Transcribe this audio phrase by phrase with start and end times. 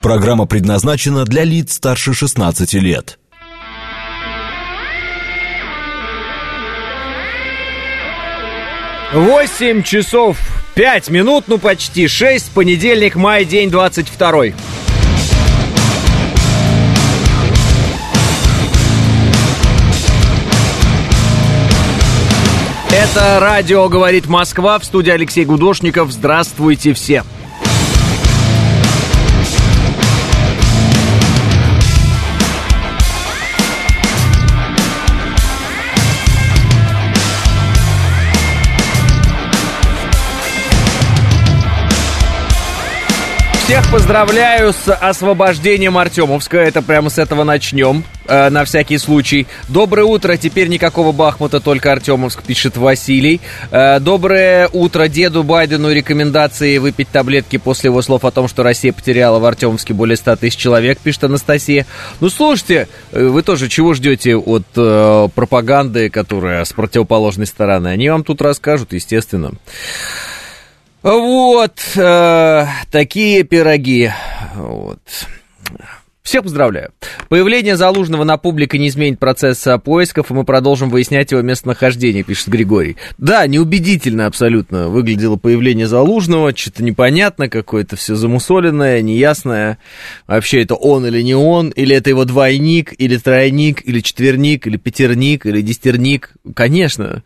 [0.00, 3.18] Программа предназначена для лиц старше 16 лет.
[9.12, 10.38] Восемь часов
[10.74, 14.54] пять минут, ну почти шесть, понедельник, май, день двадцать второй.
[22.92, 26.12] Это радио «Говорит Москва» в студии Алексей Гудошников.
[26.12, 27.24] Здравствуйте все.
[43.68, 46.56] Всех поздравляю с освобождением Артемовска.
[46.56, 49.46] Это прямо с этого начнем, э, на всякий случай.
[49.68, 50.38] Доброе утро.
[50.38, 53.42] Теперь никакого Бахмута, только Артемовск, пишет Василий.
[53.70, 55.92] Э, доброе утро деду Байдену.
[55.92, 60.36] Рекомендации выпить таблетки после его слов о том, что Россия потеряла в Артемовске более 100
[60.36, 61.84] тысяч человек, пишет Анастасия.
[62.20, 67.88] Ну, слушайте, э, вы тоже чего ждете от э, пропаганды, которая с противоположной стороны?
[67.88, 69.52] Они вам тут расскажут, естественно.
[71.02, 74.10] Вот э, такие пироги.
[74.54, 75.00] Вот.
[76.28, 76.90] Всех поздравляю.
[77.30, 82.48] Появление Залужного на публике не изменит процесса поисков, и мы продолжим выяснять его местонахождение, пишет
[82.48, 82.96] Григорий.
[83.16, 89.78] Да, неубедительно абсолютно выглядело появление Залужного, что-то непонятно, какое-то все замусоленное, неясное.
[90.26, 94.76] Вообще это он или не он, или это его двойник, или тройник, или четверник, или
[94.76, 96.34] пятерник, или десятерник.
[96.54, 97.22] Конечно,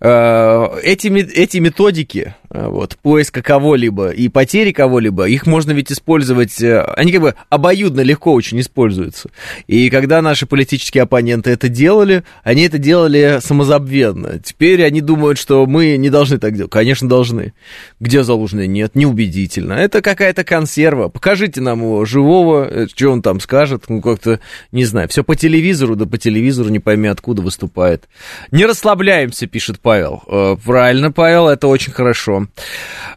[0.00, 6.80] э, эти, эти методики, вот, поиска кого-либо и потери кого-либо, их можно ведь использовать, э,
[6.96, 9.30] они как бы обоюдно легко очень используются.
[9.68, 14.40] И когда наши политические оппоненты это делали, они это делали самозабвенно.
[14.40, 16.72] Теперь они думают, что мы не должны так делать.
[16.72, 17.52] Конечно, должны.
[18.00, 18.66] Где Залужный?
[18.66, 19.74] Нет, неубедительно.
[19.74, 21.08] Это какая-то консерва.
[21.08, 23.84] Покажите нам его живого, э, что он там скажет.
[23.88, 24.40] Ну, как-то,
[24.72, 28.08] не знаю, все по телевизору, да по телевизору не пойми откуда выступает.
[28.50, 30.24] Не расслабляемся, пишет Павел.
[30.26, 32.39] Э, правильно, Павел, это очень хорошо.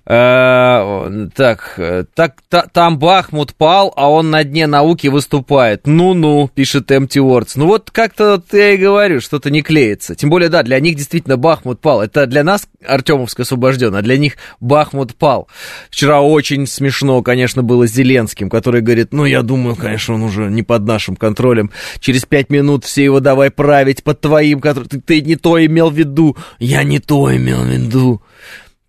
[0.05, 1.79] Э, так,
[2.13, 2.35] так,
[2.71, 5.87] там Бахмут пал, а он на дне науки выступает.
[5.87, 7.53] Ну-ну, пишет Empty Words.
[7.55, 10.15] Ну вот как-то вот я и говорю, что-то не клеится.
[10.15, 12.01] Тем более, да, для них действительно Бахмут пал.
[12.01, 15.47] Это для нас Артемовск освобожден, а для них Бахмут пал.
[15.89, 20.49] Вчера очень смешно, конечно, было с Зеленским, который говорит, ну, я думаю, конечно, он уже
[20.49, 21.71] не под нашим контролем.
[21.99, 25.89] Через пять минут все его давай править под твоим, который ты, ты не то имел
[25.89, 26.35] в виду.
[26.59, 28.21] Я не то имел в виду.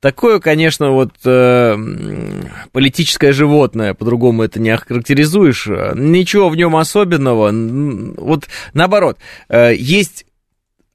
[0.04, 1.76] Такое, конечно, вот э,
[2.72, 5.66] политическое животное, по-другому это не охарактеризуешь.
[5.94, 7.50] Ничего в нем особенного.
[8.20, 9.16] Вот наоборот,
[9.48, 10.26] э, есть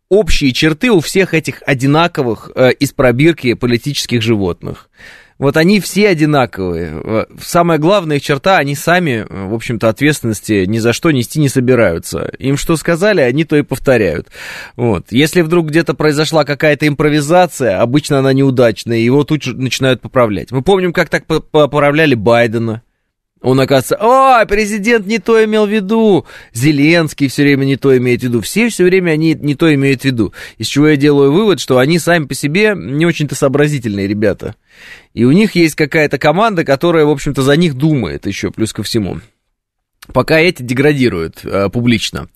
[0.10, 4.92] общие черты у всех этих одинаковых э, из пробирки политических животных.
[5.40, 7.26] Вот они все одинаковые.
[7.42, 12.32] Самая главная их черта, они сами, в общем-то, ответственности ни за что нести не собираются.
[12.38, 14.28] Им что сказали, они то и повторяют.
[14.76, 15.08] Вот.
[15.12, 20.52] Если вдруг где-то произошла какая-то импровизация, обычно она неудачная, его тут же начинают поправлять.
[20.52, 22.84] Мы помним, как так поправляли Байдена.
[23.42, 28.20] Он, оказывается, о, президент не то имел в виду, Зеленский все время не то имеет
[28.20, 30.34] в виду, все все время они не то имеют в виду.
[30.58, 34.56] Из чего я делаю вывод, что они сами по себе не очень-то сообразительные ребята.
[35.14, 38.84] И у них есть какая-то команда, которая, в общем-то, за них думает еще, плюс ко
[38.84, 39.22] всему.
[40.14, 42.30] Пока эти деградируют э, публично.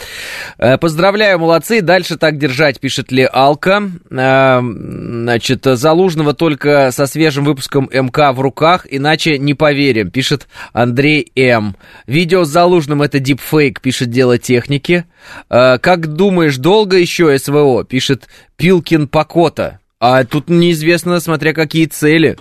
[0.59, 1.81] Э, поздравляю, молодцы.
[1.81, 3.89] Дальше так держать, пишет Ли Алка.
[4.11, 11.31] Э, значит, Залужного только со свежим выпуском МК в руках, иначе не поверим, пишет Андрей
[11.35, 11.75] М.
[12.05, 15.05] Видео с Залужным это дипфейк, пишет Дело техники.
[15.49, 19.79] Э, как думаешь, долго еще СВО, пишет Пилкин Покота.
[19.99, 22.37] А тут неизвестно, смотря какие цели.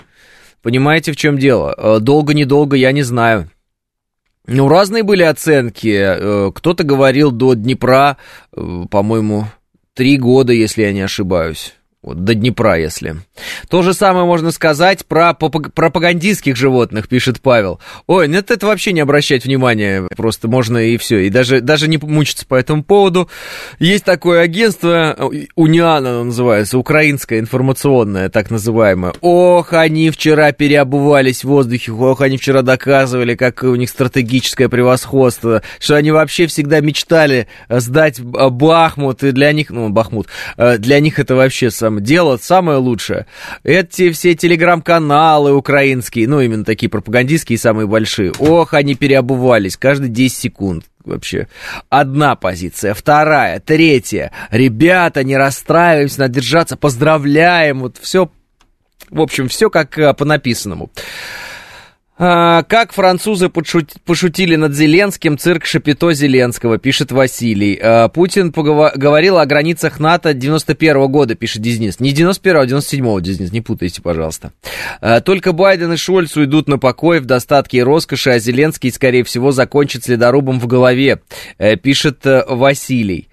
[0.63, 1.75] Понимаете, в чем дело?
[1.79, 3.49] Э, долго-недолго, я не знаю.
[4.47, 5.89] Ну, разные были оценки.
[5.89, 8.17] Э, кто-то говорил до Днепра,
[8.55, 9.47] э, по-моему,
[9.95, 11.75] три года, если я не ошибаюсь.
[12.03, 13.15] Вот, до Днепра, если.
[13.69, 17.79] То же самое можно сказать про пропагандистских животных, пишет Павел.
[18.09, 21.21] Ой, нет, ну это вообще не обращать внимания, просто можно и все.
[21.21, 23.31] И даже, даже не мучиться по этому поводу.
[23.79, 25.17] Есть такое агентство,
[25.55, 29.15] Униан оно называется, украинское информационное, так называемое.
[29.21, 35.63] Ох, они вчера переобувались в воздухе, ох, они вчера доказывали, как у них стратегическое превосходство,
[35.79, 41.21] что они вообще всегда мечтали сдать Бахмут, и для них, ну, Бахмут, э, для них
[41.21, 43.27] это вообще сам там делают самое лучшее.
[43.65, 50.37] Эти все телеграм-каналы украинские, ну, именно такие пропагандистские, самые большие, ох, они переобувались каждые 10
[50.37, 51.49] секунд вообще.
[51.89, 54.33] Одна позиция, вторая, третья.
[54.51, 57.81] Ребята, не расстраиваемся, надо держаться, поздравляем.
[57.81, 58.31] Вот все,
[59.11, 60.91] в общем, все как э, по написанному.
[62.25, 67.77] А, как французы пошутили над Зеленским, цирк Шапито Зеленского, пишет Василий.
[67.83, 71.99] А, Путин говорил о границах НАТО 91 года, пишет Дизнис.
[71.99, 74.53] Не 91 а 97 Дизнис, не путайте, пожалуйста.
[75.01, 79.25] А, только Байден и Шольц уйдут на покой в достатке и роскоши, а Зеленский, скорее
[79.25, 81.23] всего, закончит следорубом в голове,
[81.59, 83.31] э, пишет э, Василий.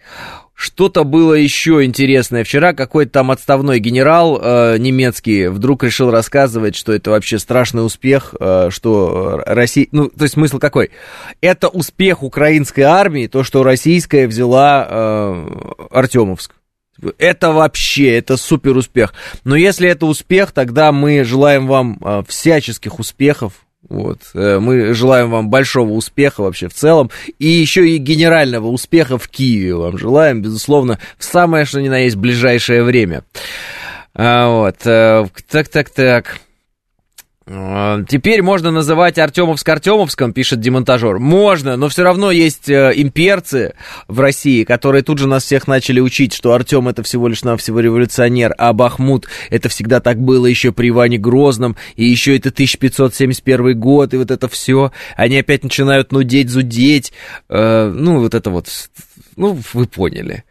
[0.60, 2.44] Что-то было еще интересное.
[2.44, 8.36] Вчера какой-то там отставной генерал э, немецкий вдруг решил рассказывать, что это вообще страшный успех,
[8.38, 9.88] э, что Россия...
[9.94, 10.92] Ну, то есть смысл какой?
[11.40, 15.46] Это успех украинской армии, то, что российская взяла э,
[15.92, 16.56] Артемовск.
[17.18, 19.14] Это вообще, это супер успех.
[19.46, 23.54] Но если это успех, тогда мы желаем вам э, всяческих успехов
[23.88, 24.20] вот.
[24.34, 27.10] Э, мы желаем вам большого успеха вообще в целом.
[27.38, 32.00] И еще и генерального успеха в Киеве вам желаем, безусловно, в самое, что ни на
[32.00, 33.24] есть, ближайшее время.
[34.14, 34.86] А, вот.
[34.86, 36.40] Э, так, так, так.
[37.52, 41.18] А, теперь можно называть Артемовск Артемовском, пишет демонтажер.
[41.18, 43.74] Можно, но все равно есть э, имперцы
[44.08, 47.80] в России, которые тут же нас всех начали учить, что Артем это всего лишь навсего
[47.80, 53.80] революционер, а Бахмут это всегда так было еще при Иване Грозном, и еще это 1571
[53.80, 54.92] год, и вот это все.
[55.16, 57.14] Они опять начинают нудеть, зудеть.
[57.50, 58.68] Э, ну, вот это вот
[59.40, 60.44] ну, вы поняли.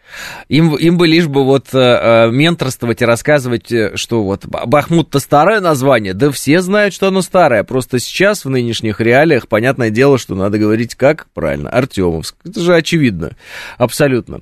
[0.49, 5.19] Им, им бы лишь бы вот э, э менторствовать и рассказывать, э, что вот Бахмут-то
[5.19, 7.65] старое название, да все знают, что оно старое.
[7.65, 12.37] Просто сейчас, в нынешних реалиях, понятное дело, что надо говорить как правильно, Артемовск.
[12.47, 13.33] Это же очевидно,
[13.77, 14.41] абсолютно.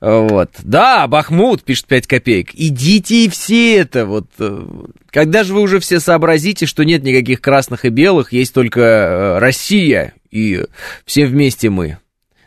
[0.00, 0.50] Вот.
[0.64, 2.50] Да, Бахмут, пишет 5 копеек.
[2.52, 4.26] Идите и все это, вот.
[4.40, 4.60] Э,
[5.10, 10.14] когда же вы уже все сообразите, что нет никаких красных и белых, есть только Россия,
[10.32, 10.64] и
[11.06, 11.98] все вместе мы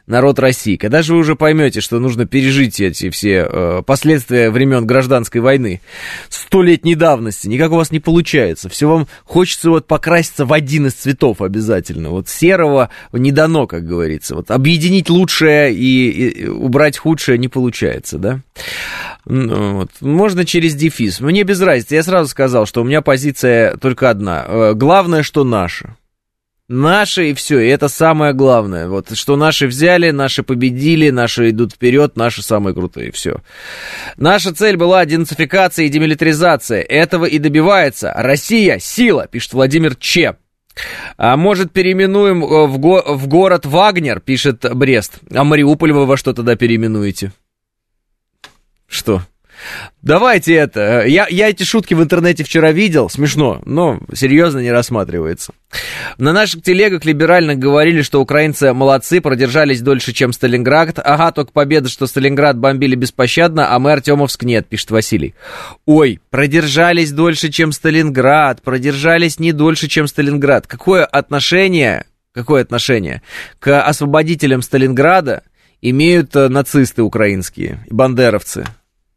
[0.07, 0.77] народ России?
[0.77, 5.81] Когда же вы уже поймете, что нужно пережить эти все э, последствия времен гражданской войны?
[6.29, 7.47] Столетней давности.
[7.47, 8.69] Никак у вас не получается.
[8.69, 12.09] Все вам хочется вот покраситься в один из цветов обязательно.
[12.09, 14.35] Вот серого не дано, как говорится.
[14.35, 18.39] Вот объединить лучшее и, и убрать худшее не получается, да?
[19.25, 19.91] Ну, вот.
[19.99, 21.19] Можно через дефис.
[21.19, 21.95] Мне без разницы.
[21.95, 24.45] Я сразу сказал, что у меня позиция только одна.
[24.47, 25.95] Э, главное, что наше.
[26.69, 28.89] Наши и все, и это самое главное.
[28.89, 33.37] Вот что наши взяли, наши победили, наши идут вперед, наши самые крутые, все.
[34.17, 36.81] Наша цель была денацификация и демилитаризация.
[36.81, 38.11] Этого и добивается.
[38.13, 40.35] Россия– сила, пишет Владимир Че.
[41.15, 45.19] А может, переименуем э, в, го- в город Вагнер, пишет Брест.
[45.33, 47.31] А Мариуполь вы во что тогда переименуете?
[48.87, 49.21] Что?
[50.01, 51.05] Давайте это.
[51.05, 53.09] Я, я эти шутки в интернете вчера видел.
[53.09, 55.53] Смешно, но серьезно не рассматривается.
[56.17, 60.99] На наших телегах либерально говорили, что украинцы молодцы, продержались дольше, чем Сталинград.
[61.03, 65.35] Ага, только победа, что Сталинград бомбили беспощадно, а мы Артемовск нет, пишет Василий.
[65.85, 70.67] Ой, продержались дольше, чем Сталинград, продержались не дольше, чем Сталинград.
[70.67, 73.21] Какое отношение, какое отношение
[73.59, 75.43] к освободителям Сталинграда
[75.81, 78.65] имеют э, нацисты украинские бандеровцы?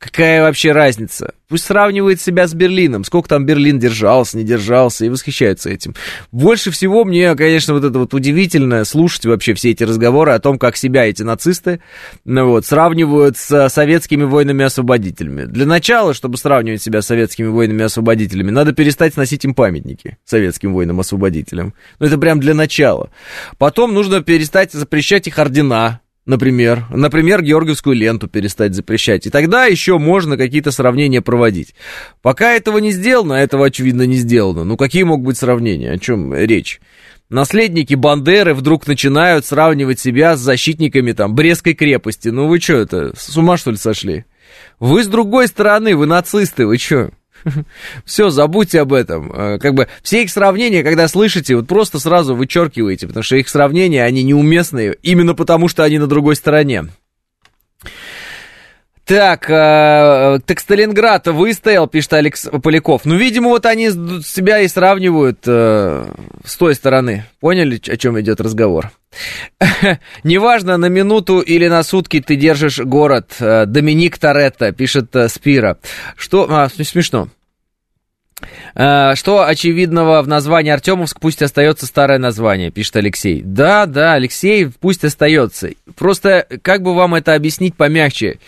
[0.01, 1.35] Какая вообще разница?
[1.47, 3.05] Пусть сравнивает себя с Берлином.
[3.05, 5.95] Сколько там Берлин держался, не держался, и восхищается этим.
[6.33, 10.59] Больше всего мне, конечно, вот это вот удивительно слушать вообще все эти разговоры о том,
[10.59, 11.83] как себя эти нацисты
[12.25, 15.45] ну вот, сравнивают с советскими воинами-освободителями.
[15.45, 21.75] Для начала, чтобы сравнивать себя с советскими воинами-освободителями, надо перестать сносить им памятники советским воинам-освободителям.
[21.99, 23.11] Ну, это прям для начала.
[23.59, 29.27] Потом нужно перестать запрещать их ордена, Например, например, Георгиевскую ленту перестать запрещать.
[29.27, 31.75] И тогда еще можно какие-то сравнения проводить.
[32.23, 34.63] Пока этого не сделано, а этого, очевидно, не сделано.
[34.63, 35.91] Ну, какие могут быть сравнения?
[35.91, 36.81] О чем речь?
[37.31, 42.29] Наследники Бандеры вдруг начинают сравнивать себя с защитниками там Брестской крепости.
[42.29, 44.25] Ну вы что это, с ума что ли сошли?
[44.79, 47.11] Вы с другой стороны, вы нацисты, вы что?
[48.05, 49.33] Все, забудьте об этом.
[49.33, 53.49] Э, как бы все их сравнения, когда слышите, вот просто сразу вычеркиваете, потому что их
[53.49, 56.87] сравнения, они неуместные, именно потому что они на другой стороне.
[59.11, 63.05] Так, э, так Сталинград выстоял, пишет Алекс Поляков.
[63.05, 66.07] Ну, видимо, вот они себя и сравнивают э,
[66.45, 67.25] с той стороны.
[67.41, 68.93] Поняли, о чем идет разговор?
[70.23, 73.35] Неважно, на минуту или на сутки ты держишь город.
[73.41, 75.79] Э, Доминик Торетто, пишет э, Спира.
[76.15, 76.47] Что...
[76.49, 77.31] А, смешно.
[78.73, 83.43] Что очевидного в названии Артемовск, пусть остается старое название, пишет Алексей.
[83.45, 85.71] Да, да, Алексей, пусть остается.
[85.97, 88.39] Просто как бы вам это объяснить помягче?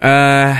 [0.00, 0.54] Uh,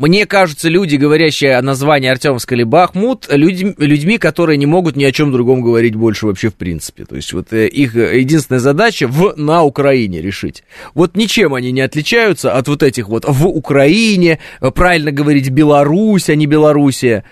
[0.00, 5.02] мне кажутся люди, говорящие о названии Артемовск или Бахмут, людьми, людьми, которые не могут ни
[5.02, 7.04] о чем другом говорить больше вообще в принципе.
[7.04, 10.62] То есть вот э, их единственная задача в, на Украине решить.
[10.94, 14.38] Вот ничем они не отличаются от вот этих вот в Украине,
[14.72, 17.24] правильно говорить Беларусь, а не Белоруссия.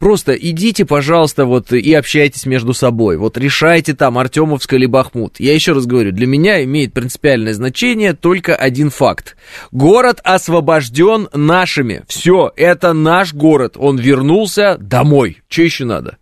[0.00, 3.18] Просто идите, пожалуйста, вот и общайтесь между собой.
[3.18, 5.38] Вот решайте там, Артемовск или Бахмут.
[5.38, 9.36] Я еще раз говорю, для меня имеет принципиальное значение только один факт.
[9.72, 12.02] Город освобожден нашими.
[12.08, 13.74] Все, это наш город.
[13.76, 15.42] Он вернулся домой.
[15.50, 16.16] Что еще надо?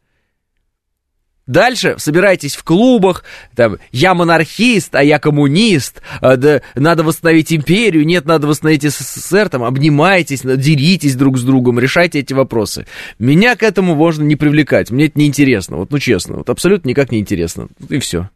[1.49, 3.25] Дальше собирайтесь в клубах,
[3.57, 9.49] там, я монархист, а я коммунист, а, да, надо восстановить империю, нет, надо восстановить СССР,
[9.49, 12.87] там, обнимайтесь, деритесь друг с другом, решайте эти вопросы.
[13.19, 17.11] Меня к этому можно не привлекать, мне это неинтересно, вот, ну, честно, вот, абсолютно никак
[17.11, 18.29] не интересно, и все.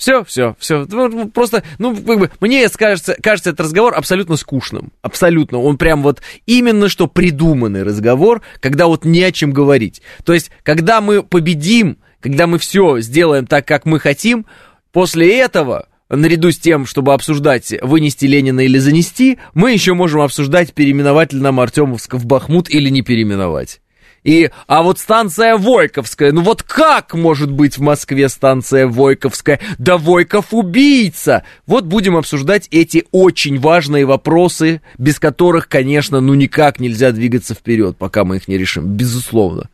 [0.00, 0.86] Все, все, все.
[0.88, 4.92] Ну, просто, ну, как бы, мне кажется, кажется этот разговор абсолютно скучным.
[5.02, 5.58] Абсолютно.
[5.58, 10.00] Он прям вот именно что придуманный разговор, когда вот не о чем говорить.
[10.24, 14.46] То есть, когда мы победим, когда мы все сделаем так, как мы хотим,
[14.90, 20.72] после этого наряду с тем, чтобы обсуждать, вынести Ленина или занести, мы еще можем обсуждать,
[20.72, 23.82] переименовать ли нам Артемовск в Бахмут или не переименовать.
[24.22, 29.60] И, а вот станция Войковская, ну вот как может быть в Москве станция Войковская?
[29.78, 31.44] Да Войков убийца!
[31.66, 37.96] Вот будем обсуждать эти очень важные вопросы, без которых, конечно, ну никак нельзя двигаться вперед,
[37.96, 39.70] пока мы их не решим, безусловно.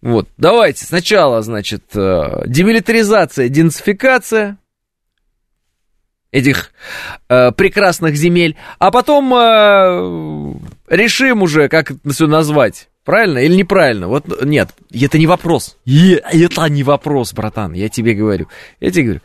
[0.00, 4.58] Вот, давайте сначала, значит, э, демилитаризация, денацификация
[6.30, 6.72] этих
[7.28, 10.54] э, прекрасных земель, а потом э,
[10.88, 12.88] решим уже, как это все назвать.
[13.04, 14.08] Правильно или неправильно?
[14.08, 15.76] Вот нет, это не вопрос.
[15.86, 18.48] Это не вопрос, братан, я тебе говорю.
[18.80, 19.20] Я тебе говорю.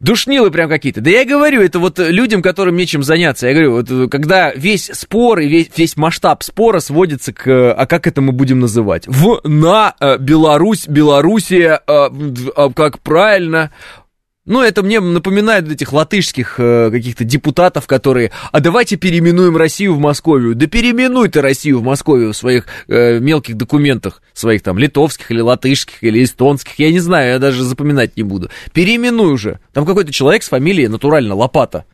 [0.00, 1.02] Душнилы прям какие-то.
[1.02, 3.46] Да я говорю, это вот людям, которым нечем заняться.
[3.46, 7.72] Я говорю, вот когда весь спор и весь, весь масштаб спора сводится к...
[7.74, 9.06] А как это мы будем называть?
[9.06, 12.08] В, на, э, Беларусь, Белоруссия, э,
[12.56, 13.72] э, как правильно,
[14.50, 20.00] ну, это мне напоминает этих латышских э, каких-то депутатов, которые, а давайте переименуем Россию в
[20.00, 20.56] Московию.
[20.56, 25.40] Да переименуй ты Россию в Московию в своих э, мелких документах, своих там литовских или
[25.40, 28.50] латышских или эстонских, я не знаю, я даже запоминать не буду.
[28.72, 29.60] Переименуй уже.
[29.72, 31.84] Там какой-то человек с фамилией натурально Лопата.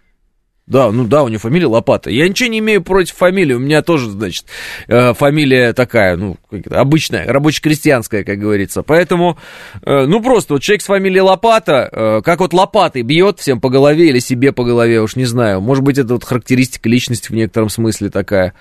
[0.66, 2.10] Да, ну да, у него фамилия Лопата.
[2.10, 4.46] Я ничего не имею против фамилии, у меня тоже, значит,
[4.88, 6.38] э, фамилия такая, ну,
[6.70, 8.82] обычная, рабоче-крестьянская, как говорится.
[8.82, 9.38] Поэтому,
[9.82, 13.68] э, ну, просто вот человек с фамилией Лопата, э, как вот лопатой бьет всем по
[13.68, 15.60] голове или себе по голове, уж не знаю.
[15.60, 18.52] Может быть, это вот характеристика личности в некотором смысле такая.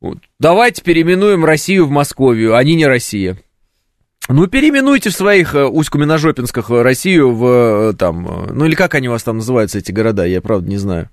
[0.00, 0.18] Вот.
[0.38, 3.36] Давайте переименуем Россию в Московию, они не Россия.
[4.28, 9.38] Ну, переименуйте в своих Усть-Куменожопинсках Россию в, там, ну, или как они у вас там
[9.38, 11.10] называются, эти города, я, правда, не знаю.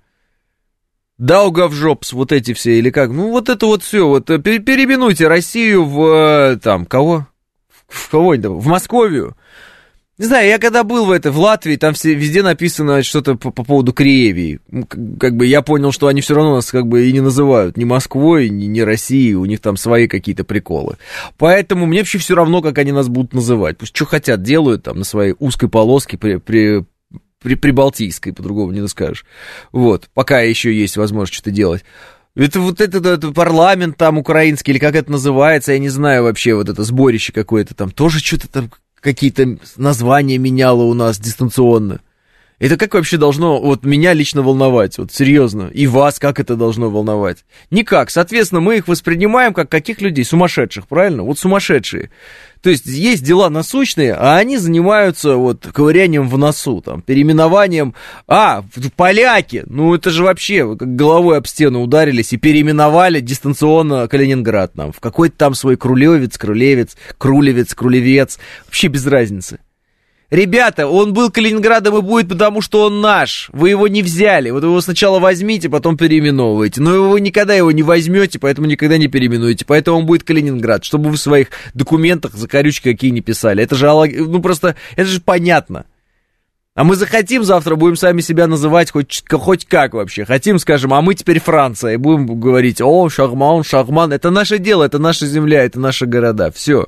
[1.20, 3.12] Даугавжопс, вот эти все, или как?
[3.12, 7.28] Ну, вот это вот все, вот э, переименуйте Россию в, э, там, кого?
[7.88, 9.36] В кого В Московию.
[10.18, 13.52] Не знаю, я когда был в этой, в Латвии, там все, везде написано что-то по,
[13.52, 14.60] по поводу Криевии.
[15.18, 17.86] Как бы я понял, что они все равно нас как бы и не называют ни
[17.86, 20.98] Москвой, ни, ни Россией, у них там свои какие-то приколы.
[21.38, 23.78] Поэтому мне вообще все равно, как они нас будут называть.
[23.78, 26.84] Пусть что хотят делают там на своей узкой полоске при, при,
[27.42, 29.26] при, прибалтийской, по-другому не скажешь.
[29.72, 31.84] Вот, пока еще есть возможность что-то делать.
[32.36, 36.54] Это вот этот, этот парламент там украинский, или как это называется, я не знаю вообще,
[36.54, 42.02] вот это сборище какое-то там, тоже что-то там какие-то названия меняло у нас дистанционно.
[42.60, 46.90] Это как вообще должно вот меня лично волновать, вот серьезно, и вас как это должно
[46.90, 47.46] волновать?
[47.72, 50.26] Никак, соответственно, мы их воспринимаем как каких людей?
[50.26, 51.24] Сумасшедших, правильно?
[51.24, 52.10] Вот сумасшедшие.
[52.62, 57.96] То есть есть дела насущные, а они занимаются вот ковырянием в носу, там, переименованием.
[58.28, 58.66] А,
[58.98, 64.92] поляки, ну это же вообще как головой об стену ударились и переименовали дистанционно Калининград нам.
[64.92, 68.38] В какой-то там свой Крулевец, Крулевец, Крулевец, Крулевец.
[68.66, 69.60] Вообще без разницы.
[70.30, 73.50] Ребята, он был Калининградом и будет, потому что он наш.
[73.52, 74.52] Вы его не взяли.
[74.52, 76.82] Вот его сначала возьмите, потом переименовывайте.
[76.82, 79.66] Но вы никогда его не возьмете, поэтому никогда не переименуете.
[79.66, 83.64] Поэтому он будет Калининград, чтобы вы в своих документах закорючки какие не писали.
[83.64, 85.86] Это же, ну просто, это же понятно.
[86.76, 90.26] А мы захотим завтра, будем сами себя называть хоть, хоть как вообще.
[90.26, 91.94] Хотим, скажем, а мы теперь Франция.
[91.94, 94.14] И будем говорить, о, Шахман, Шахман.
[94.14, 96.52] Это наше дело, это наша земля, это наши города.
[96.52, 96.88] Все.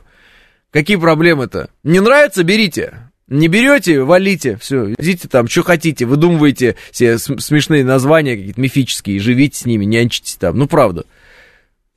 [0.72, 1.70] Какие проблемы-то?
[1.84, 3.11] Не нравится, берите.
[3.32, 9.58] Не берете, валите, все, идите там, что хотите, выдумывайте себе смешные названия какие-то мифические, живите
[9.58, 11.06] с ними, нянчитесь там, ну правда.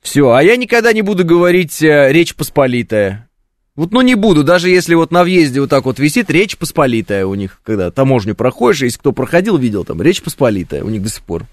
[0.01, 3.27] Все, а я никогда не буду говорить э, Речь Посполитая.
[3.75, 7.25] Вот, ну, не буду, даже если вот на въезде вот так вот висит Речь Посполитая
[7.25, 11.09] у них, когда таможню проходишь, если кто проходил, видел там, Речь Посполитая у них до
[11.09, 11.43] сих пор.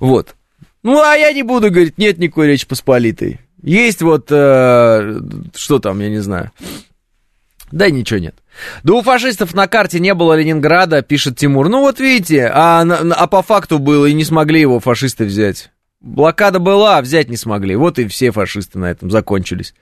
[0.00, 0.34] Вот.
[0.82, 3.38] Ну, а я не буду говорить, нет никакой Речи Посполитой.
[3.62, 5.20] Есть вот, э,
[5.54, 6.50] что там, я не знаю,
[7.70, 8.34] да ничего нет.
[8.82, 11.68] Да у фашистов на карте не было Ленинграда, пишет Тимур.
[11.68, 15.70] Ну вот видите, а, а по факту было и не смогли его фашисты взять.
[16.00, 17.74] Блокада была, а взять не смогли.
[17.76, 19.74] Вот и все фашисты на этом закончились.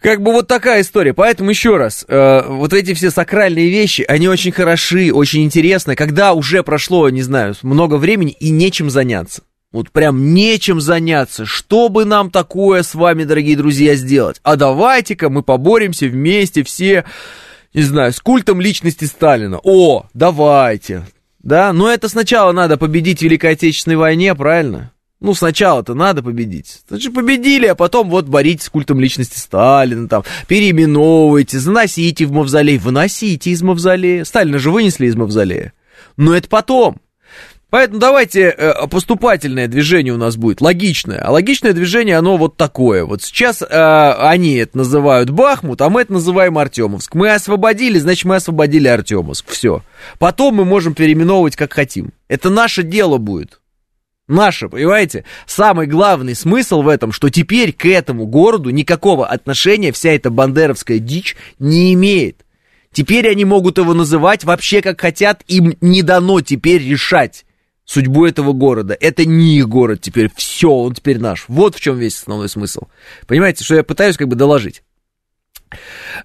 [0.00, 1.12] Как бы вот такая история.
[1.12, 6.32] Поэтому еще раз, э, вот эти все сакральные вещи, они очень хороши, очень интересны, когда
[6.32, 9.42] уже прошло, не знаю, много времени и нечем заняться.
[9.72, 11.44] Вот прям нечем заняться.
[11.44, 14.40] Что бы нам такое с вами, дорогие друзья, сделать?
[14.42, 17.04] А давайте-ка мы поборемся вместе все,
[17.74, 19.60] не знаю, с культом личности Сталина.
[19.62, 21.06] О, давайте.
[21.42, 24.92] Да, но это сначала надо победить в Великой Отечественной войне, правильно?
[25.20, 26.80] Ну, сначала-то надо победить.
[26.88, 32.78] Значит, победили, а потом вот боритесь с культом личности Сталина, там, переименовывайте, заносите в мавзолей,
[32.78, 34.24] выносите из мавзолея.
[34.24, 35.74] Сталина же вынесли из мавзолея.
[36.16, 37.00] Но это потом.
[37.70, 41.20] Поэтому давайте э, поступательное движение у нас будет, логичное.
[41.20, 43.04] А логичное движение, оно вот такое.
[43.04, 47.14] Вот сейчас э, они это называют Бахмут, а мы это называем Артемовск.
[47.14, 49.48] Мы освободили, значит, мы освободили Артемовск.
[49.48, 49.82] Все.
[50.18, 52.12] Потом мы можем переименовывать как хотим.
[52.26, 53.60] Это наше дело будет.
[54.26, 55.24] Наше, понимаете?
[55.46, 60.98] Самый главный смысл в этом, что теперь к этому городу никакого отношения вся эта бандеровская
[60.98, 62.44] дичь не имеет.
[62.92, 67.44] Теперь они могут его называть вообще как хотят, им не дано теперь решать
[67.90, 68.96] судьбу этого города.
[68.98, 71.46] Это не их город теперь, все, он теперь наш.
[71.48, 72.82] Вот в чем весь основной смысл.
[73.26, 74.84] Понимаете, что я пытаюсь как бы доложить.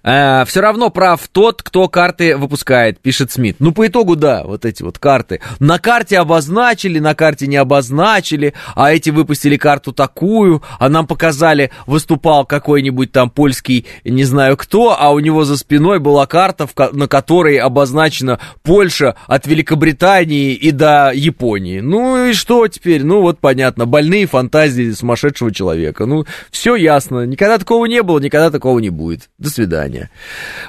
[0.02, 3.56] Э, все равно прав тот, кто карты выпускает, пишет Смит.
[3.58, 5.40] Ну, по итогу, да, вот эти вот карты.
[5.58, 11.70] На карте обозначили, на карте не обозначили, а эти выпустили карту такую, а нам показали,
[11.86, 17.08] выступал какой-нибудь там польский, не знаю кто, а у него за спиной была карта, на
[17.08, 21.80] которой обозначена Польша от Великобритании и до Японии.
[21.80, 23.04] Ну и что теперь?
[23.04, 26.06] Ну вот понятно, больные фантазии сумасшедшего человека.
[26.06, 27.26] Ну, все ясно.
[27.26, 29.30] Никогда такого не было, никогда такого не будет.
[29.38, 29.75] До свидания.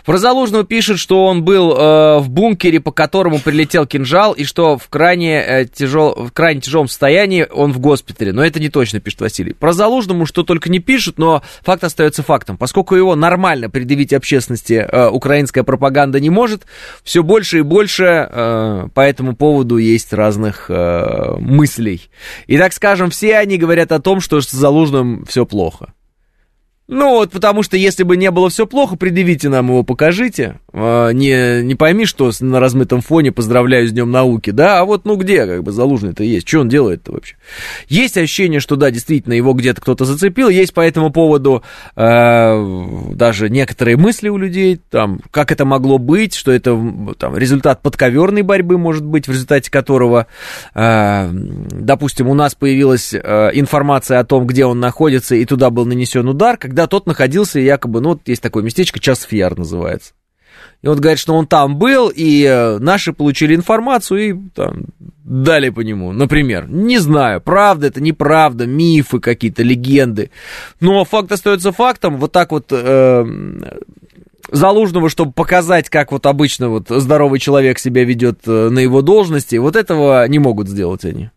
[0.06, 4.78] Про Залужного пишет, что он был э, в бункере, по которому прилетел кинжал, и что
[4.78, 8.34] в крайне, э, тяжел, в крайне тяжелом состоянии он в госпитале.
[8.34, 9.54] Но это не точно, пишет Василий.
[9.54, 12.58] Про Залужному что только не пишет, но факт остается фактом.
[12.58, 16.66] Поскольку его нормально предъявить общественности э, украинская пропаганда не может,
[17.04, 22.10] все больше и больше э, по этому поводу есть разных э, мыслей.
[22.48, 25.94] И так скажем, все они говорят о том, что с Залужным все плохо.
[26.88, 30.60] Ну вот, потому что если бы не было все плохо, предъявите нам его, покажите.
[30.72, 35.04] А, не, не пойми, что на размытом фоне поздравляю с Днем науки, да, а вот
[35.04, 37.36] ну где, как бы, залужный-то есть, что он делает-то вообще?
[37.90, 41.62] Есть ощущение, что да, действительно, его где-то кто-то зацепил, есть по этому поводу
[41.98, 46.80] э, даже некоторые мысли у людей, там, как это могло быть, что это
[47.18, 50.28] там, результат подковерной борьбы, может быть, в результате которого,
[50.74, 55.86] э, допустим, у нас появилась э, информация о том, где он находится, и туда был
[55.86, 60.14] нанесен удар, когда тот находился якобы, ну, вот есть такое местечко, час Яр называется.
[60.84, 64.86] И он говорит, что он там был, и э, наши получили информацию и там,
[65.24, 66.12] дали по нему.
[66.12, 70.30] Например, не знаю, правда это, неправда, мифы какие-то, легенды.
[70.80, 72.18] Но факт остается фактом.
[72.18, 73.26] Вот так вот э,
[74.50, 79.58] Залужного, чтобы показать, как вот обычно вот здоровый человек себя ведет э, на его должности,
[79.58, 81.32] вот этого не могут сделать они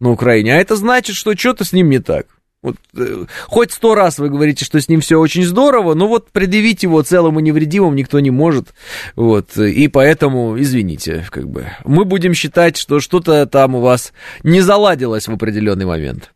[0.00, 0.54] на Украине.
[0.54, 2.26] А это значит, что что-то с ним не так.
[2.62, 6.30] Вот, э, хоть сто раз вы говорите, что с ним все очень здорово, но вот
[6.30, 8.74] предъявить его целым и невредимым никто не может.
[9.16, 14.60] Вот, и поэтому, извините, как бы, мы будем считать, что что-то там у вас не
[14.60, 16.32] заладилось в определенный момент.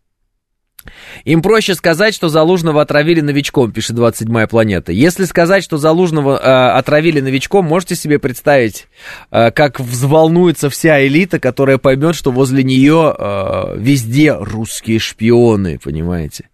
[1.24, 4.92] Им проще сказать, что Залужного отравили новичком, пишет 27-я планета.
[4.92, 8.88] Если сказать, что Залужного э, отравили новичком, можете себе представить,
[9.30, 16.48] э, как взволнуется вся элита, которая поймет, что возле нее э, везде русские шпионы, понимаете?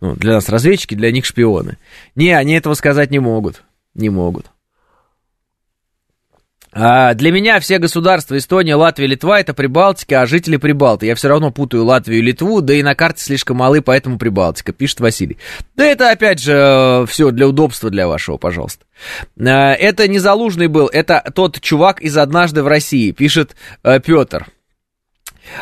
[0.00, 1.78] Ну, для нас разведчики, для них шпионы.
[2.14, 3.62] Не, они этого сказать не могут.
[3.94, 4.46] Не могут.
[6.76, 11.06] А, для меня все государства Эстония, Латвия, Литва это Прибалтика, а жители Прибалты.
[11.06, 14.72] Я все равно путаю Латвию и Литву, да и на карте слишком малы, поэтому Прибалтика,
[14.72, 15.38] пишет Василий.
[15.76, 18.84] Да это опять же э, все для удобства для вашего, пожалуйста.
[19.38, 24.48] А, это не Залужный был, это тот чувак из «Однажды в России», пишет э, Петр.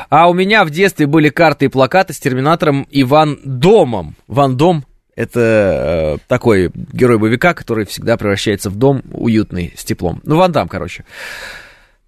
[0.09, 4.16] А у меня в детстве были карты и плакаты с терминатором Иван Домом.
[4.29, 10.20] Ван Дом это э, такой герой боевика, который всегда превращается в дом уютный, с теплом.
[10.25, 11.05] Ну, Ван Дам, короче.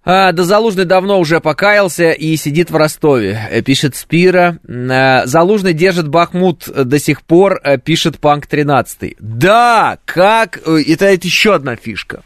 [0.07, 4.59] А, да Залужный давно уже покаялся и сидит в Ростове, э, пишет Спира.
[4.67, 9.15] А, Залужный держит Бахмут до сих пор, э, пишет Панк 13.
[9.19, 10.59] Да, как...
[10.65, 12.23] Э, это, это еще одна фишка.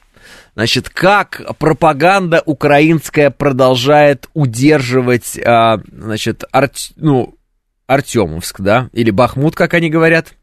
[0.56, 6.70] Значит, как пропаганда украинская продолжает удерживать, а, значит, Ар...
[6.98, 7.36] ну,
[7.88, 10.34] Артемовск, да, или Бахмут, как они говорят.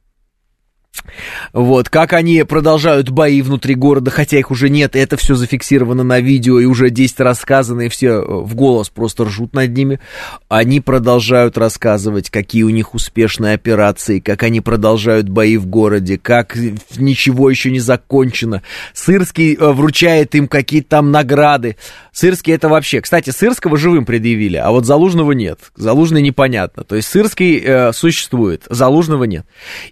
[1.53, 6.21] Вот, как они продолжают бои внутри города, хотя их уже нет, это все зафиксировано на
[6.21, 10.01] видео, и уже 10 рассказано, и все э, в голос просто ржут над ними.
[10.49, 16.57] Они продолжают рассказывать, какие у них успешные операции, как они продолжают бои в городе, как
[16.97, 18.63] ничего еще не закончено.
[18.93, 21.77] Сырский э, вручает им какие-то там награды.
[22.13, 23.01] Сырский это вообще...
[23.01, 25.61] Кстати, Сырского живым предъявили, а вот Залужного нет.
[25.77, 26.85] Залужный непонятно.
[26.85, 29.47] То есть Сырский э, существует, Залужного нет.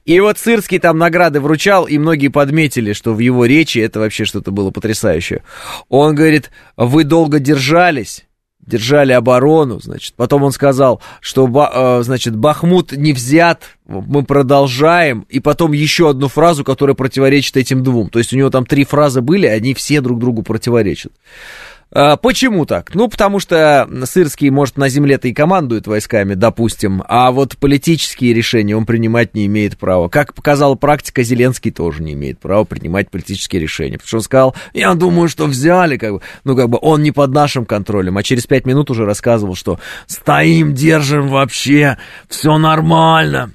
[0.04, 4.24] И вот Сырский там награды вручал, и многие подметили, что в его речи это вообще
[4.24, 5.42] что-то было потрясающее.
[5.88, 8.24] Он говорит, вы долго держались,
[8.66, 10.14] держали оборону, значит.
[10.14, 15.26] Потом он сказал, что, э, значит, Бахмут не взят, мы продолжаем.
[15.28, 18.08] И потом еще одну фразу, которая противоречит этим двум.
[18.08, 21.12] То есть у него там три фразы были, они все друг другу противоречат.
[21.94, 22.92] А, почему так?
[22.94, 28.76] Ну, потому что Сырский, может, на земле-то и командует войсками, допустим, а вот политические решения
[28.76, 30.08] он принимать не имеет права.
[30.08, 33.92] Как показала практика, Зеленский тоже не имеет права принимать политические решения.
[33.92, 37.12] Потому что он сказал, я думаю, что взяли, как бы, ну, как бы он не
[37.12, 39.78] под нашим контролем, а через пять минут уже рассказывал, что
[40.08, 41.96] стоим, держим вообще,
[42.28, 43.52] все нормально.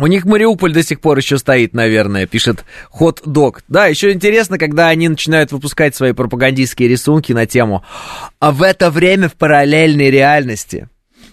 [0.00, 3.60] У них Мариуполь до сих пор еще стоит, наверное, пишет Хот Дог.
[3.68, 7.84] Да, еще интересно, когда они начинают выпускать свои пропагандистские рисунки на тему
[8.38, 10.88] «А в это время в параллельной реальности».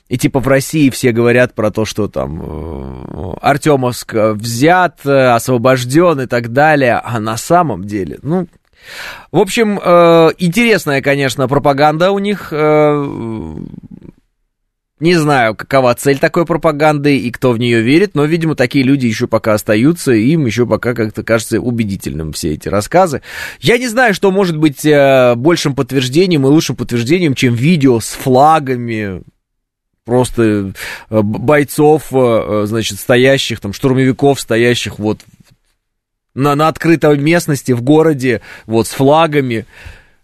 [0.09, 6.21] И типа в России все говорят про то, что там э, Артемовск взят, э, освобожден
[6.21, 8.47] и так далее, а на самом деле, ну,
[9.31, 12.53] в общем, э, интересная, конечно, пропаганда у них.
[14.99, 19.05] Не знаю, какова цель такой пропаганды и кто в нее верит, но, видимо, такие люди
[19.05, 23.21] еще пока остаются, и им еще пока как-то кажется убедительным все эти рассказы.
[23.59, 28.07] Я не знаю, что может быть э, большим подтверждением и лучшим подтверждением, чем видео с
[28.07, 29.21] флагами,
[30.03, 30.73] просто
[31.11, 35.19] э, бойцов, э, значит, стоящих, там, штурмовиков, стоящих вот
[36.33, 39.67] на, на открытой местности в городе, вот, с флагами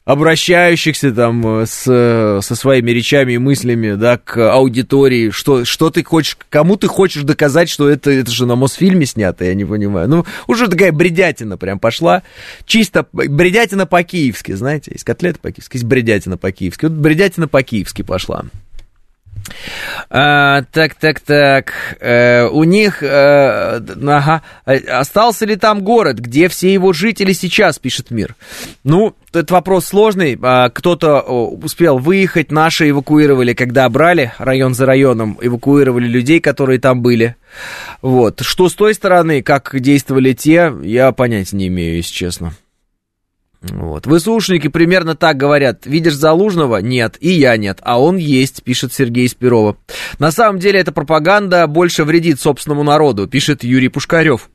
[0.06, 5.89] обращающихся там э, с, э, со своими речами и мыслями, да, к аудитории, что, что
[5.89, 9.66] ты хочешь, кому ты хочешь доказать, что это, это же на Мосфильме снято, я не
[9.66, 10.10] понимаю.
[10.10, 12.24] Ну, уже такая бредятина прям пошла,
[12.66, 18.46] чисто бредятина по-киевски, знаете, есть котлеты по-киевски, есть бредятина по-киевски, вот бредятина по-киевски пошла.
[20.10, 21.73] А, так, так, так.
[21.99, 28.12] Э, у них, э, ага, остался ли там город, где все его жители сейчас, пишет
[28.12, 28.36] мир.
[28.84, 30.38] Ну, этот вопрос сложный.
[30.41, 37.01] А, кто-то успел выехать, наши эвакуировали, когда брали район за районом, эвакуировали людей, которые там
[37.01, 37.36] были.
[38.01, 38.41] Вот.
[38.41, 42.53] Что с той стороны, как действовали те, я понятия не имею, если честно.
[43.63, 44.06] Вот.
[44.06, 45.86] ВСУшники примерно так говорят.
[45.86, 46.78] Видишь Залужного?
[46.78, 47.17] Нет.
[47.21, 47.80] И я нет.
[47.82, 49.78] А он есть, пишет Сергей Спирова.
[50.19, 54.49] На самом деле эта пропаганда больше вредит собственному народу, пишет Юрий Пушкарев.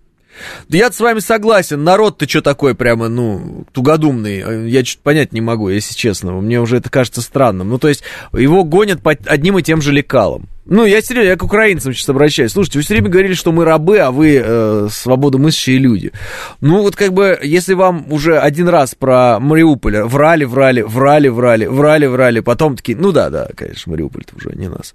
[0.68, 5.40] Да я с вами согласен, народ-то что такой прямо, ну, тугодумный, я чуть понять не
[5.40, 7.68] могу, если честно, мне уже это кажется странным.
[7.68, 10.48] Ну, то есть, его гонят по одним и тем же лекалам.
[10.70, 12.52] Ну, я серьезно, я к украинцам сейчас обращаюсь.
[12.52, 16.12] Слушайте, вы все время говорили, что мы рабы, а вы э, свободомыслящие люди.
[16.60, 21.66] Ну, вот как бы, если вам уже один раз про Мариуполь врали, врали, врали, врали,
[21.66, 24.94] врали, врали, потом такие, ну да, да, конечно, Мариуполь-то уже не нас.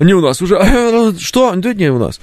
[0.00, 0.58] Не у нас уже,
[1.20, 1.52] что?
[1.54, 2.18] Да не у нас.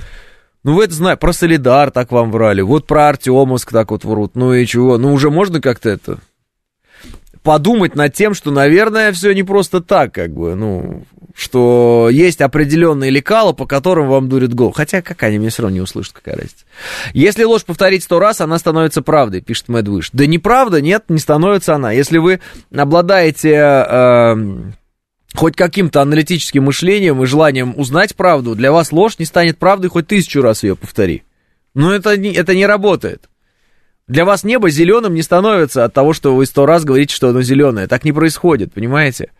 [0.63, 4.35] Ну, вы это знаете, про Солидар так вам врали, вот про Артемовск так вот врут,
[4.35, 6.19] ну и чего, ну уже можно как-то это
[7.43, 13.09] подумать над тем, что, наверное, все не просто так, как бы, ну, что есть определенные
[13.09, 14.71] лекала, по которым вам дурит гол.
[14.71, 16.65] Хотя, как они, мне все равно не услышат, какая разница.
[17.13, 20.09] Если ложь повторить сто раз, она становится правдой, пишет Мэтт Выш.
[20.11, 21.91] Да неправда, нет, не становится она.
[21.91, 22.41] Если вы
[22.75, 24.35] обладаете э,
[25.35, 30.07] хоть каким-то аналитическим мышлением и желанием узнать правду, для вас ложь не станет правдой, хоть
[30.07, 31.23] тысячу раз ее повтори.
[31.73, 33.29] Но это не, это не работает.
[34.07, 37.43] Для вас небо зеленым не становится от того, что вы сто раз говорите, что оно
[37.43, 37.87] зеленое.
[37.87, 39.31] Так не происходит, понимаете?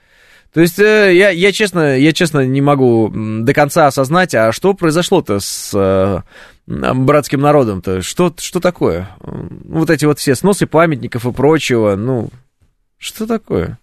[0.54, 4.74] То есть э, я, я, честно, я честно не могу до конца осознать, а что
[4.74, 6.22] произошло-то с э,
[6.68, 8.02] братским народом-то?
[8.02, 9.10] Что, что такое?
[9.20, 12.30] Вот эти вот все сносы памятников и прочего, ну,
[12.98, 13.80] что такое?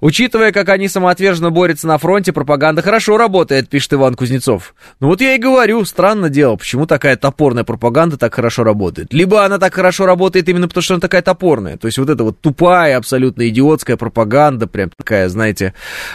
[0.00, 4.74] Учитывая, как они самоотверженно борются на фронте, пропаганда хорошо работает, пишет Иван Кузнецов.
[5.00, 9.12] Ну вот я и говорю, странно дело, почему такая топорная пропаганда так хорошо работает.
[9.12, 11.76] Либо она так хорошо работает именно потому, что она такая топорная.
[11.76, 15.74] То есть вот эта вот тупая, абсолютно идиотская пропаганда, прям такая, знаете,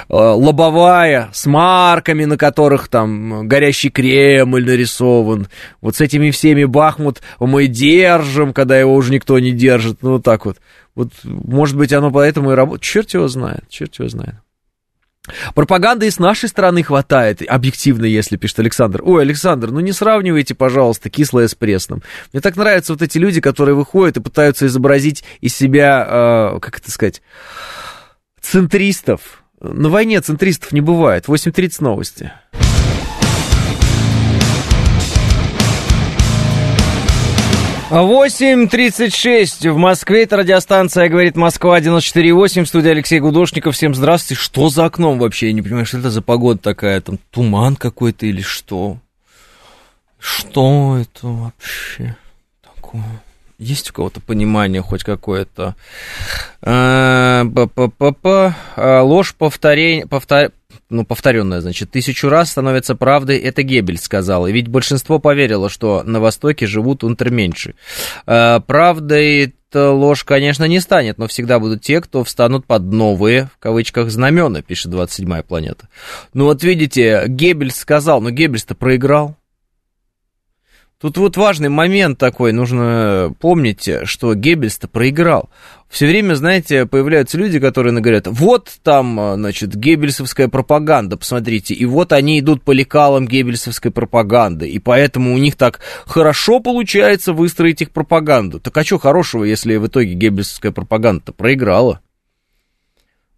[0.10, 5.48] э, лобовая, с марками, на которых там горящий Кремль нарисован.
[5.82, 10.02] Вот с этими всеми Бахмут мы держим, когда его уже никто не держит.
[10.02, 10.58] Ну вот так вот.
[10.96, 12.84] Вот, может быть, оно поэтому и работает.
[12.84, 14.36] Черт его знает, черт его знает.
[15.54, 19.02] Пропаганды и с нашей стороны хватает, объективно, если пишет Александр.
[19.04, 22.02] Ой, Александр, ну не сравнивайте, пожалуйста, кислое с пресным.
[22.34, 26.06] Мне так нравятся вот эти люди, которые выходят и пытаются изобразить из себя,
[26.56, 27.22] э, как это сказать,
[28.42, 29.44] центристов.
[29.62, 31.26] На войне центристов не бывает.
[31.28, 32.32] 8.30 новости.
[37.90, 43.74] 8.36 в Москве, это радиостанция «Говорит Москва» 94.8, в студии Алексей Гудошников.
[43.74, 44.40] Всем здравствуйте.
[44.40, 45.48] Что за окном вообще?
[45.48, 47.02] Я не понимаю, что это за погода такая?
[47.02, 48.98] Там туман какой-то или что?
[50.20, 52.16] Что это вообще
[52.62, 53.24] такое?
[53.58, 55.76] Есть у кого-то понимание хоть какое-то?
[56.62, 57.44] А,
[59.02, 60.52] ложь повторение, повтор,
[60.90, 64.48] ну, повторенная, значит, тысячу раз становится правдой, это Геббель сказал.
[64.48, 67.76] И ведь большинство поверило, что на Востоке живут унтерменьши.
[68.26, 73.60] А, правдой ложь, конечно, не станет, но всегда будут те, кто встанут под новые, в
[73.60, 75.88] кавычках, знамена, пишет 27-я планета.
[76.34, 79.36] Ну вот видите, Геббель сказал, но Геббельс-то проиграл.
[81.02, 85.50] Тут вот важный момент такой, нужно помнить, что Геббельс-то проиграл.
[85.88, 92.12] Все время, знаете, появляются люди, которые говорят, вот там, значит, геббельсовская пропаганда, посмотрите, и вот
[92.12, 97.92] они идут по лекалам геббельсовской пропаганды, и поэтому у них так хорошо получается выстроить их
[97.92, 98.60] пропаганду.
[98.60, 102.02] Так а что хорошего, если в итоге геббельсовская пропаганда-то проиграла?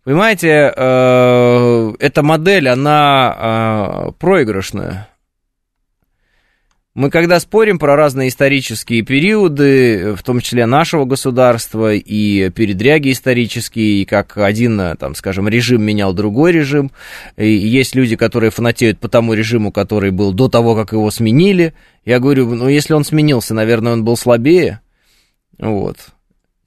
[0.04, 5.11] Понимаете, э, эта модель, она э, проигрышная.
[6.94, 14.02] Мы когда спорим про разные исторические периоды, в том числе нашего государства, и передряги исторические,
[14.02, 16.92] и как один, там, скажем, режим менял другой режим,
[17.38, 21.74] и есть люди, которые фанатеют по тому режиму, который был до того, как его сменили,
[22.04, 24.82] я говорю, ну, если он сменился, наверное, он был слабее,
[25.58, 25.96] вот.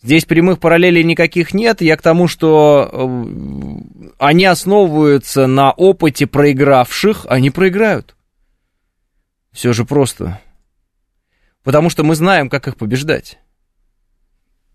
[0.03, 1.81] Здесь прямых параллелей никаких нет.
[1.81, 3.25] Я к тому, что э,
[4.19, 8.14] они основываются на опыте проигравших, они проиграют.
[9.55, 10.41] Все же просто.
[11.63, 13.39] Потому что мы знаем, как их побеждать.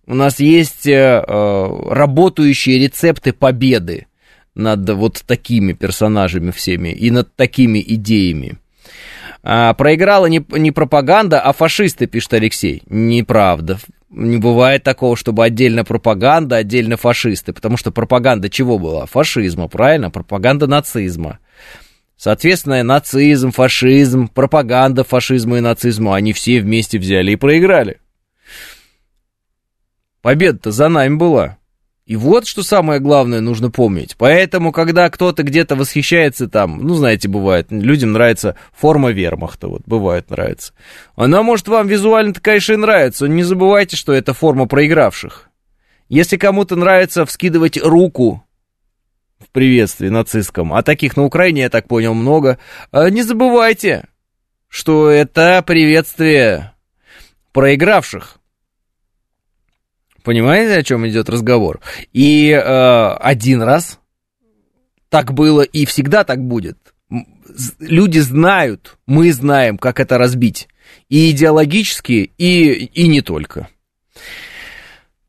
[0.08, 4.08] У нас есть э, э, работающие рецепты победы
[4.56, 8.58] над вот такими персонажами всеми и над такими идеями.
[9.44, 12.82] А, проиграла не, не пропаганда, а фашисты, пишет Алексей.
[12.88, 13.80] Неправда.
[14.10, 17.52] Не бывает такого, чтобы отдельно пропаганда, отдельно фашисты.
[17.54, 19.06] Потому что пропаганда чего была?
[19.06, 20.10] Фашизма, правильно?
[20.10, 21.40] Пропаганда нацизма.
[22.20, 28.02] Соответственно, нацизм, фашизм, пропаганда фашизма и нацизма, они все вместе взяли и проиграли.
[30.22, 31.58] Победа-то за нами была.
[32.06, 34.16] И вот что самое главное нужно помнить.
[34.18, 40.30] Поэтому, когда кто-то где-то восхищается там, ну, знаете, бывает, людям нравится форма вермахта, вот, бывает
[40.30, 40.74] нравится.
[41.16, 45.50] Она, может, вам визуально-то, конечно, и нравится, но не забывайте, что это форма проигравших.
[46.10, 48.44] Если кому-то нравится вскидывать руку
[49.50, 52.60] в приветствии нацистском, а таких на Украине, я так понял, много,
[52.92, 54.08] а не забывайте,
[54.68, 56.74] что это приветствие
[57.52, 58.38] проигравших.
[60.24, 61.82] Понимаете, о чем идет разговор?
[62.14, 64.00] И э, один раз
[65.10, 66.78] так было и всегда так будет.
[67.80, 70.68] Люди знают, мы знаем, как это разбить.
[71.08, 73.70] И идеологически, и, и не только.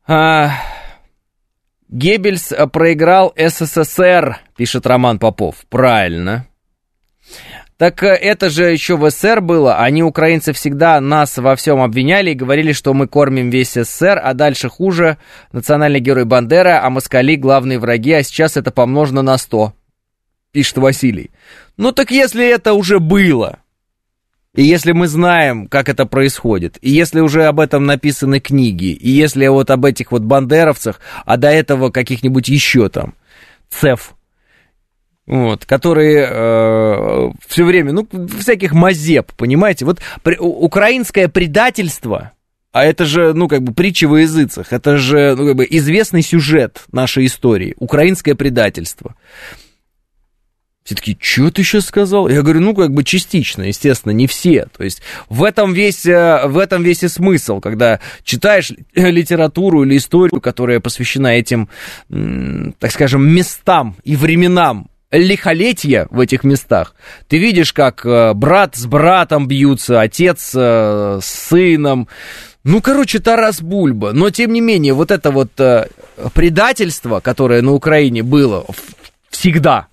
[0.05, 0.51] А,
[1.91, 5.65] Геббельс э, проиграл СССР, пишет Роман Попов.
[5.69, 6.47] Правильно.
[7.75, 9.75] Так э, это же еще в СССР было.
[9.77, 14.33] Они, украинцы, всегда нас во всем обвиняли и говорили, что мы кормим весь СССР, а
[14.33, 15.17] дальше хуже.
[15.51, 19.73] Национальный герой Бандера, а москали главные враги, а сейчас это помножено на 100,
[20.53, 21.31] пишет Василий.
[21.75, 23.59] Ну так если это уже было,
[24.53, 29.09] и если мы знаем, как это происходит, и если уже об этом написаны книги, и
[29.09, 33.13] если вот об этих вот бандеровцах, а до этого каких-нибудь еще там,
[33.69, 34.13] ЦЕФ,
[35.25, 38.05] вот, которые э, все время, ну,
[38.39, 42.33] всяких мазеп, понимаете, вот при, украинское предательство,
[42.73, 46.23] а это же, ну, как бы притча во языцах, это же, ну, как бы известный
[46.23, 49.15] сюжет нашей истории, украинское предательство.
[50.83, 52.27] Все такие, что ты сейчас сказал?
[52.27, 54.65] Я говорю, ну, как бы частично, естественно, не все.
[54.75, 59.97] То есть в этом весь, э, в этом весь и смысл, когда читаешь литературу или
[59.97, 61.69] историю, которая посвящена этим,
[62.09, 66.95] так скажем, местам и временам лихолетия в этих местах.
[67.27, 72.07] Ты видишь, как э, брат с братом бьются, отец э, с сыном.
[72.63, 74.13] Ну, короче, Тарас Бульба.
[74.13, 75.51] Но, тем не менее, вот это вот
[76.33, 78.65] предательство, которое на Украине было
[79.29, 79.87] всегда,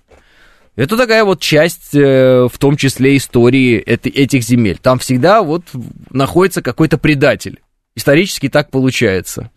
[0.79, 4.79] это такая вот часть, э, в том числе, истории этих земель.
[4.81, 5.63] Там всегда вот
[6.09, 7.59] находится какой-то предатель.
[7.97, 9.51] Исторически так получается.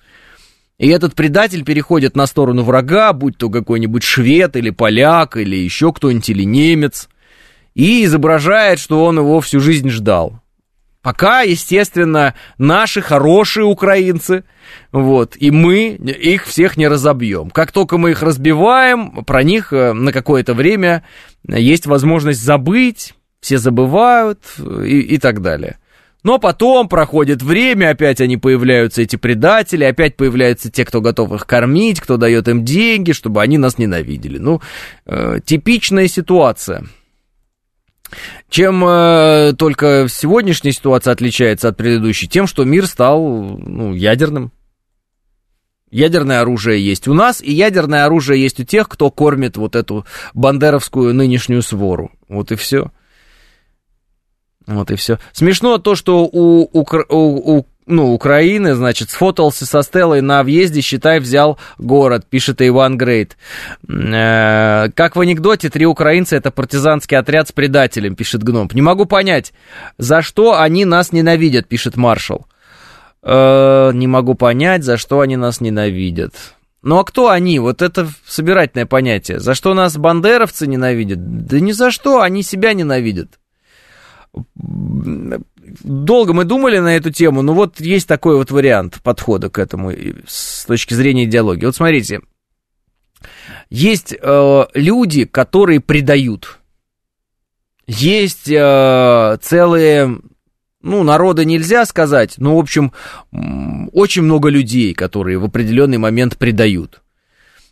[0.78, 5.92] И этот предатель переходит на сторону врага, будь то какой-нибудь швед или поляк, или еще
[5.92, 7.08] кто-нибудь, или немец,
[7.76, 10.41] и изображает, что он его всю жизнь ждал.
[11.02, 14.44] Пока, естественно, наши хорошие украинцы,
[14.92, 17.50] вот, и мы их всех не разобьем.
[17.50, 21.04] Как только мы их разбиваем, про них э, на какое-то время
[21.46, 25.78] есть возможность забыть, все забывают и, и так далее.
[26.22, 31.46] Но потом проходит время, опять они появляются, эти предатели, опять появляются те, кто готов их
[31.46, 34.38] кормить, кто дает им деньги, чтобы они нас ненавидели.
[34.38, 34.60] Ну,
[35.06, 36.84] э, типичная ситуация.
[38.48, 42.28] Чем э, только сегодняшняя ситуация отличается от предыдущей?
[42.28, 44.52] Тем, что мир стал ну, ядерным.
[45.90, 50.06] Ядерное оружие есть у нас, и ядерное оружие есть у тех, кто кормит вот эту
[50.32, 52.10] бандеровскую нынешнюю свору.
[52.28, 52.90] Вот и все.
[54.66, 55.18] Вот и все.
[55.32, 61.18] Смешно то, что у, у, у, ну, Украины, значит, сфотался со Стеллой на въезде, считай,
[61.18, 63.36] взял город, пишет Иван Грейт.
[63.88, 68.68] Э, как в анекдоте, три украинца это партизанский отряд с предателем, пишет Гном.
[68.72, 69.52] Не могу понять,
[69.98, 72.46] за что они нас ненавидят, пишет Маршал.
[73.22, 76.34] Э, не могу понять, за что они нас ненавидят.
[76.82, 77.58] Ну а кто они?
[77.58, 79.40] Вот это собирательное понятие.
[79.40, 81.46] За что нас бандеровцы ненавидят?
[81.46, 83.38] Да ни за что, они себя ненавидят
[85.82, 89.92] долго мы думали на эту тему, но вот есть такой вот вариант подхода к этому
[90.26, 91.66] с точки зрения идеологии.
[91.66, 92.20] Вот смотрите,
[93.70, 96.58] есть э, люди, которые предают.
[97.86, 100.18] Есть э, целые,
[100.82, 102.92] ну, народы нельзя сказать, но, в общем,
[103.92, 107.02] очень много людей, которые в определенный момент предают.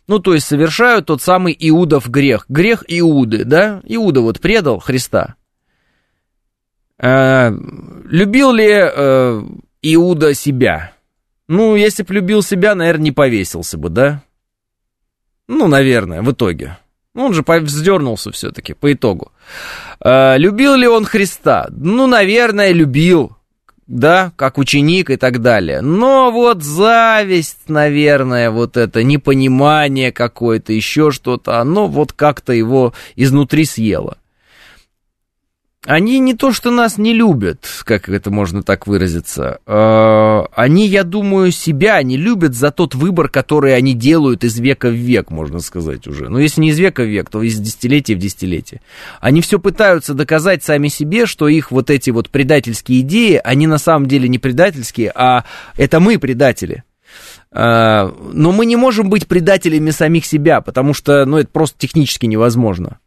[0.07, 2.45] Ну, то есть совершают тот самый Иудов грех.
[2.49, 3.81] Грех Иуды, да?
[3.85, 5.35] Иуда вот предал Христа.
[7.01, 7.51] Э,
[8.05, 9.41] любил ли э,
[9.81, 10.93] Иуда себя?
[11.47, 14.21] Ну, если бы любил себя, наверное, не повесился бы, да?
[15.47, 16.77] Ну, наверное, в итоге.
[17.13, 19.31] Ну, он же вздернулся все-таки по итогу.
[19.99, 21.67] Э, любил ли он Христа?
[21.71, 23.35] Ну, наверное, любил,
[23.87, 25.81] да, как ученик и так далее.
[25.81, 33.65] Но вот зависть, наверное, вот это непонимание какое-то, еще что-то, оно вот как-то его изнутри
[33.65, 34.17] съело.
[35.87, 39.57] Они не то, что нас не любят, как это можно так выразиться.
[39.65, 44.89] А, они, я думаю, себя не любят за тот выбор, который они делают из века
[44.89, 46.29] в век, можно сказать уже.
[46.29, 48.81] Но если не из века в век, то из десятилетия в десятилетие.
[49.21, 53.79] Они все пытаются доказать сами себе, что их вот эти вот предательские идеи, они на
[53.79, 55.45] самом деле не предательские, а
[55.77, 56.83] это мы предатели.
[57.51, 62.27] А, но мы не можем быть предателями самих себя, потому что, ну, это просто технически
[62.27, 62.99] невозможно.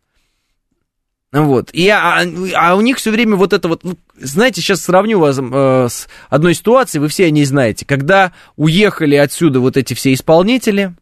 [1.35, 1.71] Вот.
[1.73, 5.37] И, а, а у них все время вот это вот, ну, знаете, сейчас сравню вас
[5.41, 7.85] э, с одной ситуацией, вы все о ней знаете.
[7.85, 10.95] Когда уехали отсюда вот эти все исполнители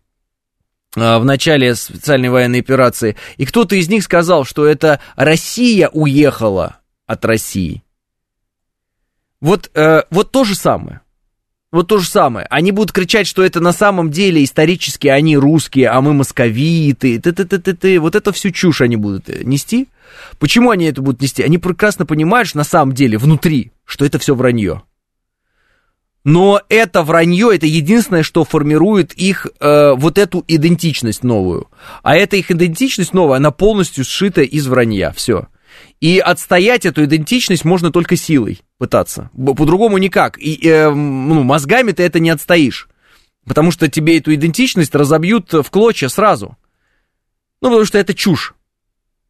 [0.97, 6.79] э, в начале специальной военной операции, и кто-то из них сказал, что это Россия уехала
[7.07, 7.83] от России.
[9.42, 11.02] Вот, э, вот то же самое.
[11.73, 12.47] Вот то же самое.
[12.51, 17.19] Они будут кричать, что это на самом деле исторически они русские, а мы московиты.
[17.19, 17.99] Ты -ты -ты -ты -ты.
[17.99, 19.89] Вот это всю чушь они будут э, нести.
[20.39, 21.43] Почему они это будут нести?
[21.43, 24.83] Они прекрасно понимают, что на самом деле внутри, что это все вранье.
[26.25, 31.69] Но это вранье, это единственное, что формирует их э, вот эту идентичность новую.
[32.03, 35.11] А эта их идентичность новая, она полностью сшита из вранья.
[35.17, 35.49] Все.
[36.01, 39.31] И отстоять эту идентичность можно только силой пытаться.
[39.35, 40.39] По-другому никак.
[40.39, 42.89] И э, ну, мозгами ты это не отстоишь.
[43.47, 46.57] Потому что тебе эту идентичность разобьют в клочья сразу.
[47.61, 48.55] Ну, потому что это чушь.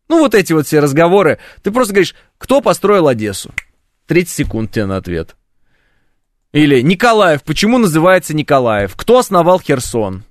[0.09, 1.39] Ну, вот эти вот все разговоры.
[1.63, 3.55] Ты просто говоришь, кто построил Одессу?
[4.07, 5.37] 30 секунд тебе на ответ.
[6.53, 8.95] Или Николаев, почему называется Николаев?
[8.95, 10.25] Кто основал Херсон?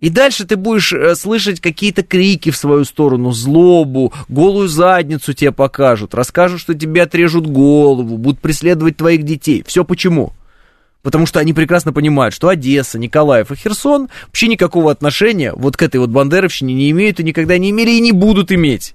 [0.00, 5.50] И дальше ты будешь э, слышать какие-то крики в свою сторону, злобу, голую задницу тебе
[5.50, 9.64] покажут, расскажут, что тебе отрежут голову, будут преследовать твоих детей.
[9.66, 10.34] Все почему?
[11.02, 15.82] Потому что они прекрасно понимают, что Одесса, Николаев и Херсон вообще никакого отношения вот к
[15.82, 18.94] этой вот бандеровщине не имеют и никогда не имели и не будут иметь.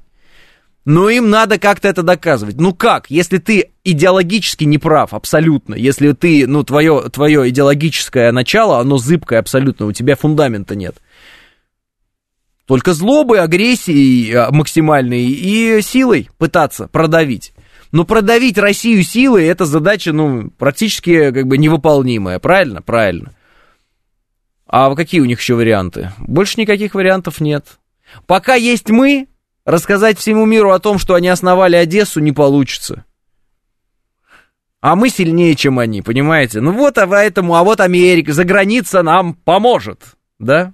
[0.85, 2.57] Но им надо как-то это доказывать.
[2.57, 8.79] Ну как, если ты идеологически не прав абсолютно, если ты, ну, твое, твое идеологическое начало,
[8.79, 10.97] оно зыбкое абсолютно, у тебя фундамента нет.
[12.65, 17.53] Только злобой, агрессией а, максимальной и силой пытаться продавить.
[17.91, 22.39] Но продавить Россию силой, это задача, ну, практически как бы невыполнимая.
[22.39, 22.81] Правильно?
[22.81, 23.33] Правильно.
[24.65, 26.11] А какие у них еще варианты?
[26.17, 27.79] Больше никаких вариантов нет.
[28.25, 29.27] Пока есть мы,
[29.65, 33.05] рассказать всему миру о том, что они основали Одессу, не получится.
[34.81, 36.59] А мы сильнее, чем они, понимаете?
[36.59, 40.01] Ну вот, а поэтому, а вот Америка, за граница нам поможет,
[40.39, 40.73] да?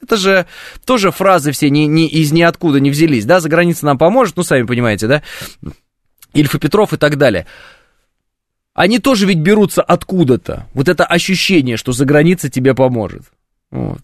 [0.00, 0.46] Это же
[0.84, 3.40] тоже фразы все не, не, из ниоткуда не взялись, да?
[3.40, 5.22] За граница нам поможет, ну, сами понимаете, да?
[6.32, 7.46] Ильф и Петров и так далее.
[8.72, 10.66] Они тоже ведь берутся откуда-то.
[10.74, 13.22] Вот это ощущение, что за граница тебе поможет.
[13.70, 14.00] Вот.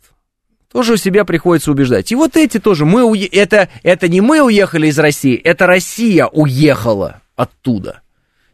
[0.73, 2.13] Тоже у себя приходится убеждать.
[2.13, 3.27] И вот эти тоже, мы уе...
[3.27, 8.03] это, это не мы уехали из России, это Россия уехала оттуда.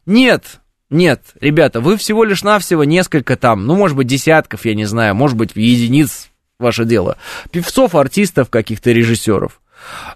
[0.07, 4.87] Нет, нет, ребята, вы всего лишь навсего несколько там, ну, может быть, десятков, я не
[4.87, 7.19] знаю, может быть, единиц, ваше дело,
[7.51, 9.61] певцов, артистов, каких-то режиссеров.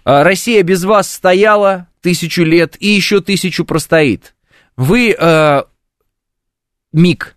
[0.03, 4.33] А, Россия без вас стояла тысячу лет и еще тысячу простоит.
[4.75, 5.63] Вы э,
[6.93, 7.35] миг,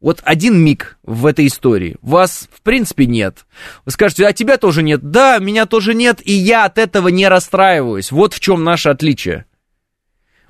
[0.00, 1.96] вот один миг в этой истории.
[2.00, 3.46] Вас, в принципе, нет.
[3.84, 5.10] Вы скажете, а тебя тоже нет.
[5.10, 8.10] Да, меня тоже нет, и я от этого не расстраиваюсь.
[8.10, 9.44] Вот в чем наше отличие.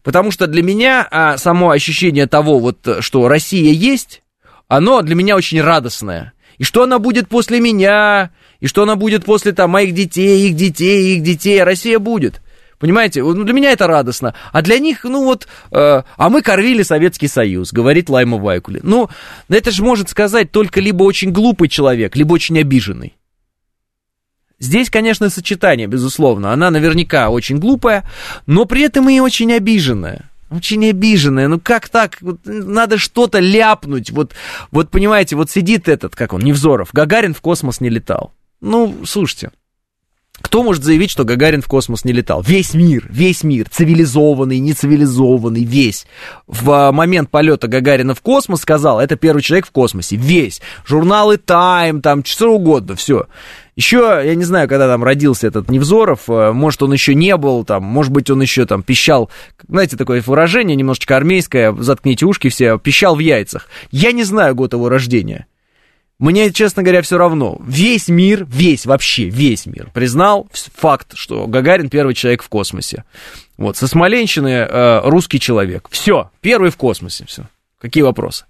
[0.03, 4.22] Потому что для меня а, само ощущение того, вот, что Россия есть,
[4.68, 6.32] оно для меня очень радостное.
[6.59, 8.30] И что она будет после меня,
[8.61, 11.62] и что она будет после там, моих детей, их детей, их детей.
[11.62, 12.40] Россия будет.
[12.81, 14.35] Понимаете, ну, для меня это радостно.
[14.53, 18.81] А для них, ну вот, э, а мы кормили Советский Союз, говорит Лайма Вайкули.
[18.83, 19.11] Ну,
[19.51, 23.16] это же может сказать только либо очень глупый человек, либо очень обиженный.
[24.59, 26.53] Здесь, конечно, сочетание, безусловно.
[26.53, 28.09] Она наверняка очень глупая,
[28.47, 30.31] но при этом и очень обиженная.
[30.51, 31.49] Очень обиженная.
[31.49, 32.16] Ну как так?
[32.22, 34.11] Вот, надо что-то ляпнуть.
[34.11, 34.33] Вот,
[34.70, 36.89] вот понимаете, вот сидит этот, как он, Невзоров.
[36.93, 38.33] Гагарин в космос не летал.
[38.62, 39.51] Ну, слушайте.
[40.41, 42.43] Кто может заявить, что Гагарин в космос не летал?
[42.43, 46.07] Весь мир, весь мир, цивилизованный, нецивилизованный, весь.
[46.47, 50.61] В а, момент полета Гагарина в космос сказал, это первый человек в космосе, весь.
[50.86, 53.26] Журналы Time, там, что угодно, все.
[53.76, 57.64] Еще, я не знаю, когда там родился этот Невзоров, э, может, он еще не был,
[57.64, 59.30] там, может быть, он еще там пищал,
[59.68, 63.68] знаете, такое выражение немножечко армейское, заткните ушки все, пищал в яйцах.
[63.91, 65.47] Я не знаю год его рождения.
[66.21, 67.57] Мне, честно говоря, все равно.
[67.66, 70.47] Весь мир, весь, вообще весь мир признал
[70.77, 73.05] факт, что Гагарин первый человек в космосе.
[73.57, 75.89] Вот, со Смоленщины э, русский человек.
[75.91, 77.45] Все, первый в космосе, все.
[77.81, 78.45] Какие вопросы?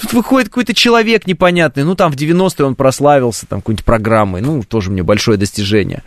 [0.00, 4.62] Тут выходит какой-то человек непонятный, ну там в 90-е он прославился, там какой-нибудь программой, ну
[4.62, 6.02] тоже мне большое достижение.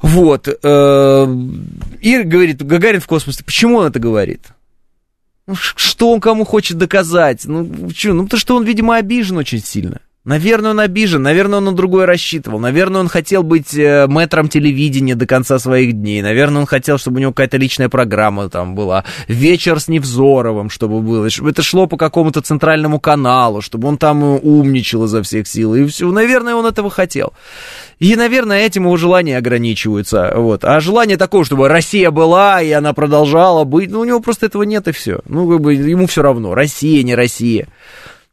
[0.00, 0.46] Вот.
[0.46, 1.26] Э,
[2.00, 3.42] и говорит, Гагарин в космосе.
[3.42, 4.42] Почему он это говорит?
[5.46, 7.44] Ну, что он кому хочет доказать?
[7.44, 8.12] Ну, что?
[8.14, 10.00] Ну, потому что он, видимо, обижен очень сильно.
[10.26, 15.14] Наверное, он обижен, наверное, он на другое рассчитывал, наверное, он хотел быть э, мэтром телевидения
[15.14, 19.04] до конца своих дней, наверное, он хотел, чтобы у него какая-то личная программа там была,
[19.28, 24.24] вечер с Невзоровым, чтобы было, чтобы это шло по какому-то центральному каналу, чтобы он там
[24.24, 27.32] умничал изо всех сил, и все, наверное, он этого хотел.
[28.00, 30.64] И, наверное, этим его желания ограничиваются, вот.
[30.64, 34.64] А желание такое, чтобы Россия была, и она продолжала быть, ну, у него просто этого
[34.64, 35.20] нет, и все.
[35.28, 37.68] Ну, как бы, ему все равно, Россия, не Россия.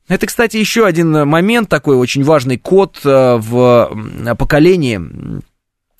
[0.07, 4.99] Это, кстати, еще один момент такой очень важный код э, в поколении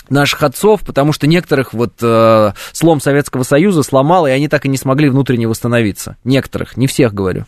[0.09, 4.69] наших отцов, потому что некоторых вот э, слом Советского Союза сломал, и они так и
[4.69, 6.17] не смогли внутренне восстановиться.
[6.23, 7.45] Некоторых, не всех говорю.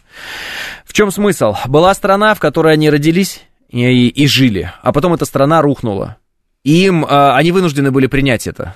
[0.85, 1.55] В чем смысл?
[1.67, 6.17] Была страна, в которой они родились и, и жили, а потом эта страна рухнула.
[6.63, 8.75] И им, э, они вынуждены были принять это.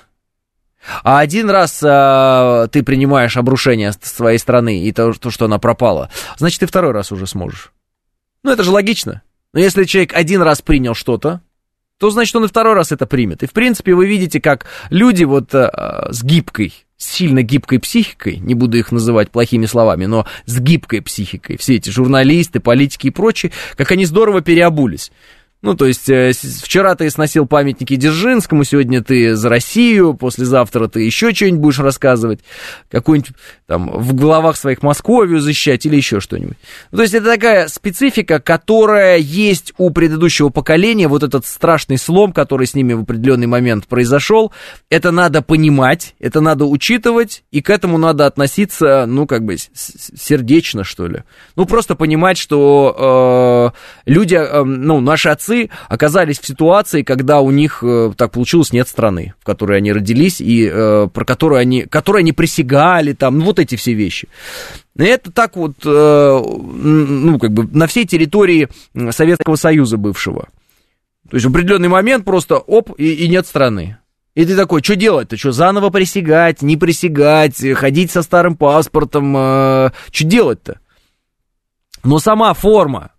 [1.02, 6.10] А один раз а, ты принимаешь обрушение своей страны и то, то, что она пропала,
[6.38, 7.72] значит, ты второй раз уже сможешь.
[8.42, 9.22] Ну, это же логично.
[9.52, 11.42] Но если человек один раз принял что-то,
[11.98, 13.42] то значит, он и второй раз это примет.
[13.42, 18.54] И, в принципе, вы видите, как люди вот а, с гибкой, сильно гибкой психикой, не
[18.54, 23.52] буду их называть плохими словами, но с гибкой психикой, все эти журналисты, политики и прочие,
[23.76, 25.12] как они здорово переобулись.
[25.62, 31.02] Ну, то есть, э, вчера ты сносил памятники Дзержинскому, сегодня ты за Россию, послезавтра ты
[31.02, 32.40] еще что-нибудь будешь рассказывать,
[32.90, 33.32] какую-нибудь
[33.66, 36.56] там в головах своих Московию защищать или еще что-нибудь.
[36.92, 42.32] Ну, то есть, это такая специфика, которая есть у предыдущего поколения, вот этот страшный слом,
[42.32, 44.52] который с ними в определенный момент произошел,
[44.88, 50.84] это надо понимать, это надо учитывать, и к этому надо относиться, ну, как бы сердечно,
[50.84, 51.24] что ли.
[51.54, 53.74] Ну, просто понимать, что
[54.06, 58.32] э, люди, э, ну, наши отцы отцы оказались в ситуации, когда у них э, так
[58.32, 63.12] получилось нет страны, в которой они родились и э, про которую они, которой они присягали,
[63.12, 64.28] там, ну, вот эти все вещи.
[64.96, 68.68] Это так вот, э, ну, как бы на всей территории
[69.10, 70.48] Советского Союза бывшего.
[71.28, 73.98] То есть в определенный момент просто оп, и, и нет страны.
[74.34, 75.36] И ты такой, что делать-то?
[75.36, 79.36] Что, заново присягать, не присягать, ходить со старым паспортом?
[79.36, 80.80] Э, что делать-то?
[82.02, 83.10] Но сама форма,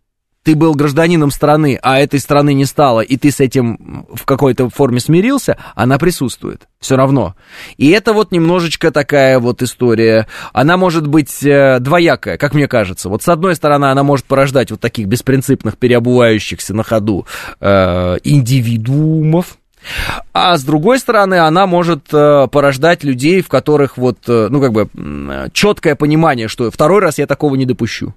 [0.44, 4.70] ты был гражданином страны, а этой страны не стало, и ты с этим в какой-то
[4.70, 6.68] форме смирился, она присутствует.
[6.80, 7.36] Все равно.
[7.78, 10.28] И это вот немножечко такая вот история.
[10.52, 13.08] Она может быть э, двоякая, как мне кажется.
[13.08, 17.28] Вот с одной стороны, она может порождать вот таких беспринципных, переобувающихся на ходу
[17.60, 19.58] э, индивидуумов,
[20.34, 24.74] а с другой стороны, она может э, порождать людей, в которых вот, э, ну, как
[24.74, 24.88] бы,
[25.54, 28.14] четкое понимание, что второй раз я такого не допущу.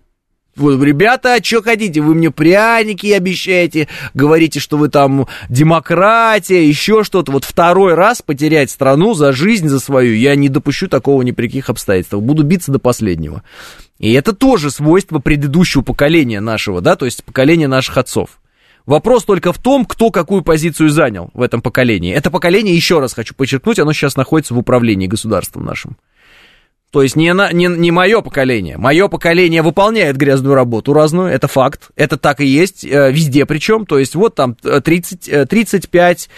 [0.56, 7.32] Вот, ребята, что хотите, вы мне пряники обещаете, говорите, что вы там демократия, еще что-то.
[7.32, 11.48] Вот второй раз потерять страну за жизнь, за свою, я не допущу такого ни при
[11.48, 12.22] каких обстоятельствах.
[12.22, 13.42] Буду биться до последнего.
[13.98, 18.40] И это тоже свойство предыдущего поколения нашего, да, то есть поколения наших отцов.
[18.86, 22.12] Вопрос только в том, кто какую позицию занял в этом поколении.
[22.12, 25.96] Это поколение, еще раз хочу подчеркнуть, оно сейчас находится в управлении государством нашим.
[26.94, 28.78] То есть не, на, не, не мое поколение.
[28.78, 31.88] Мое поколение выполняет грязную работу разную, это факт.
[31.96, 33.84] Это так и есть, э, везде причем.
[33.84, 36.28] То есть вот там 30, 35,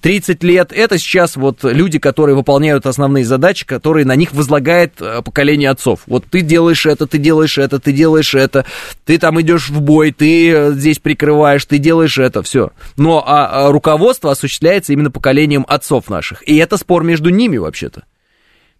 [0.00, 5.20] 30 лет, это сейчас вот люди, которые выполняют основные задачи, которые на них возлагает э,
[5.20, 6.02] поколение отцов.
[6.06, 8.64] Вот ты делаешь это, ты делаешь это, ты делаешь это,
[9.04, 12.70] ты там идешь в бой, ты э, здесь прикрываешь, ты делаешь это, все.
[12.96, 16.48] Но а, а руководство осуществляется именно поколением отцов наших.
[16.48, 18.04] И это спор между ними вообще-то.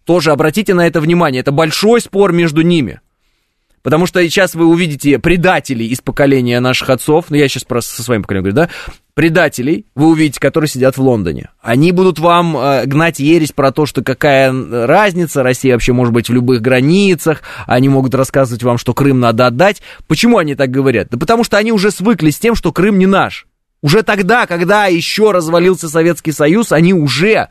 [0.05, 1.41] Тоже обратите на это внимание.
[1.41, 3.01] Это большой спор между ними.
[3.85, 8.01] Потому что сейчас вы увидите предателей из поколения наших отцов, ну я сейчас просто со
[8.01, 8.69] своим поколением говорю, да,
[9.13, 11.51] предателей вы увидите, которые сидят в Лондоне.
[11.61, 14.51] Они будут вам э, гнать ересь про то, что какая
[14.87, 19.45] разница, Россия вообще может быть в любых границах, они могут рассказывать вам, что Крым надо
[19.45, 19.83] отдать.
[20.07, 21.09] Почему они так говорят?
[21.11, 23.45] Да потому что они уже свыклись с тем, что Крым не наш.
[23.83, 27.49] Уже тогда, когда еще развалился Советский Союз, они уже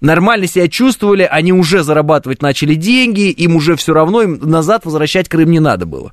[0.00, 5.28] нормально себя чувствовали, они уже зарабатывать начали деньги, им уже все равно, им назад возвращать
[5.28, 6.12] Крым не надо было.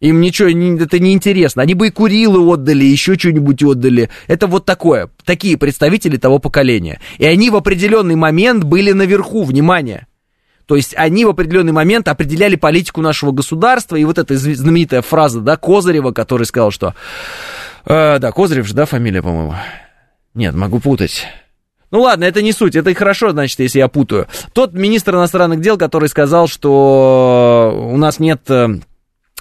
[0.00, 1.62] Им ничего, это не интересно.
[1.62, 4.10] Они бы и Курилы отдали, еще что-нибудь отдали.
[4.26, 7.00] Это вот такое, такие представители того поколения.
[7.18, 10.06] И они в определенный момент были наверху, внимание.
[10.66, 15.40] То есть они в определенный момент определяли политику нашего государства, и вот эта знаменитая фраза,
[15.40, 16.94] да, Козырева, который сказал, что...
[17.86, 19.54] Э, да, Козырев же, да, фамилия, по-моему?
[20.34, 21.26] Нет, могу путать.
[21.90, 24.26] Ну ладно, это не суть, это и хорошо, значит, если я путаю.
[24.52, 28.68] Тот министр иностранных дел, который сказал, что у нас нет э,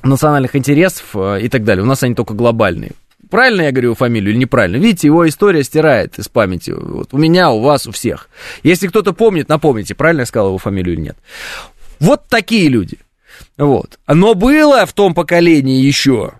[0.03, 2.91] национальных интересов э, и так далее, у нас они только глобальные.
[3.29, 4.77] Правильно я говорю фамилию или неправильно?
[4.77, 6.71] Видите, его история стирает из памяти.
[6.71, 8.29] Вот у меня, у вас, у всех.
[8.63, 11.17] Если кто-то помнит, напомните, правильно я сказал его фамилию или нет.
[11.99, 12.99] Вот такие люди.
[13.57, 13.99] Вот.
[14.07, 16.33] Но было в том поколении еще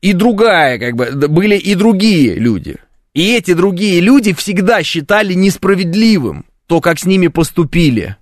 [0.00, 2.76] и другая, как бы, были и другие люди–
[3.20, 8.16] и эти другие люди всегда считали несправедливым то, как с ними поступили.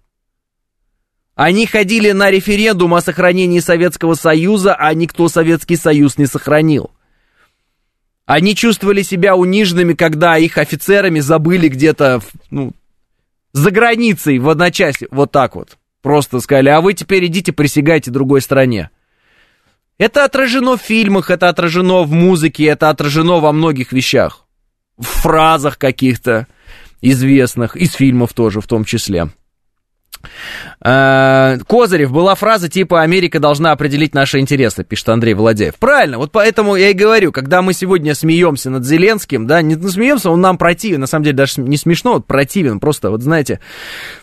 [1.37, 6.91] Они ходили на референдум о сохранении Советского Союза, а никто Советский Союз не сохранил.
[8.27, 12.21] Они чувствовали себя униженными, когда их офицерами забыли где-то,
[12.51, 12.73] ну,
[13.53, 15.79] за границей в одночасье, вот так вот.
[16.03, 18.91] Просто сказали, а вы теперь идите присягайте другой стране.
[19.97, 24.48] Это отражено в фильмах, это отражено в музыке, это отражено во многих вещах
[24.99, 26.47] в фразах каких-то
[27.01, 29.29] известных, из фильмов тоже в том числе.
[30.81, 35.77] Э, Козырев, была фраза типа «Америка должна определить наши интересы», пишет Андрей Владеев.
[35.77, 40.31] Правильно, вот поэтому я и говорю, когда мы сегодня смеемся над Зеленским, да, не смеемся,
[40.31, 43.61] он нам противен, на самом деле даже не смешно, вот противен, просто, вот знаете,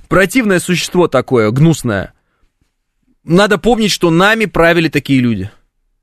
[0.07, 2.13] противное существо такое, гнусное.
[3.23, 5.49] Надо помнить, что нами правили такие люди.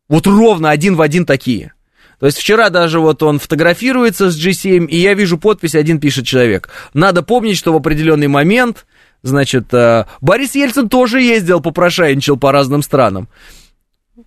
[0.08, 1.72] Вот ровно один в один такие.
[2.22, 6.24] То есть вчера даже вот он фотографируется с G7, и я вижу подпись, один пишет
[6.24, 6.68] человек.
[6.94, 8.86] Надо помнить, что в определенный момент,
[9.24, 13.28] значит, э, Борис Ельцин тоже ездил, попрошайничал по разным странам.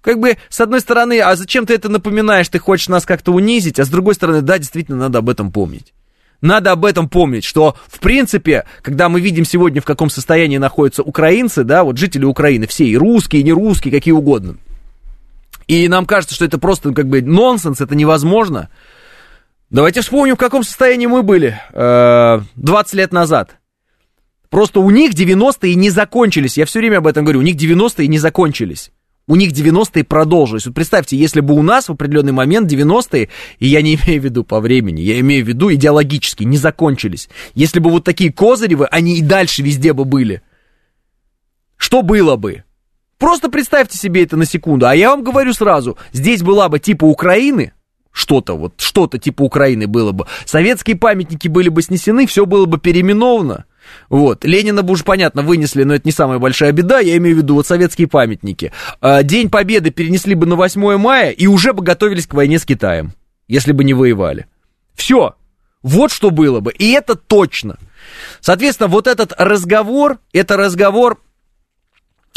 [0.01, 3.79] Как бы, с одной стороны, а зачем ты это напоминаешь, ты хочешь нас как-то унизить,
[3.79, 5.93] а с другой стороны, да, действительно, надо об этом помнить.
[6.41, 11.01] Надо об этом помнить, что, в принципе, когда мы видим сегодня, в каком состоянии находятся
[11.01, 14.57] украинцы, да, вот жители Украины, все, и русские, и не русские, какие угодно,
[15.67, 18.69] и нам кажется, что это просто как бы нонсенс, это невозможно.
[19.69, 23.57] Давайте вспомним, в каком состоянии мы были э, 20 лет назад.
[24.49, 26.57] Просто у них 90-е не закончились.
[26.57, 27.39] Я все время об этом говорю.
[27.39, 28.91] У них 90-е не закончились.
[29.27, 30.67] У них 90-е продолжились.
[30.67, 34.23] Вот представьте, если бы у нас в определенный момент 90-е, и я не имею в
[34.23, 37.27] виду по времени, я имею в виду идеологически, не закончились.
[37.55, 40.43] Если бы вот такие Козыревы, они и дальше везде бы были.
[41.77, 42.64] Что было бы?
[43.17, 44.87] Просто представьте себе это на секунду.
[44.87, 47.73] А я вам говорю сразу, здесь была бы типа Украины,
[48.11, 50.25] что-то вот, что-то типа Украины было бы.
[50.45, 53.65] Советские памятники были бы снесены, все было бы переименовано.
[54.09, 54.43] Вот.
[54.43, 56.99] Ленина бы уж, понятно, вынесли, но это не самая большая беда.
[56.99, 58.71] Я имею в виду вот советские памятники.
[58.99, 62.65] А, День Победы перенесли бы на 8 мая и уже бы готовились к войне с
[62.65, 63.13] Китаем,
[63.47, 64.47] если бы не воевали.
[64.95, 65.35] Все.
[65.83, 66.71] Вот что было бы.
[66.71, 67.77] И это точно.
[68.39, 71.19] Соответственно, вот этот разговор, это разговор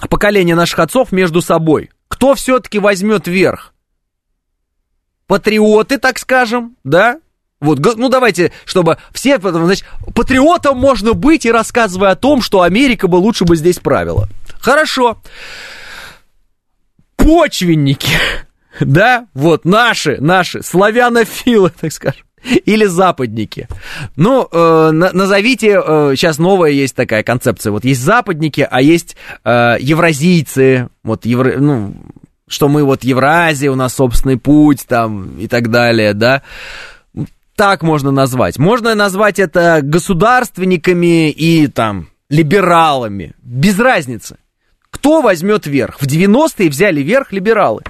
[0.07, 1.91] поколения наших отцов между собой.
[2.09, 3.75] Кто все-таки возьмет верх?
[5.27, 7.21] Патриоты, так скажем, да?
[7.61, 9.85] Вот, ну давайте, чтобы все, значит,
[10.15, 14.29] патриотом можно быть и рассказывая о том, что Америка бы лучше бы здесь правила.
[14.61, 15.21] Хорошо.
[17.17, 18.17] Почвенники,
[18.81, 22.28] да, вот наши, наши, славянофилы, так скажем.
[22.65, 23.69] Или западники.
[24.17, 27.71] Ну, э, назовите, э, сейчас новая есть такая концепция.
[27.71, 30.89] Вот есть западники, а есть э, евразийцы.
[31.03, 31.95] Вот евро, ну,
[32.47, 36.43] что мы вот Евразия, у нас собственный путь там и так далее, да
[37.59, 38.57] так можно назвать.
[38.57, 43.35] Можно назвать это государственниками и там либералами.
[43.43, 44.37] Без разницы.
[44.91, 45.99] Кто возьмет верх?
[46.01, 47.83] В 90-е взяли верх либералы.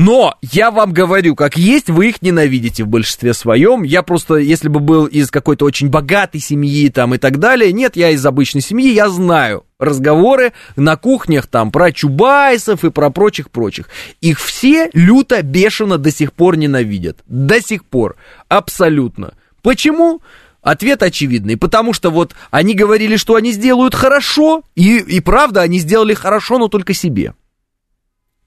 [0.00, 3.82] Но я вам говорю, как есть, вы их ненавидите в большинстве своем.
[3.82, 7.96] Я просто, если бы был из какой-то очень богатой семьи там и так далее, нет,
[7.96, 13.90] я из обычной семьи, я знаю разговоры на кухнях там про Чубайсов и про прочих-прочих.
[14.22, 17.18] Их все люто, бешено до сих пор ненавидят.
[17.26, 18.16] До сих пор.
[18.48, 19.34] Абсолютно.
[19.60, 20.22] Почему?
[20.62, 25.78] Ответ очевидный, потому что вот они говорили, что они сделают хорошо, и, и правда, они
[25.78, 27.34] сделали хорошо, но только себе.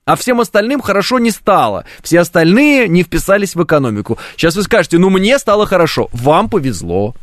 [0.05, 1.85] А всем остальным хорошо не стало.
[2.01, 4.17] Все остальные не вписались в экономику.
[4.35, 6.09] Сейчас вы скажете, ну мне стало хорошо.
[6.11, 7.15] Вам повезло.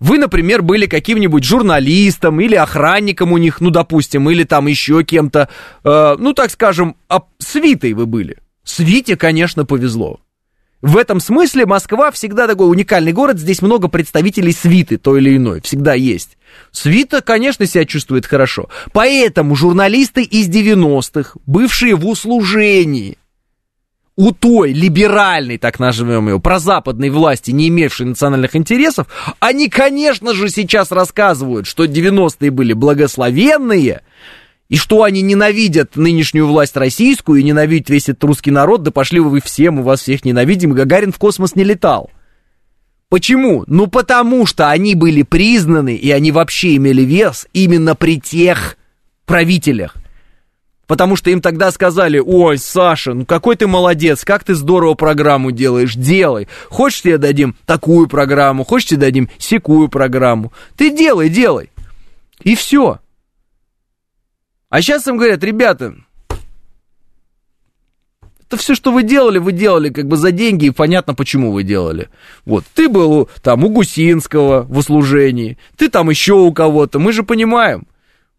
[0.00, 5.48] Вы, например, были каким-нибудь журналистом или охранником у них, ну, допустим, или там еще кем-то,
[5.82, 8.38] э, ну, так скажем, а свитой вы были.
[8.62, 10.20] Свите, конечно, повезло.
[10.80, 15.60] В этом смысле Москва всегда такой уникальный город, здесь много представителей свиты той или иной,
[15.60, 16.38] всегда есть.
[16.70, 18.68] Свита, конечно, себя чувствует хорошо.
[18.92, 23.18] Поэтому журналисты из 90-х, бывшие в услужении,
[24.14, 29.06] у той либеральной, так назовем ее, прозападной власти, не имевшей национальных интересов,
[29.38, 34.02] они, конечно же, сейчас рассказывают, что 90-е были благословенные,
[34.68, 39.18] и что они ненавидят нынешнюю власть российскую и ненавидят весь этот русский народ, да пошли
[39.20, 42.10] вы все, мы вас всех ненавидим, Гагарин в космос не летал.
[43.08, 43.64] Почему?
[43.66, 48.76] Ну потому что они были признаны, и они вообще имели вес именно при тех
[49.24, 49.96] правителях.
[50.86, 55.52] Потому что им тогда сказали, ой, Саша, ну какой ты молодец, как ты здорово программу
[55.52, 56.48] делаешь, делай.
[56.68, 60.52] Хочешь тебе дадим такую программу, хочешь тебе дадим секую программу.
[60.76, 61.70] Ты делай, делай.
[62.42, 63.00] И все.
[64.70, 65.94] А сейчас им говорят, ребята,
[68.48, 71.62] это все, что вы делали, вы делали как бы за деньги, и понятно, почему вы
[71.62, 72.08] делали.
[72.44, 77.22] Вот, ты был там у Гусинского в услужении, ты там еще у кого-то, мы же
[77.22, 77.86] понимаем.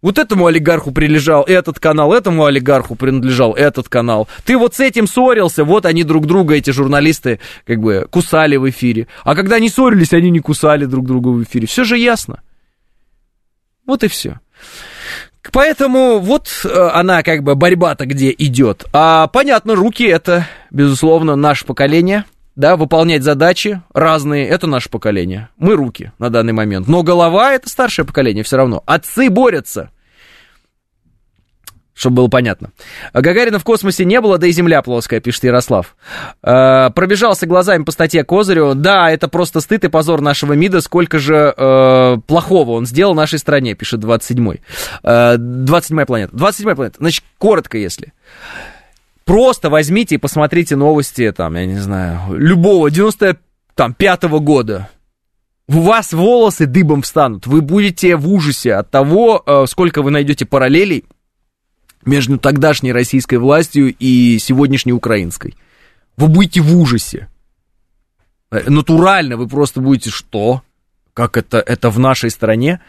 [0.01, 4.29] Вот этому олигарху прилежал этот канал, этому олигарху принадлежал этот канал.
[4.45, 8.69] Ты вот с этим ссорился, вот они друг друга, эти журналисты, как бы кусали в
[8.69, 9.07] эфире.
[9.25, 11.67] А когда они ссорились, они не кусали друг друга в эфире.
[11.67, 12.41] Все же ясно.
[13.85, 14.39] Вот и все.
[15.51, 18.85] Поэтому вот э, она как бы борьба-то где идет.
[18.93, 22.25] А понятно, руки это, безусловно, наше поколение.
[22.55, 25.47] Да, выполнять задачи разные, это наше поколение.
[25.57, 26.87] Мы руки на данный момент.
[26.87, 28.83] Но голова это старшее поколение все равно.
[28.85, 29.91] Отцы борются
[31.99, 32.71] чтобы было понятно.
[33.13, 35.97] Гагарина в космосе не было, да и Земля плоская, пишет Ярослав.
[36.41, 38.73] Э, пробежался глазами по статье Козырю.
[38.73, 43.37] Да, это просто стыд и позор нашего МИДа, сколько же э, плохого он сделал нашей
[43.37, 44.61] стране, пишет 27-й.
[45.03, 46.35] Э, 27-я планета.
[46.37, 46.97] 27-я планета.
[46.99, 48.13] Значит, коротко, если.
[49.25, 54.89] Просто возьмите и посмотрите новости, там, я не знаю, любого 95-го года.
[55.67, 57.45] У вас волосы дыбом встанут.
[57.45, 61.03] Вы будете в ужасе от того, э, сколько вы найдете параллелей
[62.05, 65.55] между тогдашней российской властью и сегодняшней украинской.
[66.17, 67.27] Вы будете в ужасе.
[68.51, 70.63] Э, натурально вы просто будете, что?
[71.13, 72.81] Как это, это в нашей стране?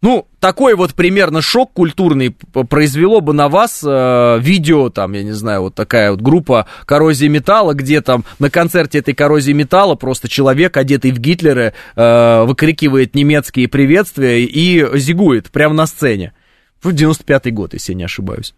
[0.00, 5.32] Ну, такой вот примерно шок культурный произвело бы на вас э, видео, там, я не
[5.32, 10.28] знаю, вот такая вот группа коррозии металла, где там на концерте этой коррозии металла просто
[10.28, 16.32] человек, одетый в Гитлера, э, выкрикивает немецкие приветствия и зигует прямо на сцене.
[16.82, 18.54] В 95-й год, если я не ошибаюсь.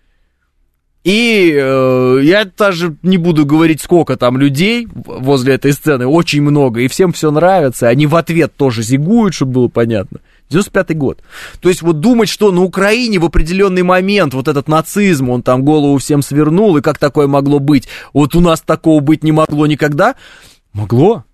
[1.02, 6.80] И э, я даже не буду говорить, сколько там людей возле этой сцены, очень много,
[6.80, 10.20] и всем все нравится, они в ответ тоже зигуют, чтобы было понятно.
[10.50, 11.22] 95-й год.
[11.60, 15.64] То есть вот думать, что на Украине в определенный момент вот этот нацизм, он там
[15.64, 17.88] голову всем свернул, и как такое могло быть?
[18.12, 20.16] Вот у нас такого быть не могло никогда.
[20.74, 21.24] Могло.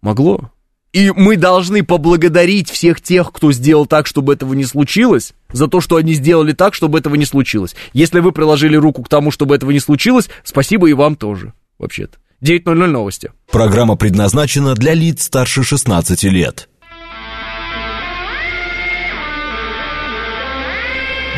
[0.00, 0.50] Могло.
[0.92, 5.80] И мы должны поблагодарить всех тех, кто сделал так, чтобы этого не случилось, за то,
[5.80, 7.74] что они сделали так, чтобы этого не случилось.
[7.94, 12.18] Если вы приложили руку к тому, чтобы этого не случилось, спасибо и вам тоже, вообще-то.
[12.42, 13.32] 9.00 новости.
[13.50, 16.68] Программа предназначена для лиц старше 16 лет.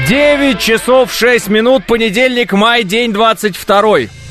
[0.08, 4.23] 9 часов 6 минут, понедельник, май, день 22.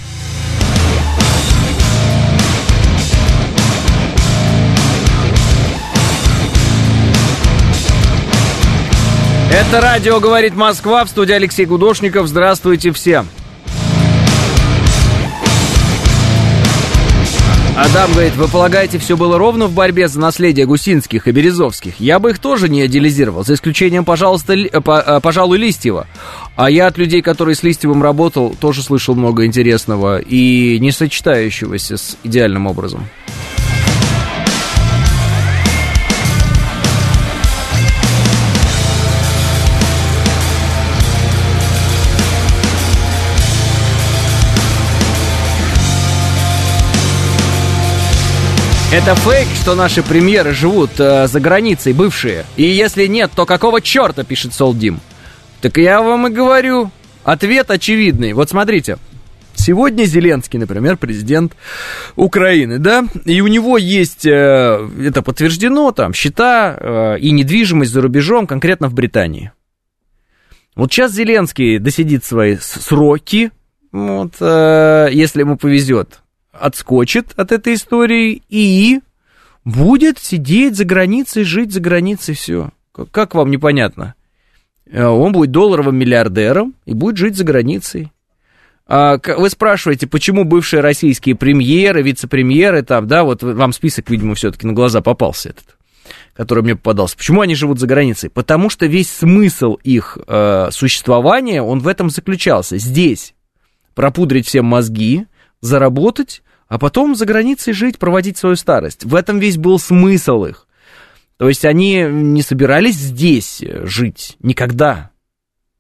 [9.68, 12.28] Это радио «Говорит Москва» в студии Алексей Гудошников.
[12.28, 13.28] Здравствуйте всем.
[17.76, 22.00] Адам говорит, вы полагаете, все было ровно в борьбе за наследие Гусинских и Березовских?
[22.00, 26.06] Я бы их тоже не идеализировал, за исключением, пожалуйста, ли, по, э, пожалуй, Листьева.
[26.56, 31.98] А я от людей, которые с Листьевым работал, тоже слышал много интересного и не сочетающегося
[31.98, 33.08] с идеальным образом.
[48.94, 52.46] Это фейк, что наши премьеры живут э, за границей, бывшие.
[52.58, 55.00] И если нет, то какого черта, пишет Солдим.
[55.62, 56.92] Так я вам и говорю.
[57.24, 58.34] Ответ очевидный.
[58.34, 59.00] Вот смотрите.
[59.56, 61.54] Сегодня Зеленский, например, президент
[62.16, 68.00] Украины, да, и у него есть, э, это подтверждено, там, счета э, и недвижимость за
[68.00, 69.54] рубежом, конкретно в Британии.
[70.76, 73.50] Вот сейчас Зеленский досидит свои сроки,
[73.92, 76.23] вот, э, если ему повезет,
[76.54, 79.02] отскочит от этой истории и
[79.66, 82.72] будет сидеть за границей, жить за границей, все.
[83.12, 84.16] Как вам непонятно?
[84.86, 88.12] Э, он будет долларовым миллиардером и будет жить за границей.
[88.86, 94.68] А, вы спрашиваете, почему бывшие российские премьеры, вице-премьеры, там, да, вот вам список, видимо, все-таки
[94.68, 95.78] на глаза попался этот,
[96.34, 97.18] который мне попадался.
[97.18, 98.30] Почему они живут за границей?
[98.30, 102.78] Потому что весь смысл их э, существования, он в этом заключался.
[102.78, 103.34] Здесь
[103.96, 105.28] пропудрить всем мозги,
[105.64, 109.06] заработать, а потом за границей жить, проводить свою старость.
[109.06, 110.68] В этом весь был смысл их.
[111.38, 115.12] То есть они не собирались здесь жить никогда.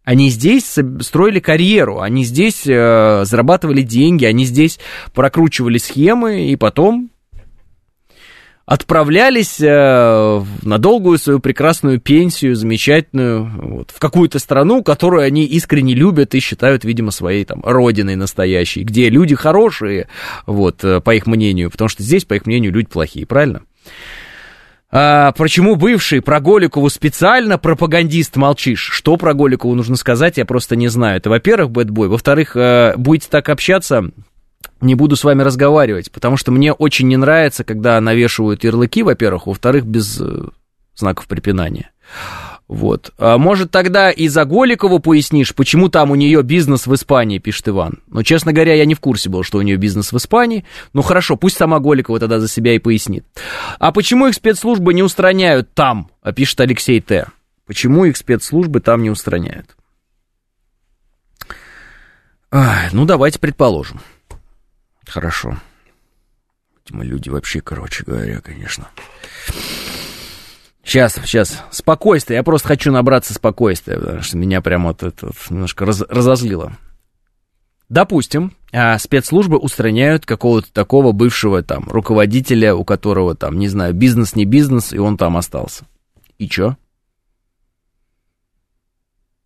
[0.03, 4.79] Они здесь строили карьеру, они здесь э, зарабатывали деньги, они здесь
[5.13, 7.09] прокручивали схемы и потом
[8.65, 15.93] отправлялись э, на долгую свою прекрасную пенсию, замечательную, вот, в какую-то страну, которую они искренне
[15.93, 20.07] любят и считают, видимо, своей там родиной настоящей, где люди хорошие,
[20.45, 23.63] вот, э, по их мнению, потому что здесь, по их мнению, люди плохие, правильно?
[24.95, 28.89] А, почему бывший про Голикову специально пропагандист молчишь?
[28.91, 31.17] Что про Голикову нужно сказать, я просто не знаю.
[31.17, 32.09] Это, во-первых, бэтбой.
[32.09, 34.11] Во-вторых, э, будете так общаться,
[34.83, 39.47] не буду с вами разговаривать, потому что мне очень не нравится, когда навешивают ярлыки, во-первых,
[39.47, 40.49] во-вторых, без э,
[40.95, 41.91] знаков препинания.
[42.67, 43.11] Вот.
[43.17, 47.67] А может, тогда и за Голикову пояснишь, почему там у нее бизнес в Испании, пишет
[47.67, 47.99] Иван.
[48.07, 50.65] Но, честно говоря, я не в курсе был, что у нее бизнес в Испании.
[50.93, 53.25] Ну, хорошо, пусть сама Голикова тогда за себя и пояснит.
[53.79, 57.27] А почему их спецслужбы не устраняют там, пишет Алексей Т.
[57.67, 59.75] Почему их спецслужбы там не устраняют?
[62.51, 63.99] Ах, ну, давайте предположим.
[65.13, 65.57] Хорошо.
[66.89, 68.89] Мы люди вообще, короче говоря, конечно.
[70.83, 71.63] Сейчас, сейчас.
[71.69, 72.37] Спокойствие.
[72.37, 76.75] Я просто хочу набраться спокойствия, потому что меня прямо вот это вот немножко раз, разозлило.
[77.89, 84.35] Допустим, а, спецслужбы устраняют какого-то такого бывшего там руководителя, у которого там, не знаю, бизнес
[84.35, 85.85] не бизнес, и он там остался.
[86.39, 86.75] И чё?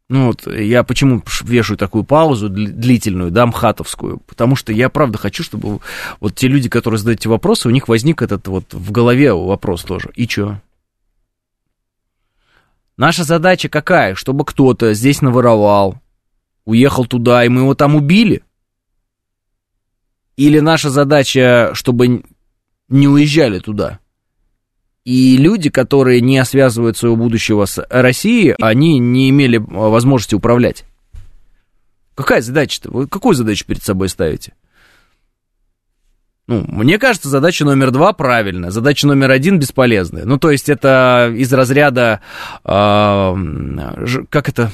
[0.09, 5.43] Ну вот я почему вешаю такую паузу длительную, да, мхатовскую, потому что я правда хочу,
[5.43, 5.79] чтобы
[6.21, 9.83] вот те люди, которые задают эти вопросы, у них возник этот вот в голове вопрос
[9.83, 10.09] тоже.
[10.15, 10.61] И чё?
[12.95, 14.15] Наша задача какая?
[14.15, 15.99] Чтобы кто-то здесь наворовал,
[16.63, 18.43] уехал туда, и мы его там убили?
[20.37, 22.23] Или наша задача, чтобы
[22.87, 23.99] не уезжали туда?
[25.07, 30.83] И люди, которые не связывают своего будущего с Россией, они не имели возможности управлять.
[32.13, 32.91] Какая задача-то?
[32.91, 34.51] Вы какую задачу перед собой ставите?
[36.47, 40.25] Ну, мне кажется, задача номер два правильная, задача номер один бесполезная.
[40.25, 42.19] Ну, то есть это из разряда,
[42.65, 43.35] э,
[44.29, 44.71] как это,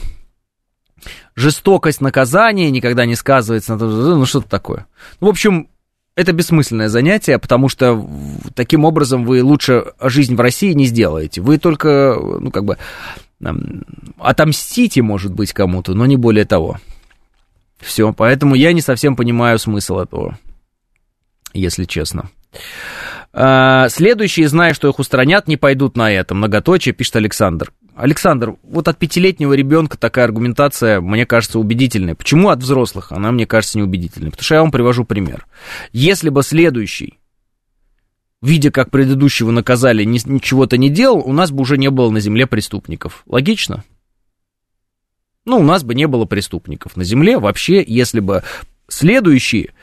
[1.36, 4.88] жестокость наказания никогда не сказывается на ну, что-то такое.
[5.21, 5.67] Ну, в общем,
[6.16, 8.07] это бессмысленное занятие, потому что
[8.55, 11.41] таким образом вы лучше жизнь в России не сделаете.
[11.41, 12.78] Вы только, ну, как бы,
[14.20, 16.78] отомстите, может быть, кому-то, но не более того.
[17.80, 20.38] Все, поэтому я не совсем понимаю смысл этого,
[21.53, 22.30] если честно.
[23.34, 26.36] А, следующие, зная, что их устранят, не пойдут на это.
[26.36, 27.74] Многоточие, пишет Александр.
[27.95, 32.15] Александр, вот от пятилетнего ребенка такая аргументация, мне кажется, убедительная.
[32.15, 33.11] Почему от взрослых?
[33.11, 34.31] Она, мне кажется, неубедительной.
[34.31, 35.45] Потому что я вам привожу пример.
[35.91, 37.19] Если бы следующий,
[38.41, 42.47] видя, как предыдущего наказали, ничего-то не делал, у нас бы уже не было на земле
[42.47, 43.23] преступников.
[43.27, 43.83] Логично?
[45.45, 48.43] Ну, у нас бы не было преступников на земле вообще, если бы
[48.87, 49.73] следующие,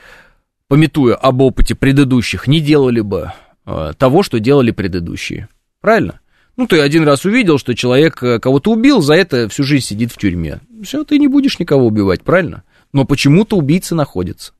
[0.67, 3.31] пометуя об опыте предыдущих, не делали бы
[3.65, 5.49] э, того, что делали предыдущие.
[5.81, 6.20] Правильно?
[6.61, 10.11] Ну, ты один раз увидел, что человек э, кого-то убил, за это всю жизнь сидит
[10.11, 10.59] в тюрьме.
[10.83, 12.61] Все, ты не будешь никого убивать, правильно?
[12.93, 14.53] Но почему-то убийцы находятся.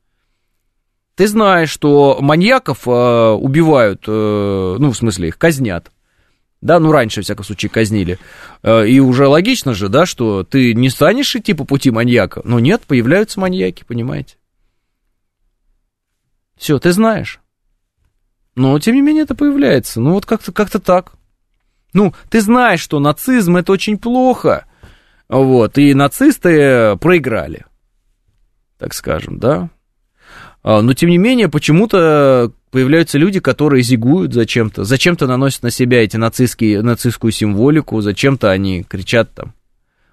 [1.14, 5.92] Ты знаешь, что маньяков э, убивают, э, ну, в смысле, их казнят.
[6.60, 8.18] Да, ну, раньше, во всяком случае, казнили.
[8.64, 12.42] Э, и уже логично же, да, что ты не станешь идти по пути маньяка.
[12.44, 14.38] Но нет, появляются маньяки, понимаете?
[16.58, 17.42] Все, ты знаешь.
[18.56, 20.02] Но, тем не менее, это появляется.
[20.02, 21.14] Ну, вот как-то как так.
[21.94, 24.66] Ну, ты знаешь, что нацизм это очень плохо.
[25.30, 27.66] Вот, и нацисты проиграли,
[28.78, 29.70] так скажем, да.
[30.64, 36.04] А, но, тем не менее, почему-то появляются люди, которые зигуют зачем-то, зачем-то наносят на себя
[36.04, 39.54] эти нацистские, нацистскую символику, зачем-то они кричат там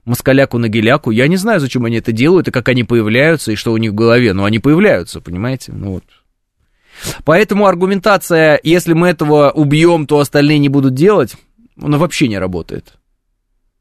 [0.05, 1.11] москаляку на геляку.
[1.11, 3.93] Я не знаю, зачем они это делают, и как они появляются, и что у них
[3.93, 5.73] в голове, но они появляются, понимаете?
[5.73, 6.05] Ну вот.
[7.25, 11.37] Поэтому аргументация, если мы этого убьем, то остальные не будут делать,
[11.81, 12.95] она вообще не работает.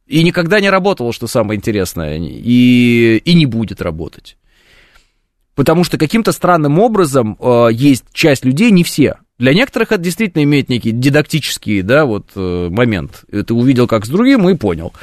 [0.06, 4.38] И никогда не работала, что самое интересное, и, и не будет работать.
[5.54, 9.18] Потому что каким-то странным образом э, есть часть людей, не все.
[9.40, 13.24] Для некоторых это действительно имеет некий дидактический, да, вот э, момент.
[13.30, 14.94] Ты увидел как с другим и понял.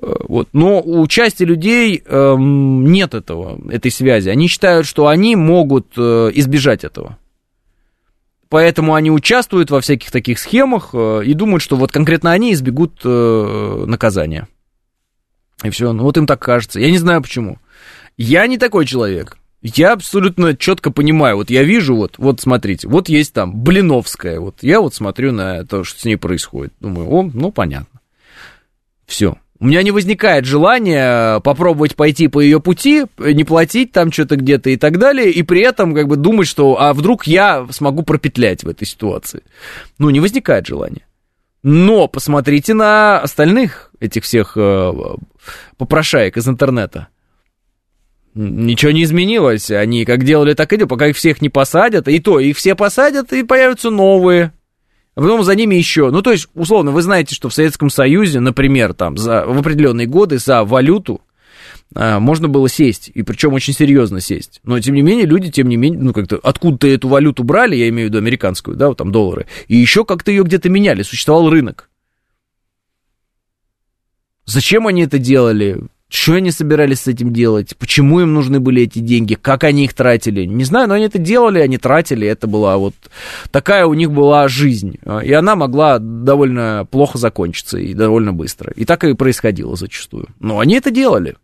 [0.00, 0.48] Э, вот.
[0.52, 4.28] Но у части людей э, нет этого, этой связи.
[4.28, 7.18] Они считают, что они могут э, избежать этого.
[8.48, 13.00] Поэтому они участвуют во всяких таких схемах э, и думают, что вот конкретно они избегут
[13.04, 14.46] э, наказания.
[15.64, 16.78] И все, ну вот им так кажется.
[16.78, 17.58] Я не знаю почему.
[18.16, 19.36] Я не такой человек.
[19.62, 24.58] Я абсолютно четко понимаю, вот я вижу, вот, вот смотрите, вот есть там Блиновская, вот
[24.60, 26.72] я вот смотрю на то, что с ней происходит.
[26.78, 28.00] Думаю, о, ну понятно.
[29.06, 34.36] Все, у меня не возникает желания попробовать пойти по ее пути, не платить там что-то
[34.36, 38.02] где-то и так далее, и при этом как бы думать, что а вдруг я смогу
[38.02, 39.42] пропетлять в этой ситуации.
[39.98, 41.06] Ну, не возникает желания.
[41.62, 44.92] Но посмотрите на остальных этих всех э,
[45.78, 47.08] попрошаек из интернета.
[48.34, 49.70] Ничего не изменилось.
[49.70, 52.06] Они как делали, так и делают, пока их всех не посадят.
[52.06, 54.52] И то, их все посадят, и появятся новые
[55.16, 56.10] а потом за ними еще.
[56.10, 60.06] Ну, то есть, условно, вы знаете, что в Советском Союзе, например, там, за, в определенные
[60.06, 61.22] годы за валюту
[61.94, 64.60] а, можно было сесть, и причем очень серьезно сесть.
[64.62, 67.88] Но, тем не менее, люди, тем не менее, ну, как-то откуда-то эту валюту брали, я
[67.88, 71.48] имею в виду американскую, да, вот там доллары, и еще как-то ее где-то меняли, существовал
[71.48, 71.88] рынок.
[74.44, 75.80] Зачем они это делали?
[76.08, 77.76] Что они собирались с этим делать?
[77.76, 79.34] Почему им нужны были эти деньги?
[79.34, 80.44] Как они их тратили?
[80.44, 82.28] Не знаю, но они это делали, они тратили.
[82.28, 82.94] Это была вот
[83.50, 84.98] такая у них была жизнь.
[85.24, 88.72] И она могла довольно плохо закончиться и довольно быстро.
[88.76, 90.28] И так и происходило зачастую.
[90.38, 91.36] Но они это делали.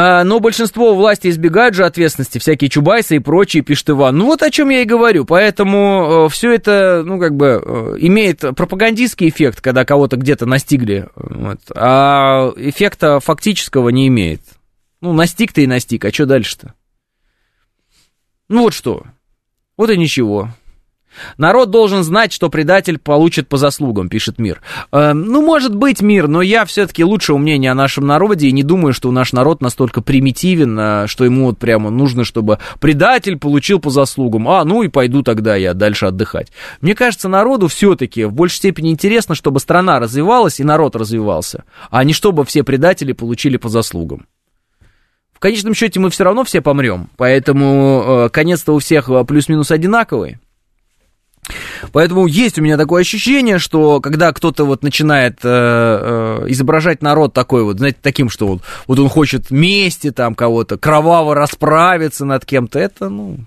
[0.00, 4.16] А, но большинство власти избегают же ответственности, всякие чубайсы и прочие, пишет Иван.
[4.16, 7.96] Ну вот о чем я и говорю, поэтому э, все это, ну как бы, э,
[7.98, 14.40] имеет пропагандистский эффект, когда кого-то где-то настигли, вот, а эффекта фактического не имеет.
[15.00, 16.74] Ну, настиг-то и настиг, а что дальше-то?
[18.48, 19.02] Ну вот что,
[19.76, 20.50] вот и ничего.
[21.36, 24.60] Народ должен знать, что предатель получит по заслугам, пишет Мир.
[24.92, 28.62] Э, ну, может быть, Мир, но я все-таки лучшего мнения о нашем народе и не
[28.62, 33.80] думаю, что наш народ настолько примитивен, э, что ему вот прямо нужно, чтобы предатель получил
[33.80, 34.48] по заслугам.
[34.48, 36.52] А, ну и пойду тогда я дальше отдыхать.
[36.80, 42.04] Мне кажется, народу все-таки в большей степени интересно, чтобы страна развивалась и народ развивался, а
[42.04, 44.26] не чтобы все предатели получили по заслугам.
[45.32, 49.70] В конечном счете мы все равно все помрем, поэтому э, конец-то у всех э, плюс-минус
[49.70, 50.38] одинаковый.
[51.92, 57.32] Поэтому есть у меня такое ощущение, что когда кто-то вот начинает э, э, изображать народ
[57.32, 62.44] такой вот, знаете, таким, что вот, вот он хочет мести там кого-то, кроваво расправиться над
[62.44, 63.38] кем-то, это, ну,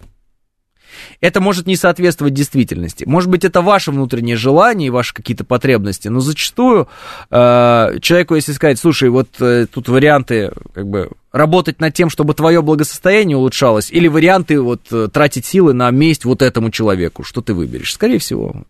[1.20, 3.06] это может не соответствовать действительности.
[3.06, 6.88] Может быть, это ваше внутреннее желание и ваши какие-то потребности, но зачастую
[7.30, 12.34] э, человеку, если сказать, слушай, вот э, тут варианты, как бы, работать над тем, чтобы
[12.34, 17.42] твое благосостояние улучшалось, или варианты вот э, тратить силы на месть вот этому человеку, что
[17.42, 17.94] ты выберешь?
[17.94, 18.64] Скорее всего,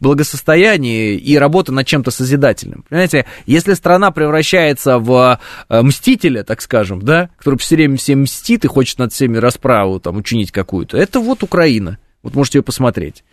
[0.00, 2.84] благосостояние и работа над чем-то созидательным.
[2.88, 8.64] Понимаете, если страна превращается в э, мстителя, так скажем, да, который все время всем мстит
[8.64, 11.98] и хочет над всеми расправу там учинить какую-то, это вот Украина.
[12.22, 13.24] Вот можете ее посмотреть.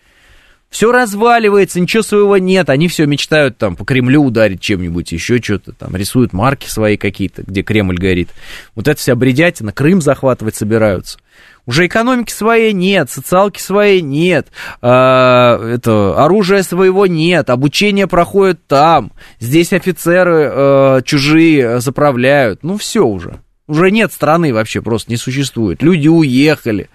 [0.70, 2.70] Все разваливается, ничего своего нет.
[2.70, 7.42] Они все мечтают там по Кремлю ударить чем-нибудь, еще что-то там, рисуют марки свои какие-то,
[7.42, 8.28] где Кремль горит.
[8.76, 11.18] Вот это вся бредятина, Крым захватывать собираются.
[11.66, 14.48] Уже экономики своей нет, социалки своей нет,
[14.82, 14.86] э,
[15.74, 22.62] это, оружия своего нет, обучение проходит там, здесь офицеры э, чужие заправляют.
[22.62, 23.40] Ну, все уже.
[23.66, 25.82] Уже нет страны вообще, просто не существует.
[25.82, 26.88] Люди уехали.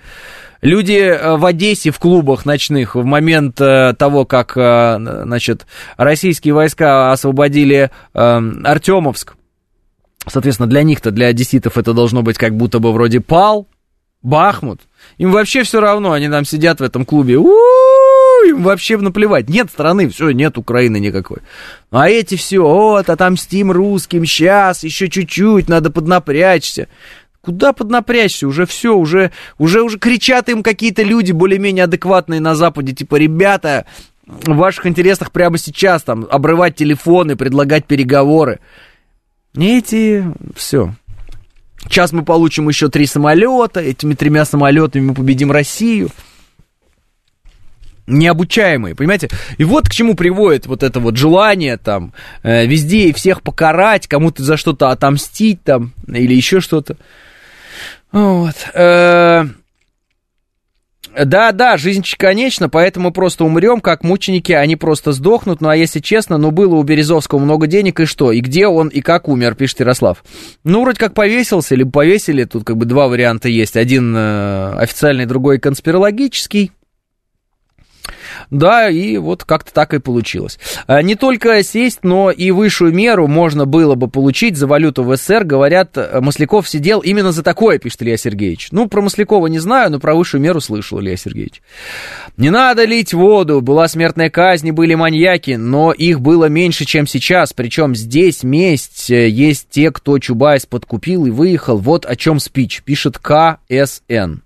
[0.61, 9.35] Люди в Одессе в клубах ночных в момент того, как, значит, российские войска освободили Артемовск,
[10.27, 13.67] соответственно, для них-то, для одесситов это должно быть как будто бы вроде пал,
[14.25, 14.81] Бахмут.
[15.19, 17.37] Им вообще все равно, они там сидят в этом клубе.
[17.37, 19.49] У-у-у, им вообще наплевать.
[19.49, 21.37] Нет страны, все, нет Украины никакой.
[21.91, 26.87] А эти все, вот, отомстим русским, сейчас, еще чуть-чуть, надо поднапрячься.
[27.41, 28.47] Куда поднапрячься?
[28.47, 33.85] Уже все, уже, уже, уже кричат им какие-то люди более-менее адекватные на Западе, типа, ребята,
[34.25, 38.59] в ваших интересах прямо сейчас там обрывать телефоны, предлагать переговоры.
[39.55, 40.95] Эти, все.
[41.83, 46.09] Сейчас мы получим еще три самолета, этими тремя самолетами мы победим Россию.
[48.07, 49.29] Необучаемые, понимаете?
[49.57, 52.13] И вот к чему приводит вот это вот желание там
[52.43, 56.97] э, везде и всех покарать, кому-то за что-то отомстить там или еще что-то.
[58.11, 58.55] Вот.
[58.73, 59.45] Э,
[61.23, 65.61] да, да, жизнь конечна, поэтому просто умрем, как мученики, они просто сдохнут.
[65.61, 68.31] Ну, а если честно, ну, было у Березовского много денег, и что?
[68.31, 70.23] И где он, и как умер, пишет Ярослав.
[70.63, 73.77] Ну, вроде как повесился, или повесили, тут как бы два варианта есть.
[73.77, 76.71] Один э, официальный, другой конспирологический.
[78.49, 80.59] Да, и вот как-то так и получилось.
[80.87, 85.15] А, не только сесть, но и высшую меру можно было бы получить за валюту в
[85.15, 85.43] СССР.
[85.43, 88.69] Говорят, Масляков сидел именно за такое, пишет Илья Сергеевич.
[88.71, 91.61] Ну, про Маслякова не знаю, но про высшую меру слышал Илья Сергеевич.
[92.37, 97.53] Не надо лить воду, была смертная казнь, были маньяки, но их было меньше, чем сейчас.
[97.53, 101.77] Причем здесь месть, э, есть те, кто Чубайс подкупил и выехал.
[101.77, 104.41] Вот о чем спич, пишет КСН.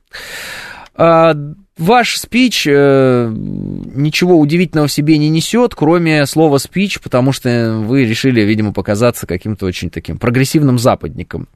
[1.80, 8.04] Ваш спич э, ничего удивительного в себе не несет, кроме слова спич, потому что вы
[8.04, 11.48] решили, видимо, показаться каким-то очень таким прогрессивным западником.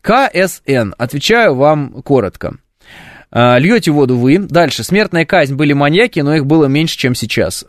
[0.00, 2.56] КСН, отвечаю вам коротко.
[3.30, 4.38] Э, льете воду вы.
[4.38, 4.84] Дальше.
[4.84, 7.66] Смертная казнь были маньяки, но их было меньше, чем сейчас.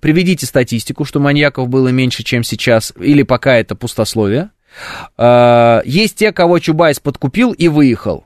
[0.00, 4.50] Приведите статистику, что маньяков было меньше, чем сейчас, или пока это пустословие.
[5.16, 8.24] Э, есть те, кого Чубайс подкупил и выехал.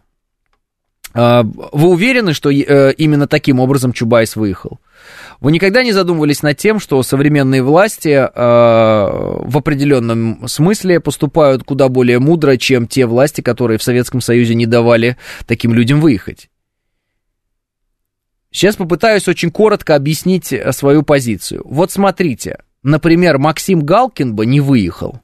[1.15, 4.81] А, вы уверены, что э, именно таким образом Чубайс выехал?
[5.41, 11.89] Вы никогда не задумывались над тем, что современные власти э, в определенном смысле поступают куда
[11.89, 16.51] более мудро, чем те власти, которые в Советском Союзе не давали таким людям выехать?
[18.51, 21.63] Сейчас попытаюсь очень коротко объяснить э, свою позицию.
[21.65, 25.21] Вот смотрите, например, Максим Галкин бы не выехал.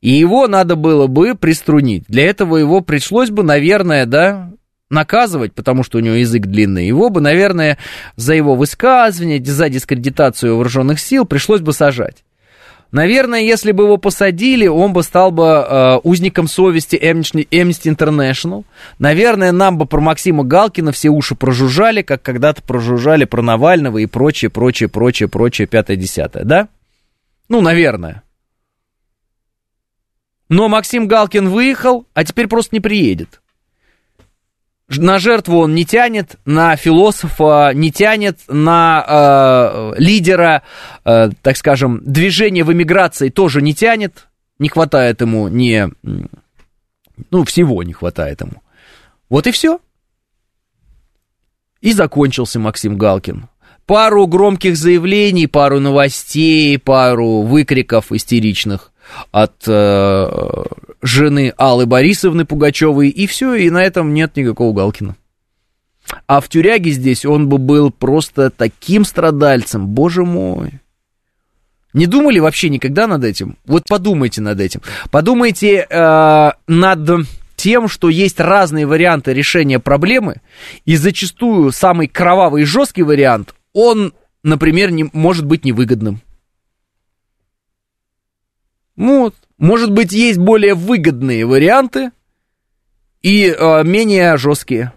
[0.00, 2.04] И его надо было бы приструнить.
[2.06, 4.52] Для этого его пришлось бы, наверное, да,
[4.90, 7.78] наказывать, потому что у него язык длинный, его бы, наверное,
[8.16, 12.22] за его высказывание, за дискредитацию вооруженных сил пришлось бы сажать.
[12.92, 18.64] Наверное, если бы его посадили, он бы стал бы э, узником совести Amnesty International.
[19.00, 24.06] Наверное, нам бы про Максима Галкина все уши прожужжали, как когда-то прожужжали про Навального и
[24.06, 26.68] прочее, прочее, прочее, прочее, пятое-десятое, да?
[27.48, 28.22] Ну, наверное.
[30.48, 33.40] Но Максим Галкин выехал, а теперь просто не приедет
[34.88, 39.04] на жертву он не тянет, на философа не тянет, на
[39.96, 40.62] э, лидера,
[41.04, 44.28] э, так скажем, движения в эмиграции тоже не тянет.
[44.58, 45.88] Не хватает ему не...
[47.30, 48.62] Ну, всего не хватает ему.
[49.28, 49.80] Вот и все.
[51.80, 53.48] И закончился Максим Галкин.
[53.86, 58.92] Пару громких заявлений, пару новостей, пару выкриков истеричных
[59.30, 60.64] от э,
[61.02, 65.16] жены Аллы Борисовны Пугачевой, и все, и на этом нет никакого Галкина.
[66.26, 70.80] А в тюряге здесь он бы был просто таким страдальцем, боже мой.
[71.92, 73.56] Не думали вообще никогда над этим?
[73.64, 74.82] Вот подумайте над этим.
[75.10, 77.26] Подумайте э, над
[77.56, 80.42] тем, что есть разные варианты решения проблемы,
[80.84, 86.20] и зачастую самый кровавый и жесткий вариант, он, например, не, может быть невыгодным.
[88.96, 89.34] Ну вот.
[89.58, 92.10] Может быть, есть более выгодные варианты
[93.22, 94.92] и э, менее жесткие,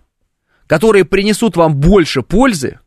[0.68, 2.80] которые принесут вам больше пользы,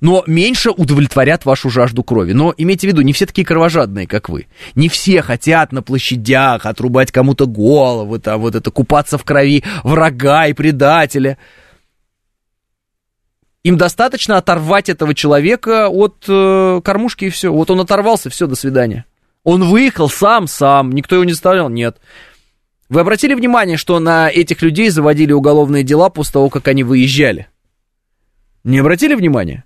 [0.00, 2.32] но меньше удовлетворят вашу жажду крови.
[2.32, 4.46] Но имейте в виду, не все такие кровожадные, как вы.
[4.74, 10.46] Не все хотят на площадях отрубать кому-то голову, там, вот это, купаться в крови врага
[10.46, 11.38] и предателя.
[13.64, 17.52] Им достаточно оторвать этого человека от э, кормушки и все.
[17.52, 19.04] Вот он оторвался, все, до свидания.
[19.50, 21.96] Он выехал сам, сам, никто его не заставлял, нет.
[22.90, 27.48] Вы обратили внимание, что на этих людей заводили уголовные дела после того, как они выезжали?
[28.62, 29.64] Не обратили внимания?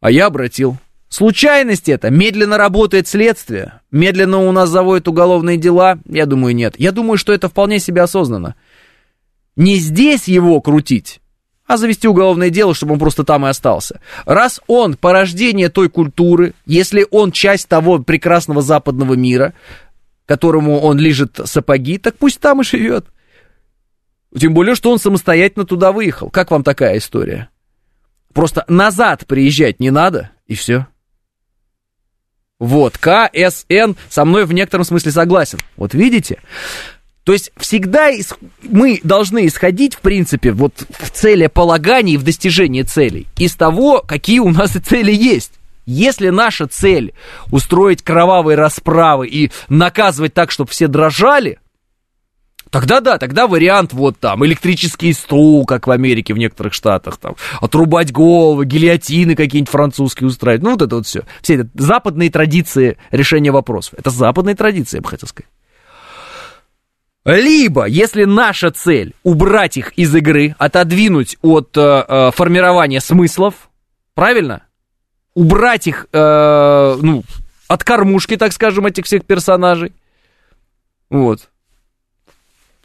[0.00, 0.76] А я обратил.
[1.08, 2.10] Случайность это?
[2.10, 3.80] Медленно работает следствие?
[3.90, 5.98] Медленно у нас заводят уголовные дела?
[6.08, 6.76] Я думаю, нет.
[6.78, 8.54] Я думаю, что это вполне себе осознанно.
[9.56, 11.20] Не здесь его крутить,
[11.66, 14.00] а завести уголовное дело, чтобы он просто там и остался.
[14.24, 19.54] Раз он порождение той культуры, если он часть того прекрасного западного мира,
[20.26, 23.06] которому он лежит сапоги, так пусть там и живет.
[24.38, 26.30] Тем более, что он самостоятельно туда выехал.
[26.30, 27.48] Как вам такая история?
[28.32, 30.86] Просто назад приезжать не надо, и все.
[32.58, 35.58] Вот, КСН со мной в некотором смысле согласен.
[35.76, 36.40] Вот видите?
[37.26, 38.08] То есть всегда
[38.62, 44.50] мы должны исходить, в принципе, вот в целеполагании, в достижении целей, из того, какие у
[44.50, 45.50] нас и цели есть.
[45.86, 47.14] Если наша цель
[47.50, 51.58] устроить кровавые расправы и наказывать так, чтобы все дрожали,
[52.70, 57.36] Тогда да, тогда вариант вот там, электрический стул, как в Америке, в некоторых штатах, там,
[57.60, 61.22] отрубать головы, гильотины какие-нибудь французские устраивать, ну вот это вот все.
[61.42, 63.94] Все это западные традиции решения вопросов.
[63.96, 65.48] Это западные традиции, я бы хотел сказать.
[67.26, 73.68] Либо, если наша цель убрать их из игры, отодвинуть от э, э, формирования смыслов,
[74.14, 74.62] правильно?
[75.34, 77.24] Убрать их, э, ну,
[77.66, 79.92] от кормушки, так скажем, этих всех персонажей.
[81.10, 81.48] Вот.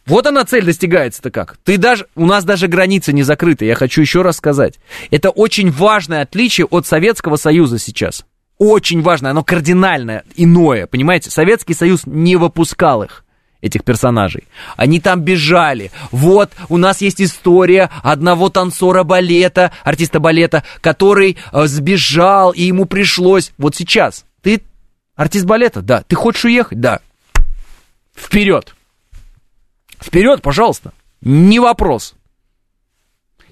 [0.07, 1.57] Вот она цель достигается-то как.
[1.63, 4.79] Ты даже, у нас даже границы не закрыты, я хочу еще раз сказать.
[5.11, 8.25] Это очень важное отличие от Советского Союза сейчас.
[8.57, 11.29] Очень важное, оно кардинальное, иное, понимаете?
[11.29, 13.23] Советский Союз не выпускал их
[13.61, 14.47] этих персонажей.
[14.75, 15.91] Они там бежали.
[16.11, 22.85] Вот, у нас есть история одного танцора балета, артиста балета, который э, сбежал, и ему
[22.85, 23.51] пришлось...
[23.57, 24.61] Вот сейчас, ты
[25.15, 25.81] артист балета?
[25.81, 26.03] Да.
[26.07, 26.79] Ты хочешь уехать?
[26.79, 26.99] Да.
[28.15, 28.75] Вперед.
[29.99, 30.93] Вперед, пожалуйста.
[31.21, 32.15] Не вопрос.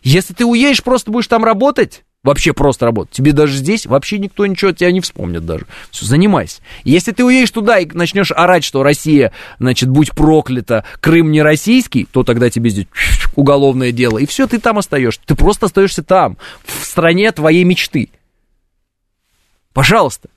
[0.01, 3.13] Если ты уедешь, просто будешь там работать, вообще просто работать.
[3.13, 5.65] Тебе даже здесь вообще никто ничего от тебя не вспомнит даже.
[5.91, 6.61] Все, занимайся.
[6.83, 12.05] Если ты уедешь туда и начнешь орать, что Россия, значит, будь проклята, Крым не российский,
[12.05, 12.87] то тогда тебе здесь
[13.35, 14.17] уголовное дело.
[14.17, 15.21] И все, ты там остаешься.
[15.25, 18.09] Ты просто остаешься там, в стране твоей мечты.
[19.73, 20.29] Пожалуйста.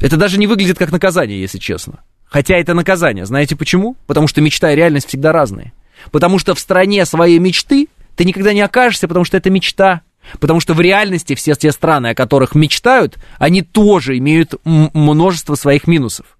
[0.00, 2.00] Это даже не выглядит как наказание, если честно.
[2.24, 3.26] Хотя это наказание.
[3.26, 3.96] Знаете почему?
[4.06, 5.72] Потому что мечта и реальность всегда разные.
[6.10, 10.02] Потому что в стране своей мечты ты никогда не окажешься, потому что это мечта.
[10.40, 15.86] Потому что в реальности все те страны, о которых мечтают, они тоже имеют множество своих
[15.86, 16.38] минусов.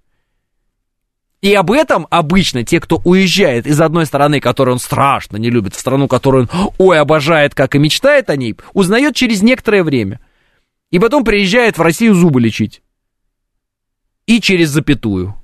[1.41, 5.73] И об этом обычно те, кто уезжает из одной страны, которую он страшно не любит,
[5.73, 10.19] в страну, которую он, ой, обожает, как и мечтает о ней, узнает через некоторое время.
[10.91, 12.81] И потом приезжает в Россию зубы лечить.
[14.25, 15.38] И через запятую.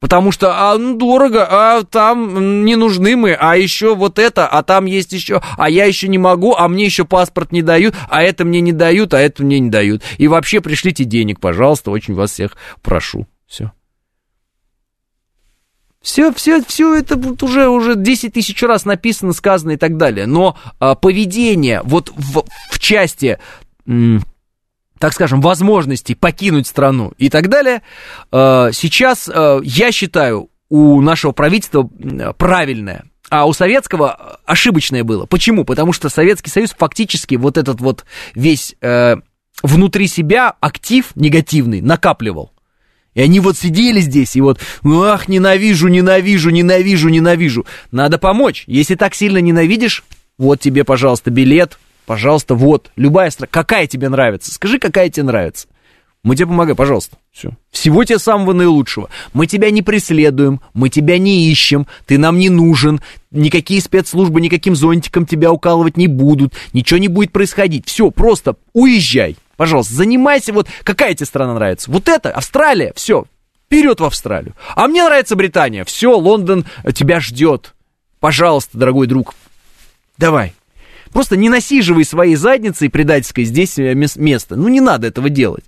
[0.00, 4.62] Потому что, а, ну, дорого, а там не нужны мы, а еще вот это, а
[4.62, 8.22] там есть еще, а я еще не могу, а мне еще паспорт не дают, а
[8.22, 10.02] это мне не дают, а это мне не дают.
[10.16, 13.26] И вообще пришлите денег, пожалуйста, очень вас всех прошу.
[13.46, 13.72] Все.
[16.00, 20.24] Все, все, все это уже, уже 10 тысяч раз написано, сказано и так далее.
[20.24, 23.38] Но а, поведение вот в, в части
[25.00, 27.80] так скажем, возможности покинуть страну и так далее,
[28.30, 31.90] э, сейчас, э, я считаю, у нашего правительства
[32.38, 33.04] правильное.
[33.30, 35.24] А у советского ошибочное было.
[35.24, 35.64] Почему?
[35.64, 39.16] Потому что Советский Союз фактически вот этот вот весь э,
[39.62, 42.52] внутри себя актив негативный накапливал.
[43.14, 47.66] И они вот сидели здесь и вот, ах, ненавижу, ненавижу, ненавижу, ненавижу.
[47.90, 48.64] Надо помочь.
[48.66, 50.04] Если так сильно ненавидишь,
[50.38, 51.78] вот тебе, пожалуйста, билет,
[52.10, 53.50] Пожалуйста, вот, любая страна.
[53.52, 54.52] Какая тебе нравится?
[54.52, 55.68] Скажи, какая тебе нравится.
[56.24, 57.18] Мы тебе помогаем, пожалуйста.
[57.30, 57.52] Все.
[57.70, 59.08] Всего тебе самого наилучшего.
[59.32, 63.00] Мы тебя не преследуем, мы тебя не ищем, ты нам не нужен,
[63.30, 67.86] никакие спецслужбы никаким зонтиком тебя укалывать не будут, ничего не будет происходить.
[67.86, 69.36] Все, просто уезжай.
[69.56, 71.92] Пожалуйста, занимайся, вот какая тебе страна нравится?
[71.92, 73.26] Вот это, Австралия, все,
[73.66, 74.56] вперед в Австралию.
[74.74, 77.76] А мне нравится Британия, все, Лондон тебя ждет.
[78.18, 79.36] Пожалуйста, дорогой друг,
[80.18, 80.54] давай,
[81.12, 84.56] Просто не насиживай своей задницей предательской здесь э, место.
[84.56, 85.64] Ну, не надо этого делать.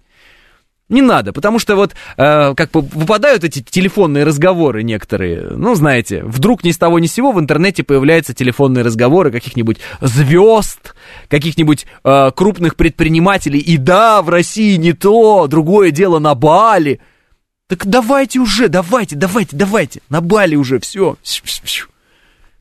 [0.92, 5.48] Не надо, потому что вот э, как выпадают эти телефонные разговоры некоторые.
[5.56, 9.78] Ну, знаете, вдруг ни с того ни с сего в интернете появляются телефонные разговоры каких-нибудь
[10.02, 10.94] звезд,
[11.28, 13.58] каких-нибудь э, крупных предпринимателей.
[13.58, 17.00] И да, в России не то, другое дело на Бали.
[17.68, 21.16] Так давайте уже, давайте, давайте, давайте, на Бали уже, все.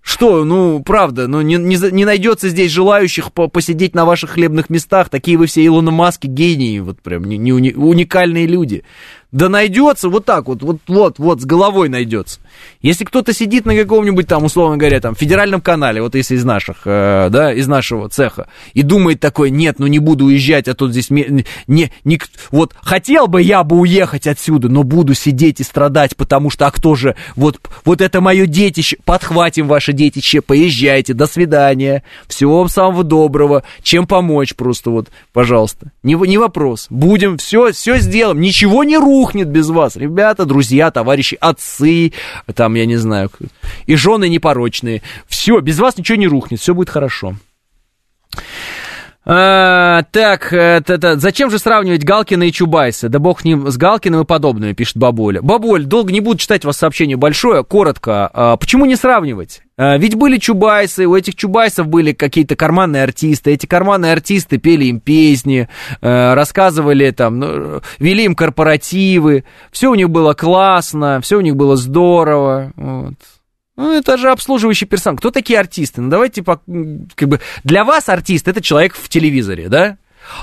[0.01, 4.69] Что, ну, правда, ну, не, не, не найдется здесь желающих по посидеть на ваших хлебных
[4.71, 5.09] местах.
[5.09, 8.83] Такие вы все Илона Маски, гении, вот прям не, не уни, уникальные люди.
[9.31, 12.41] Да найдется вот так вот, вот, вот, вот, с головой найдется.
[12.81, 16.81] Если кто-то сидит на каком-нибудь там, условно говоря, там, федеральном канале, вот если из наших,
[16.83, 20.91] э, да, из нашего цеха, и думает такой, нет, ну не буду уезжать, а тут
[20.91, 22.21] здесь, не, не, не,
[22.51, 26.71] вот, хотел бы я бы уехать отсюда, но буду сидеть и страдать, потому что, а
[26.71, 32.67] кто же, вот, вот это мое детище, подхватим ваше детище, поезжайте, до свидания, всего вам
[32.67, 38.83] самого доброго, чем помочь просто вот, пожалуйста, не, не вопрос, будем, все, все сделаем, ничего
[38.83, 39.95] не рухнет, рухнет без вас.
[39.97, 42.11] Ребята, друзья, товарищи, отцы,
[42.55, 43.29] там, я не знаю,
[43.85, 45.03] и жены непорочные.
[45.27, 47.35] Все, без вас ничего не рухнет, все будет хорошо.
[49.23, 53.07] А, так, это, это, зачем же сравнивать Галкина и Чубайса?
[53.07, 55.43] Да бог ним с Галкиным и подобное, пишет Бабуля.
[55.43, 58.31] Бабуль, долго не буду читать вас сообщение большое, коротко.
[58.33, 59.61] А, почему не сравнивать?
[59.77, 63.51] А, ведь были Чубайсы, у этих Чубайсов были какие-то карманные артисты.
[63.51, 65.69] Эти карманные артисты пели им песни,
[66.01, 69.43] а, рассказывали там, ну, вели им корпоративы.
[69.71, 72.73] Все у них было классно, все у них было здорово.
[72.75, 73.13] Вот.
[73.77, 75.17] Ну, это же обслуживающий персонал.
[75.17, 76.01] Кто такие артисты?
[76.01, 79.97] Ну, давайте, как бы, для вас артист это человек в телевизоре, да?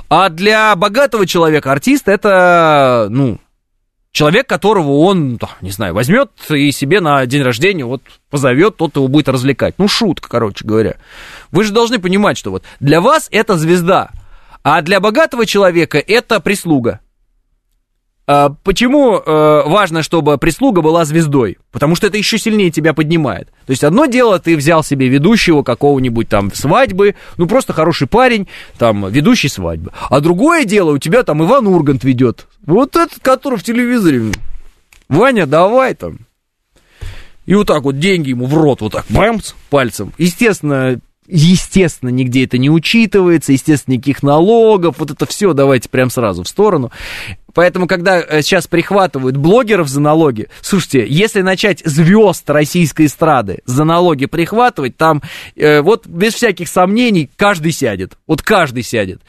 [0.08, 3.38] А для богатого человека артист это, ну,
[4.12, 9.08] человек, которого он, не знаю, возьмет и себе на день рождения вот позовет, тот его
[9.08, 9.74] будет развлекать.
[9.78, 10.96] Ну, шутка, короче говоря.
[11.50, 14.10] Вы же должны понимать, что вот для вас это звезда,
[14.64, 17.00] а для богатого человека это прислуга.
[18.30, 19.22] А, почему э,
[19.64, 21.56] важно, чтобы прислуга была звездой?
[21.72, 23.48] Потому что это еще сильнее тебя поднимает.
[23.64, 28.46] То есть одно дело, ты взял себе ведущего какого-нибудь там свадьбы, ну просто хороший парень,
[28.76, 29.92] там, ведущий свадьбы.
[30.10, 32.48] А другое дело, у тебя там Иван Ургант ведет.
[32.66, 34.30] Вот этот, который в телевизоре.
[35.08, 36.18] Ваня, давай там.
[37.46, 40.12] И вот так вот деньги ему в рот, вот так, бамс, пальцем.
[40.18, 41.00] Естественно,
[41.30, 46.48] Естественно, нигде это не учитывается, естественно, никаких налогов, вот это все давайте прям сразу в
[46.48, 46.90] сторону.
[47.58, 53.82] Поэтому, когда э, сейчас прихватывают блогеров за налоги, слушайте, если начать звезд российской эстрады за
[53.82, 55.22] налоги прихватывать, там
[55.56, 58.16] э, вот без всяких сомнений каждый сядет.
[58.28, 59.22] Вот каждый сядет.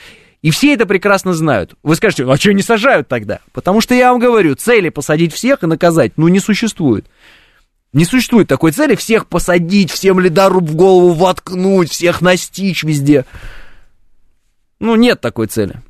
[0.43, 1.73] И все это прекрасно знают.
[1.81, 3.39] Вы скажете, а что не сажают тогда?
[3.51, 7.07] Потому что я вам говорю, цели посадить всех и наказать, ну, не существует.
[7.93, 13.25] Не существует такой цели всех посадить, всем ледоруб в голову воткнуть, всех настичь везде.
[14.79, 15.81] Ну, нет такой цели.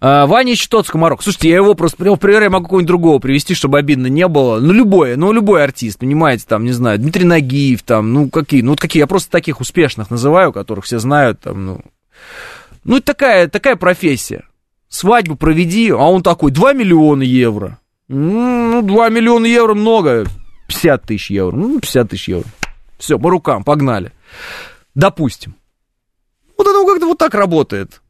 [0.00, 1.22] А, Ваня Щитоц, Комарок.
[1.22, 4.58] Слушайте, я его просто в пример, я могу какого-нибудь другого привести, чтобы обидно не было.
[4.58, 8.70] Ну, любой, ну, любой артист, понимаете, там, не знаю, Дмитрий Нагиев, там, ну, какие, ну,
[8.70, 11.80] вот какие, я просто таких успешных называю, которых все знают, там, ну.
[12.84, 14.44] Ну, это такая, такая профессия.
[14.88, 17.78] Свадьбу проведи, а он такой, 2 миллиона евро.
[18.08, 20.26] Ну, 2 миллиона евро много.
[20.66, 21.56] 50 тысяч евро.
[21.56, 22.48] Ну, 50 тысяч евро.
[22.98, 24.12] Все, по рукам, погнали.
[24.94, 25.54] Допустим.
[26.58, 28.01] Вот оно как-то вот так работает.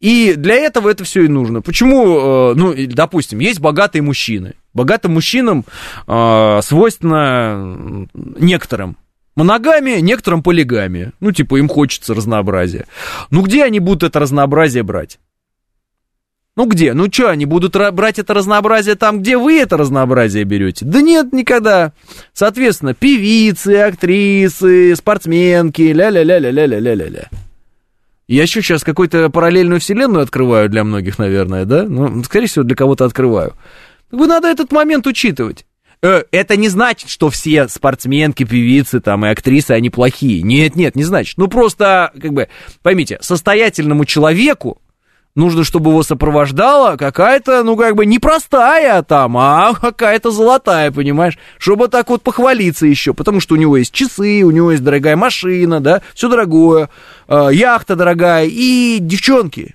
[0.00, 1.62] И для этого это все и нужно.
[1.62, 4.54] Почему, э, ну, допустим, есть богатые мужчины.
[4.74, 5.64] Богатым мужчинам
[6.06, 8.96] э, свойственно некоторым
[9.36, 11.12] моногамия, некоторым полигамия.
[11.20, 12.86] Ну, типа, им хочется разнообразия.
[13.30, 15.18] Ну, где они будут это разнообразие брать?
[16.56, 16.92] Ну где?
[16.92, 20.84] Ну что, они будут брать это разнообразие там, где вы это разнообразие берете?
[20.84, 21.92] Да нет, никогда.
[22.32, 27.28] Соответственно, певицы, актрисы, спортсменки, ля-ля-ля-ля-ля-ля-ля-ля.
[28.26, 31.84] Я еще сейчас какую-то параллельную вселенную открываю для многих, наверное, да?
[31.84, 33.54] Ну, скорее всего, для кого-то открываю.
[34.10, 35.66] Вы надо этот момент учитывать.
[36.02, 40.42] Э, это не значит, что все спортсменки, певицы там и актрисы, они плохие.
[40.42, 41.36] Нет, нет, не значит.
[41.36, 42.48] Ну, просто, как бы,
[42.82, 44.80] поймите, состоятельному человеку
[45.34, 51.38] нужно, чтобы его сопровождала какая-то, ну, как бы, непростая там, а какая-то золотая, понимаешь?
[51.58, 55.16] Чтобы так вот похвалиться еще, потому что у него есть часы, у него есть дорогая
[55.16, 56.88] машина, да, все дорогое,
[57.28, 59.74] э, яхта дорогая, и девчонки,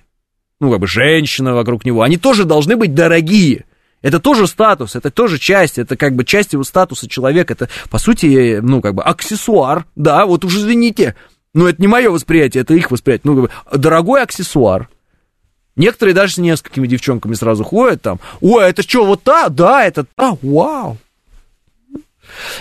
[0.60, 3.64] ну, как бы, женщина вокруг него, они тоже должны быть дорогие.
[4.02, 7.98] Это тоже статус, это тоже часть, это как бы часть его статуса человека, это, по
[7.98, 11.16] сути, ну, как бы, аксессуар, да, вот уж извините,
[11.52, 14.88] но это не мое восприятие, это их восприятие, ну, как бы, дорогой аксессуар,
[15.76, 18.20] Некоторые даже с несколькими девчонками сразу ходят там.
[18.40, 19.48] Ой, это что, вот та?
[19.48, 20.98] Да, это та, вау.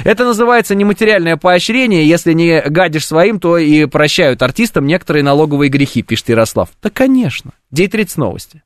[0.03, 2.07] Это называется нематериальное поощрение.
[2.07, 6.69] Если не гадишь своим, то и прощают артистам некоторые налоговые грехи, пишет Ярослав.
[6.81, 7.51] Да, конечно.
[7.71, 8.63] День 30 новости.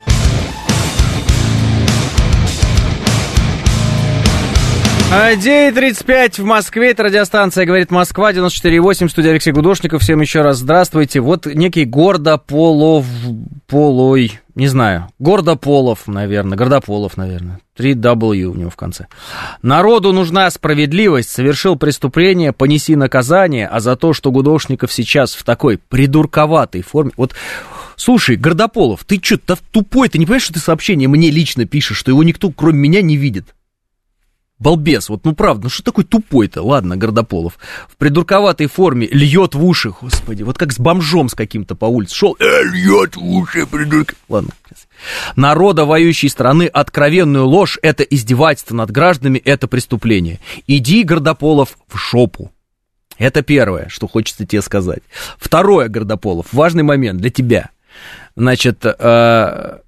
[5.13, 10.01] 9.35 в Москве, это радиостанция «Говорит Москва», 94.8, студия Алексей Гудошников.
[10.01, 11.19] Всем еще раз здравствуйте.
[11.19, 13.05] Вот некий Гордополов,
[13.67, 17.59] Полой, не знаю, Гордополов, наверное, Гордополов, наверное.
[17.77, 19.05] 3W у него в конце.
[19.61, 25.77] Народу нужна справедливость, совершил преступление, понеси наказание, а за то, что Гудошников сейчас в такой
[25.77, 27.11] придурковатой форме...
[27.17, 27.35] Вот
[27.95, 32.09] Слушай, Гордополов, ты что-то тупой, ты не понимаешь, что ты сообщение мне лично пишешь, что
[32.09, 33.53] его никто, кроме меня, не видит?
[34.59, 37.57] Балбес, вот ну правда, ну что такой тупой-то, ладно, Гордополов,
[37.89, 42.15] в придурковатой форме льет в уши, господи, вот как с бомжом с каким-то по улице
[42.15, 44.15] шел, э, льет в уши, придурок.
[44.29, 44.51] Ладно.
[45.35, 50.39] Народа воюющей страны откровенную ложь, это издевательство над гражданами, это преступление.
[50.67, 52.51] Иди, Гордополов, в шопу.
[53.17, 55.03] Это первое, что хочется тебе сказать.
[55.37, 57.69] Второе, Гордополов, важный момент для тебя.
[58.35, 59.79] Значит, э,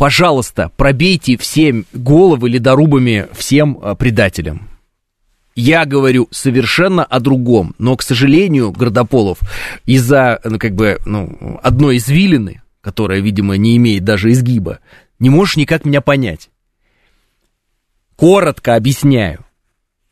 [0.00, 4.70] пожалуйста, пробейте всем головы ледорубами всем э, предателям.
[5.54, 9.40] Я говорю совершенно о другом, но, к сожалению, Гордополов
[9.84, 14.78] из-за, ну, как бы, ну, одной извилины, которая, видимо, не имеет даже изгиба,
[15.18, 16.48] не можешь никак меня понять.
[18.16, 19.44] Коротко объясняю.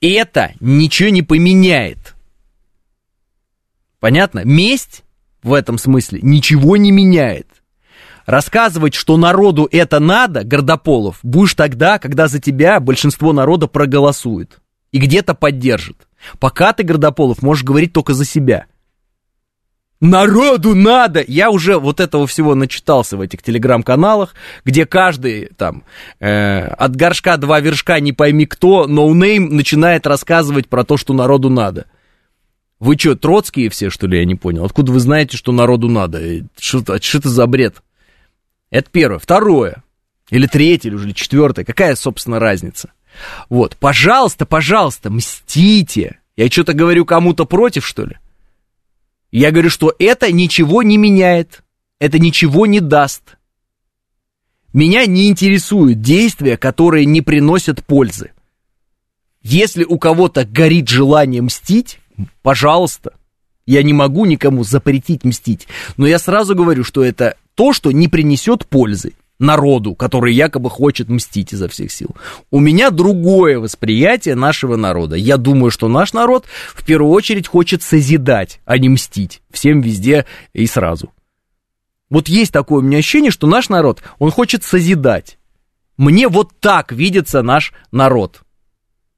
[0.03, 2.15] Это ничего не поменяет.
[4.01, 4.43] Понятно?
[4.45, 5.03] Месть
[5.43, 7.58] в этом смысле ничего не меняет.
[8.29, 14.59] Рассказывать, что народу это надо, Гордополов, будешь тогда, когда за тебя большинство народа проголосует
[14.93, 16.07] и где-то поддержит.
[16.39, 18.67] Пока ты, Гордополов, можешь говорить только за себя.
[20.03, 21.25] Народу надо!
[21.27, 25.85] Я уже вот этого всего начитался в этих телеграм-каналах, где каждый там
[26.21, 31.15] э, от горшка два вершка не пойми кто, no name начинает рассказывать про то, что
[31.15, 31.87] народу надо.
[32.79, 34.67] Вы что, троцкие все, что ли, я не понял?
[34.67, 36.21] Откуда вы знаете, что народу надо?
[36.59, 37.77] Что, что это за бред?
[38.71, 39.19] Это первое.
[39.19, 39.83] Второе.
[40.31, 41.65] Или третье, или уже четвертое.
[41.65, 42.93] Какая, собственно, разница?
[43.49, 43.77] Вот.
[43.77, 46.21] Пожалуйста, пожалуйста, мстите.
[46.37, 48.17] Я что-то говорю кому-то против, что ли?
[49.31, 51.63] Я говорю, что это ничего не меняет.
[51.99, 53.37] Это ничего не даст.
[54.73, 58.33] Меня не интересуют действия, которые не приносят пользы.
[59.43, 62.01] Если у кого-то горит желание мстить,
[62.43, 63.15] пожалуйста.
[63.67, 65.69] Я не могу никому запретить мстить.
[65.97, 71.09] Но я сразу говорю, что это то, что не принесет пользы народу, который якобы хочет
[71.09, 72.15] мстить изо всех сил.
[72.53, 75.17] У меня другое восприятие нашего народа.
[75.17, 80.25] Я думаю, что наш народ в первую очередь хочет созидать, а не мстить всем везде
[80.53, 81.13] и сразу.
[82.11, 85.37] Вот есть такое у меня ощущение, что наш народ, он хочет созидать.
[85.97, 88.43] Мне вот так видится наш народ.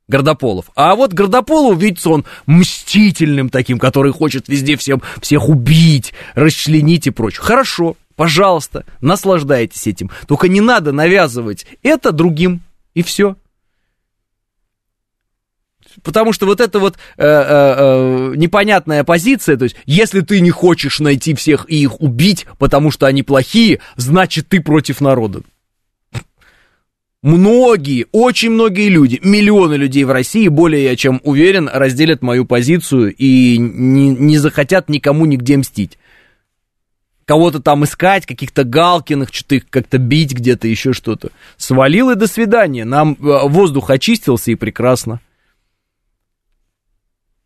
[0.08, 0.70] Гордополов.
[0.74, 7.10] А вот Гордополов видится он мстительным таким, который хочет везде всем, всех убить, расчленить и
[7.10, 7.42] прочее.
[7.42, 10.10] Хорошо, Пожалуйста, наслаждайтесь этим.
[10.28, 12.60] Только не надо навязывать это другим,
[12.92, 13.34] и все.
[16.02, 20.50] Потому что вот эта вот э, э, э, непонятная позиция, то есть, если ты не
[20.50, 25.40] хочешь найти всех и их убить, потому что они плохие, значит, ты против народа.
[27.22, 33.14] Многие, очень многие люди, миллионы людей в России, более я чем уверен, разделят мою позицию
[33.16, 35.96] и не, не захотят никому нигде мстить
[37.30, 41.30] кого-то там искать, каких-то Галкиных, что-то их как-то бить где-то, еще что-то.
[41.56, 42.84] Свалил и до свидания.
[42.84, 45.20] Нам э, воздух очистился и прекрасно.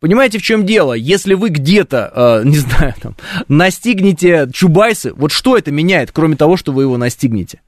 [0.01, 0.95] Понимаете, в чем дело?
[0.95, 3.15] Если вы где-то, э, не знаю, там,
[3.49, 7.61] настигнете Чубайсы, вот что это меняет, кроме того, что вы его настигнете?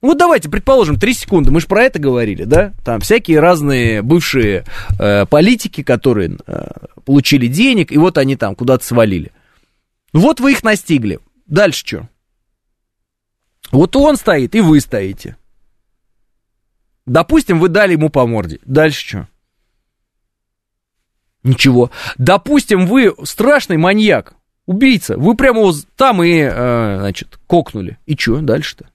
[0.00, 2.72] Вот давайте, предположим, 3 секунды, мы же про это говорили, да?
[2.82, 4.64] Там всякие разные бывшие
[4.98, 6.66] э, политики, которые э,
[7.04, 9.32] получили денег, и вот они там куда-то свалили.
[10.14, 11.18] Вот вы их настигли.
[11.46, 12.08] Дальше что?
[13.72, 15.36] Вот он стоит, и вы стоите.
[17.04, 18.60] Допустим, вы дали ему по морде.
[18.64, 19.28] Дальше что?
[21.42, 21.90] Ничего.
[22.16, 24.34] Допустим, вы страшный маньяк,
[24.66, 25.18] убийца.
[25.18, 27.98] Вы прямо вот там и, э, значит, кокнули.
[28.06, 28.88] И что дальше-то?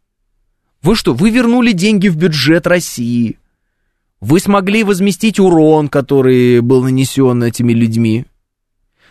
[0.81, 3.37] Вы что, вы вернули деньги в бюджет России.
[4.21, 8.25] Вы смогли возместить урон, который был нанесен этими людьми.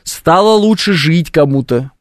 [0.03, 1.93] Стало лучше жить кому-то.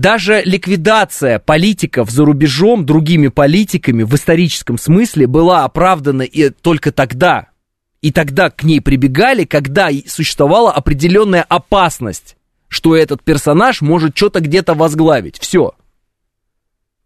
[0.00, 7.48] Даже ликвидация политиков за рубежом другими политиками в историческом смысле была оправдана и только тогда.
[8.00, 14.72] И тогда к ней прибегали, когда существовала определенная опасность, что этот персонаж может что-то где-то
[14.72, 15.38] возглавить.
[15.38, 15.74] Все.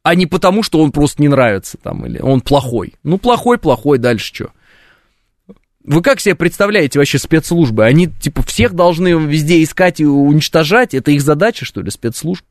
[0.05, 2.95] А не потому, что он просто не нравится там, или он плохой.
[3.03, 4.51] Ну, плохой, плохой, дальше что?
[5.83, 7.87] Вы как себе представляете вообще спецслужбы?
[7.87, 10.95] Они, типа, всех должны везде искать и уничтожать?
[10.95, 12.45] Это их задача, что ли, спецслужб?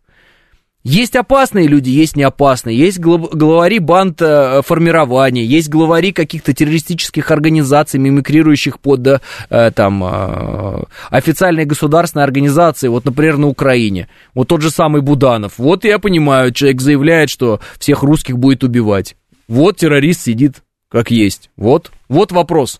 [0.83, 2.77] Есть опасные люди, есть не опасные.
[2.77, 10.83] Есть главари банд э, формирования, есть главари каких-то террористических организаций, мимикрирующих под э, там, э,
[11.09, 14.09] официальные государственные организации, вот, например, на Украине.
[14.33, 15.53] Вот тот же самый Буданов.
[15.57, 19.15] Вот я понимаю, человек заявляет, что всех русских будет убивать.
[19.47, 21.49] Вот террорист сидит как есть.
[21.57, 22.79] Вот, вот вопрос.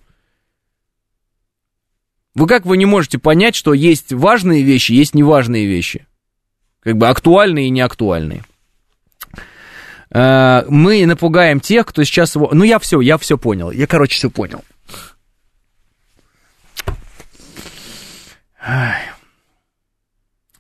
[2.36, 6.06] Вы как вы не можете понять, что есть важные вещи, есть неважные вещи?
[6.84, 8.44] Как бы актуальные и неактуальные.
[10.12, 12.50] Э, мы напугаем тех, кто сейчас его...
[12.52, 13.72] Ну, я все, я все понял.
[13.72, 14.64] Я, короче, все понял.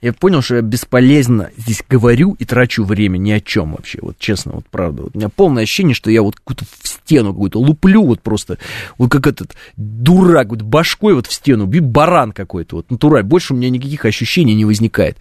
[0.01, 3.99] Я понял, что я бесполезно здесь говорю и трачу время ни о чем вообще.
[4.01, 5.03] Вот честно, вот правда.
[5.03, 8.57] Вот у меня полное ощущение, что я вот какую-то в стену какую-то луплю, вот просто,
[8.97, 13.23] вот как этот дурак, вот башкой вот в стену, баран какой-то, вот натураль.
[13.23, 15.17] Больше у меня никаких ощущений не возникает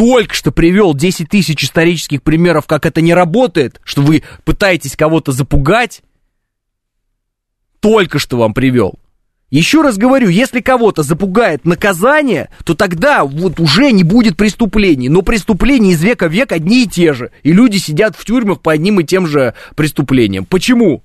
[0.00, 5.32] только что привел 10 тысяч исторических примеров, как это не работает, что вы пытаетесь кого-то
[5.32, 6.00] запугать,
[7.80, 8.98] только что вам привел.
[9.50, 15.10] Еще раз говорю, если кого-то запугает наказание, то тогда вот уже не будет преступлений.
[15.10, 17.30] Но преступления из века в век одни и те же.
[17.42, 20.46] И люди сидят в тюрьмах по одним и тем же преступлениям.
[20.46, 21.04] Почему?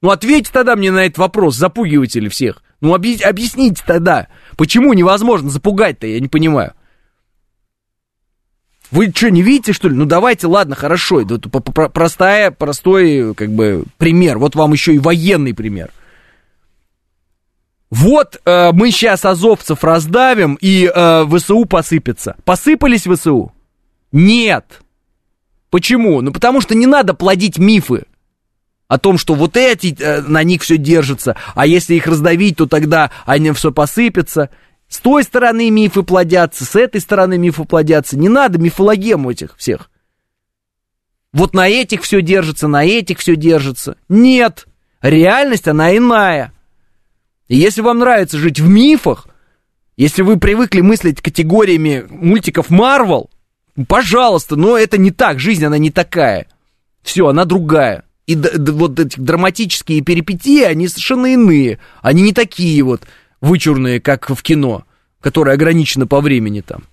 [0.00, 2.62] Ну ответьте тогда мне на этот вопрос, запугиваете ли всех.
[2.80, 6.74] Ну объясните тогда, почему невозможно запугать-то, я не понимаю.
[8.90, 9.96] Вы что, не видите, что ли?
[9.96, 11.20] Ну, давайте, ладно, хорошо.
[11.20, 14.38] Это простая, простой, как бы, пример.
[14.38, 15.90] Вот вам еще и военный пример.
[17.90, 22.36] Вот э, мы сейчас азовцев раздавим, и э, ВСУ посыпется.
[22.44, 23.52] Посыпались ВСУ?
[24.12, 24.80] Нет.
[25.70, 26.20] Почему?
[26.20, 28.04] Ну, потому что не надо плодить мифы
[28.88, 32.66] о том, что вот эти, э, на них все держится, а если их раздавить, то
[32.66, 34.50] тогда они все посыпятся.
[34.96, 38.16] С той стороны мифы плодятся, с этой стороны мифы плодятся.
[38.16, 39.90] Не надо мифологему этих всех.
[41.34, 43.98] Вот на этих все держится, на этих все держится.
[44.08, 44.66] Нет,
[45.02, 46.54] реальность она иная.
[47.46, 49.28] И если вам нравится жить в мифах,
[49.98, 53.28] если вы привыкли мыслить категориями мультиков Марвел,
[53.88, 56.46] пожалуйста, но это не так, жизнь она не такая.
[57.02, 58.04] Все, она другая.
[58.26, 61.80] И вот эти драматические перипетии, они совершенно иные.
[62.00, 63.02] Они не такие вот
[63.40, 64.84] вычурные, как в кино,
[65.20, 66.84] которое ограничено по времени там.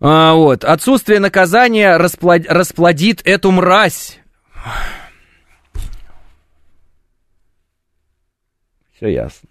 [0.00, 0.64] А, вот.
[0.64, 2.46] Отсутствие наказания расплод...
[2.48, 4.18] расплодит эту мразь.
[8.96, 9.48] Все ясно.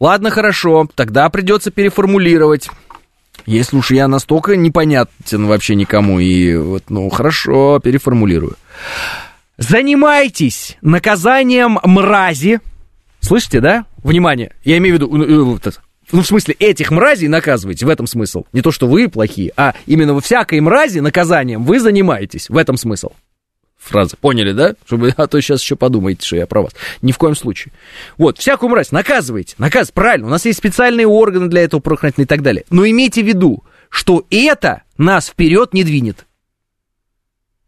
[0.00, 2.68] Ладно, хорошо, тогда придется переформулировать.
[3.46, 8.56] Если уж я настолько непонятен вообще никому, и вот, ну, хорошо, переформулирую.
[9.56, 12.60] Занимайтесь наказанием мрази,
[13.20, 13.84] Слышите, да?
[14.02, 15.58] Внимание, я имею в виду, ну, э,
[16.12, 18.44] ну, в смысле, этих мразей наказываете, в этом смысл.
[18.52, 22.76] Не то, что вы плохие, а именно во всякой мрази наказанием вы занимаетесь, в этом
[22.76, 23.10] смысл.
[23.78, 24.16] Фраза.
[24.16, 24.74] Поняли, да?
[24.86, 26.72] Чтобы, а то сейчас еще подумаете, что я про вас.
[27.00, 27.72] Ни в коем случае.
[28.16, 29.54] Вот, всякую мразь наказывайте.
[29.58, 30.26] Наказ, правильно.
[30.26, 32.64] У нас есть специальные органы для этого правоохранительные и так далее.
[32.70, 36.26] Но имейте в виду, что это нас вперед не двинет.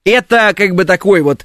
[0.05, 1.45] Это как бы такой вот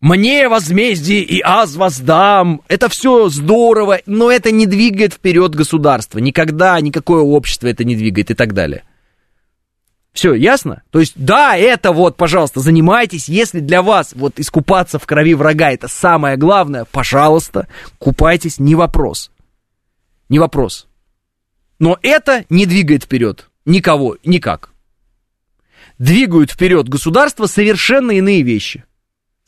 [0.00, 2.62] мне возмездие и аз воздам.
[2.68, 6.18] Это все здорово, но это не двигает вперед государство.
[6.18, 8.84] Никогда никакое общество это не двигает и так далее.
[10.12, 10.82] Все, ясно?
[10.90, 13.28] То есть, да, это вот, пожалуйста, занимайтесь.
[13.28, 17.68] Если для вас вот искупаться в крови врага это самое главное, пожалуйста,
[17.98, 19.30] купайтесь, не вопрос.
[20.28, 20.88] Не вопрос.
[21.78, 24.70] Но это не двигает вперед никого, никак.
[25.98, 28.84] Двигают вперед государство совершенно иные вещи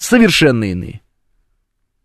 [0.03, 1.01] совершенно иные.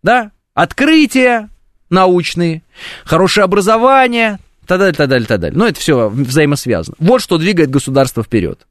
[0.02, 1.50] Да, открытия
[1.90, 2.62] научные,
[3.04, 5.58] хорошее образование, так далее, так далее, так далее.
[5.58, 6.96] Но это все взаимосвязано.
[6.98, 8.66] Вот что двигает государство вперед.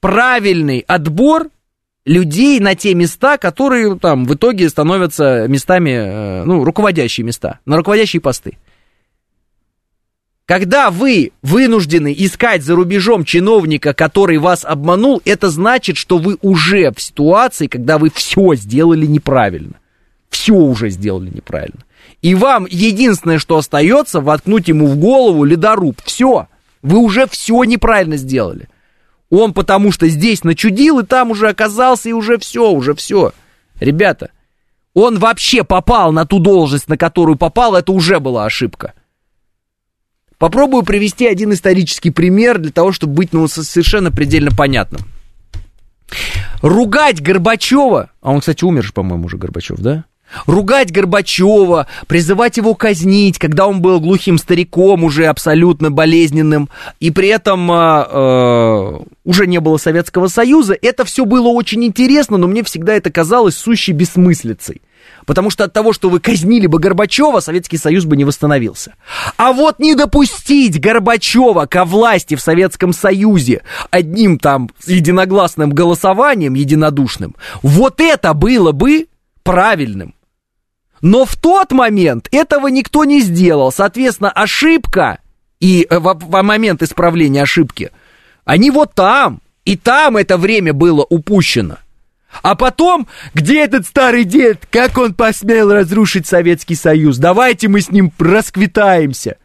[0.00, 1.48] Правильный отбор
[2.04, 7.76] людей на те места, которые там в итоге становятся местами, э, ну, руководящие места, на
[7.76, 8.58] руководящие посты.
[10.48, 16.90] Когда вы вынуждены искать за рубежом чиновника, который вас обманул, это значит, что вы уже
[16.90, 19.74] в ситуации, когда вы все сделали неправильно.
[20.30, 21.80] Все уже сделали неправильно.
[22.22, 26.00] И вам единственное, что остается, воткнуть ему в голову ледоруб.
[26.02, 26.48] Все.
[26.80, 28.70] Вы уже все неправильно сделали.
[29.28, 33.32] Он потому что здесь начудил, и там уже оказался, и уже все, уже все.
[33.80, 34.30] Ребята,
[34.94, 38.94] он вообще попал на ту должность, на которую попал, это уже была ошибка.
[40.38, 45.02] Попробую привести один исторический пример для того, чтобы быть ну, совершенно предельно понятным.
[46.62, 50.04] Ругать Горбачева, а он, кстати, умер же, по-моему, уже Горбачев, да?
[50.46, 56.68] ругать Горбачева, призывать его казнить, когда он был глухим стариком, уже абсолютно болезненным,
[57.00, 62.36] и при этом э, э, уже не было Советского Союза, это все было очень интересно,
[62.36, 64.82] но мне всегда это казалось сущей бессмыслицей.
[65.28, 68.94] Потому что от того, что вы казнили бы Горбачева, Советский Союз бы не восстановился.
[69.36, 73.60] А вот не допустить Горбачева ко власти в Советском Союзе
[73.90, 79.08] одним там единогласным голосованием, единодушным, вот это было бы
[79.42, 80.14] правильным.
[81.02, 83.70] Но в тот момент этого никто не сделал.
[83.70, 85.18] Соответственно, ошибка
[85.60, 87.90] и э, в, в момент исправления ошибки,
[88.46, 91.76] они вот там, и там это время было упущено.
[92.42, 97.18] А потом, где этот старый дед, как он посмел разрушить Советский Союз?
[97.18, 99.36] Давайте мы с ним расквитаемся.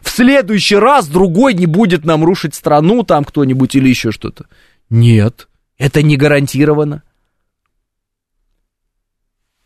[0.00, 4.46] В следующий раз другой не будет нам рушить страну, там кто-нибудь или еще что-то.
[4.88, 5.48] Нет,
[5.78, 7.02] это не гарантировано.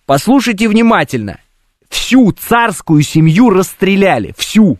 [0.06, 1.40] Послушайте внимательно.
[1.88, 4.34] Всю царскую семью расстреляли.
[4.36, 4.78] Всю.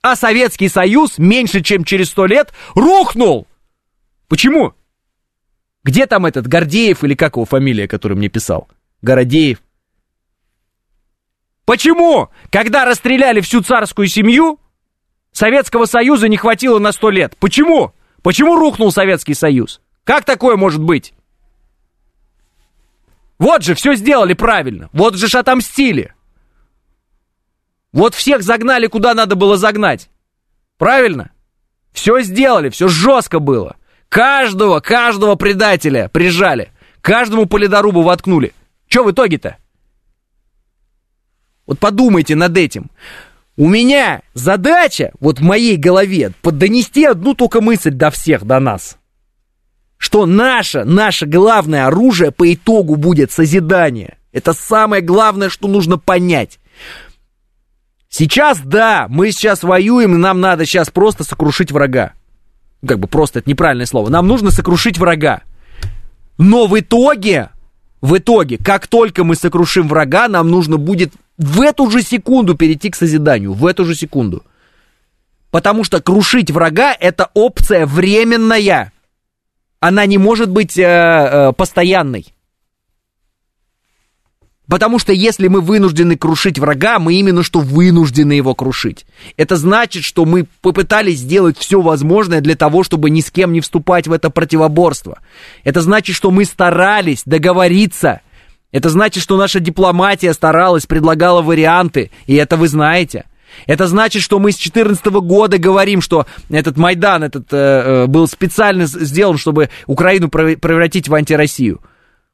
[0.00, 3.46] А Советский Союз меньше, чем через сто лет рухнул.
[4.26, 4.74] Почему?
[5.84, 8.68] Где там этот Гордеев или как его фамилия, который мне писал?
[9.02, 9.62] Городеев.
[11.64, 14.58] Почему, когда расстреляли всю царскую семью,
[15.32, 17.36] Советского Союза не хватило на сто лет?
[17.38, 17.92] Почему?
[18.22, 19.80] Почему рухнул Советский Союз?
[20.04, 21.12] Как такое может быть?
[23.38, 24.88] Вот же, все сделали правильно.
[24.92, 26.14] Вот же ж отомстили.
[27.92, 30.10] Вот всех загнали, куда надо было загнать.
[30.76, 31.30] Правильно?
[31.92, 33.76] Все сделали, все жестко было.
[34.08, 36.70] Каждого, каждого предателя прижали.
[37.00, 38.52] Каждому полидорубу воткнули.
[38.88, 39.56] Че в итоге-то?
[41.66, 42.90] Вот подумайте над этим.
[43.56, 48.98] У меня задача, вот в моей голове, поддонести одну только мысль до всех, до нас
[49.98, 54.16] что наше, наше главное оружие по итогу будет созидание.
[54.32, 56.60] Это самое главное, что нужно понять.
[58.08, 62.12] Сейчас, да, мы сейчас воюем, и нам надо сейчас просто сокрушить врага.
[62.86, 64.08] Как бы просто это неправильное слово.
[64.08, 65.42] Нам нужно сокрушить врага.
[66.38, 67.50] Но в итоге,
[68.00, 72.90] в итоге, как только мы сокрушим врага, нам нужно будет в эту же секунду перейти
[72.90, 73.52] к созиданию.
[73.52, 74.44] В эту же секунду.
[75.50, 78.92] Потому что крушить врага это опция временная
[79.80, 82.26] она не может быть э, э, постоянной.
[84.68, 89.06] Потому что если мы вынуждены крушить врага, мы именно что вынуждены его крушить.
[89.38, 93.62] Это значит, что мы попытались сделать все возможное для того, чтобы ни с кем не
[93.62, 95.20] вступать в это противоборство.
[95.64, 98.20] Это значит, что мы старались договориться.
[98.70, 103.24] Это значит, что наша дипломатия старалась, предлагала варианты, и это вы знаете.
[103.66, 108.28] Это значит, что мы с 2014 года говорим, что этот Майдан этот, э, э, был
[108.28, 111.80] специально сделан, чтобы Украину превратить в антироссию.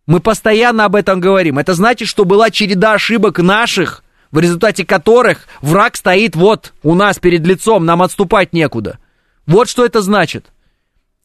[0.07, 1.59] Мы постоянно об этом говорим.
[1.59, 7.19] Это значит, что была череда ошибок наших, в результате которых враг стоит вот у нас
[7.19, 8.99] перед лицом, нам отступать некуда.
[9.47, 10.53] Вот что это значит.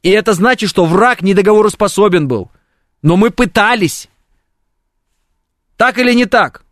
[0.02, 2.52] И это значит, что враг недоговороспособен был.
[3.02, 4.10] Но мы пытались.
[5.76, 6.64] Так или не так?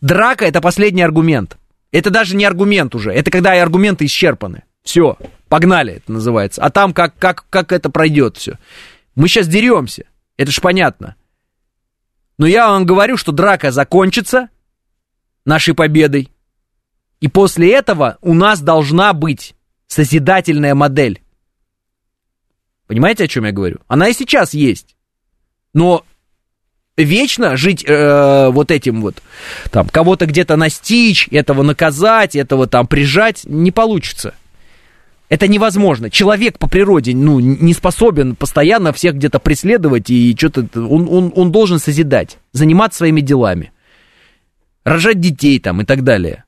[0.00, 1.56] Драка это последний аргумент.
[1.90, 3.12] Это даже не аргумент уже.
[3.12, 4.64] Это когда и аргументы исчерпаны.
[4.82, 5.16] Все,
[5.48, 6.62] погнали, это называется.
[6.62, 8.58] А там как, как, как это пройдет все.
[9.14, 10.04] Мы сейчас деремся.
[10.36, 11.16] Это ж понятно.
[12.38, 14.48] Но я вам говорю, что драка закончится
[15.44, 16.30] нашей победой.
[17.20, 19.54] И после этого у нас должна быть
[19.86, 21.22] созидательная модель.
[22.86, 23.78] Понимаете, о чем я говорю?
[23.86, 24.96] Она и сейчас есть.
[25.72, 26.04] Но
[26.96, 29.22] вечно жить э, вот этим вот,
[29.70, 34.34] там, кого-то где-то настичь, этого наказать, этого там прижать, не получится.
[35.32, 36.10] Это невозможно.
[36.10, 40.68] Человек по природе, ну, не способен постоянно всех где-то преследовать и что-то...
[40.74, 43.72] Он, он, он должен созидать, заниматься своими делами,
[44.84, 46.44] рожать детей там и так далее.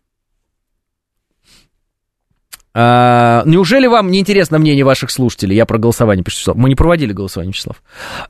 [2.76, 5.55] А, неужели вам не интересно мнение ваших слушателей?
[5.55, 6.56] Я про голосование, Вячеслав.
[6.56, 7.80] Мы не проводили голосование, Вячеслав.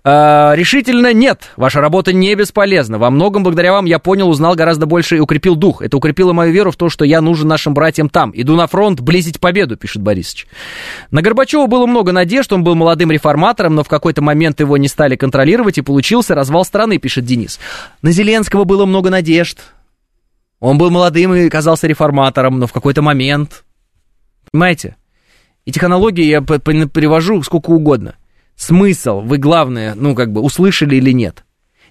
[0.04, 1.50] А, решительно нет.
[1.56, 2.98] Ваша работа не бесполезна.
[2.98, 5.80] Во многом благодаря вам я понял, узнал гораздо больше и укрепил дух.
[5.80, 8.32] Это укрепило мою веру в то, что я нужен нашим братьям там.
[8.34, 10.46] Иду на фронт близить победу, пишет Борисович.
[11.10, 12.52] На Горбачева было много надежд.
[12.52, 16.66] Он был молодым реформатором, но в какой-то момент его не стали контролировать, и получился развал
[16.66, 17.58] страны, пишет Денис.
[18.02, 19.58] На Зеленского было много надежд.
[20.60, 23.63] Он был молодым и казался реформатором, но в какой-то момент
[24.54, 24.94] Понимаете?
[25.66, 28.14] Этих аналогий я привожу сколько угодно.
[28.54, 31.44] Смысл вы, главное, ну, как бы, услышали или нет.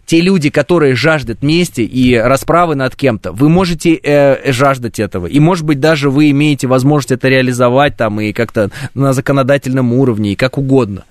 [0.05, 5.27] Те люди, которые жаждут мести и расправы над кем-то, вы можете э, жаждать этого.
[5.27, 10.31] И, может быть, даже вы имеете возможность это реализовать там и как-то на законодательном уровне,
[10.31, 11.03] и как угодно.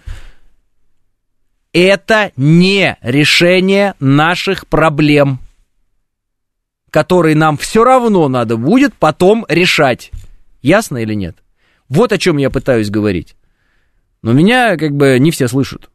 [1.74, 5.38] это не решение наших проблем,
[6.88, 10.12] которые нам все равно надо будет потом решать.
[10.62, 11.41] Ясно или нет?
[11.92, 13.36] Вот о чем я пытаюсь говорить.
[14.22, 15.90] Но меня как бы не все слышат.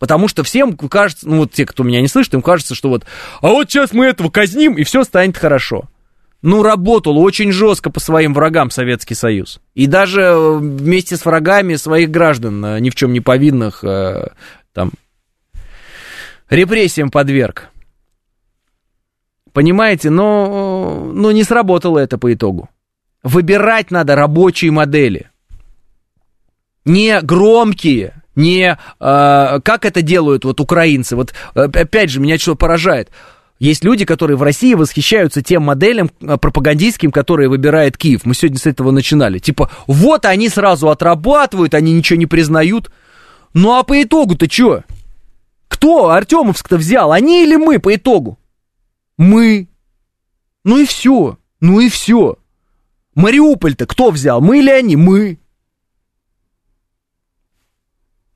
[0.00, 3.04] Потому что всем кажется, ну вот те, кто меня не слышит, им кажется, что вот,
[3.40, 5.88] а вот сейчас мы этого казним, и все станет хорошо.
[6.42, 9.60] Ну, работал очень жестко по своим врагам Советский Союз.
[9.74, 14.30] И даже э, вместе с врагами своих граждан, э, ни в чем не повинных, э,
[14.72, 14.90] там,
[16.48, 17.70] репрессиям подверг.
[19.52, 22.68] Понимаете, но, но не сработало это по итогу.
[23.22, 25.30] Выбирать надо рабочие модели.
[26.84, 31.16] Не громкие, не э, как это делают вот украинцы.
[31.16, 33.10] Вот опять же, меня что поражает.
[33.58, 38.24] Есть люди, которые в России восхищаются тем моделям пропагандистским, которые выбирает Киев.
[38.24, 39.40] Мы сегодня с этого начинали.
[39.40, 42.90] Типа, вот они сразу отрабатывают, они ничего не признают.
[43.54, 44.84] Ну а по итогу-то что?
[45.66, 47.10] Кто Артемовск-то взял?
[47.10, 48.38] Они или мы по итогу?
[49.16, 49.68] Мы.
[50.64, 51.36] Ну и все.
[51.60, 52.37] Ну и все.
[53.18, 54.40] Мариуполь-то кто взял?
[54.40, 54.94] Мы или они?
[54.94, 55.40] Мы.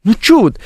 [0.03, 0.61] Ну что вот,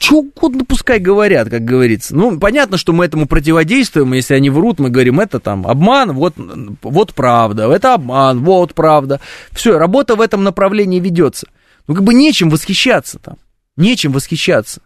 [0.00, 2.16] что угодно пускай говорят, как говорится.
[2.16, 6.34] Ну, понятно, что мы этому противодействуем, если они врут, мы говорим, это там обман, вот,
[6.82, 9.20] вот правда, это обман, вот правда.
[9.52, 11.46] Все, работа в этом направлении ведется.
[11.86, 13.36] Ну, как бы нечем восхищаться там,
[13.76, 14.82] нечем восхищаться.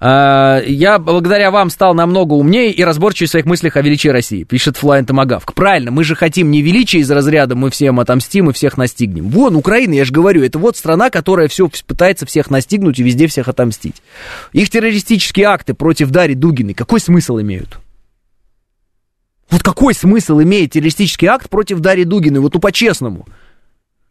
[0.00, 4.44] А, я благодаря вам стал намного умнее и разборчивее в своих мыслях о величии России,
[4.44, 5.54] пишет Флайн Томагавк.
[5.54, 9.28] Правильно, мы же хотим не величия из разряда мы всем отомстим и всех настигнем.
[9.28, 13.26] Вон, Украина, я же говорю, это вот страна, которая все пытается всех настигнуть и везде
[13.26, 14.02] всех отомстить.
[14.52, 17.78] Их террористические акты против Дарьи Дугиной какой смысл имеют?
[19.50, 23.26] Вот какой смысл имеет террористический акт против Дарьи Дугиной, вот ну по-честному?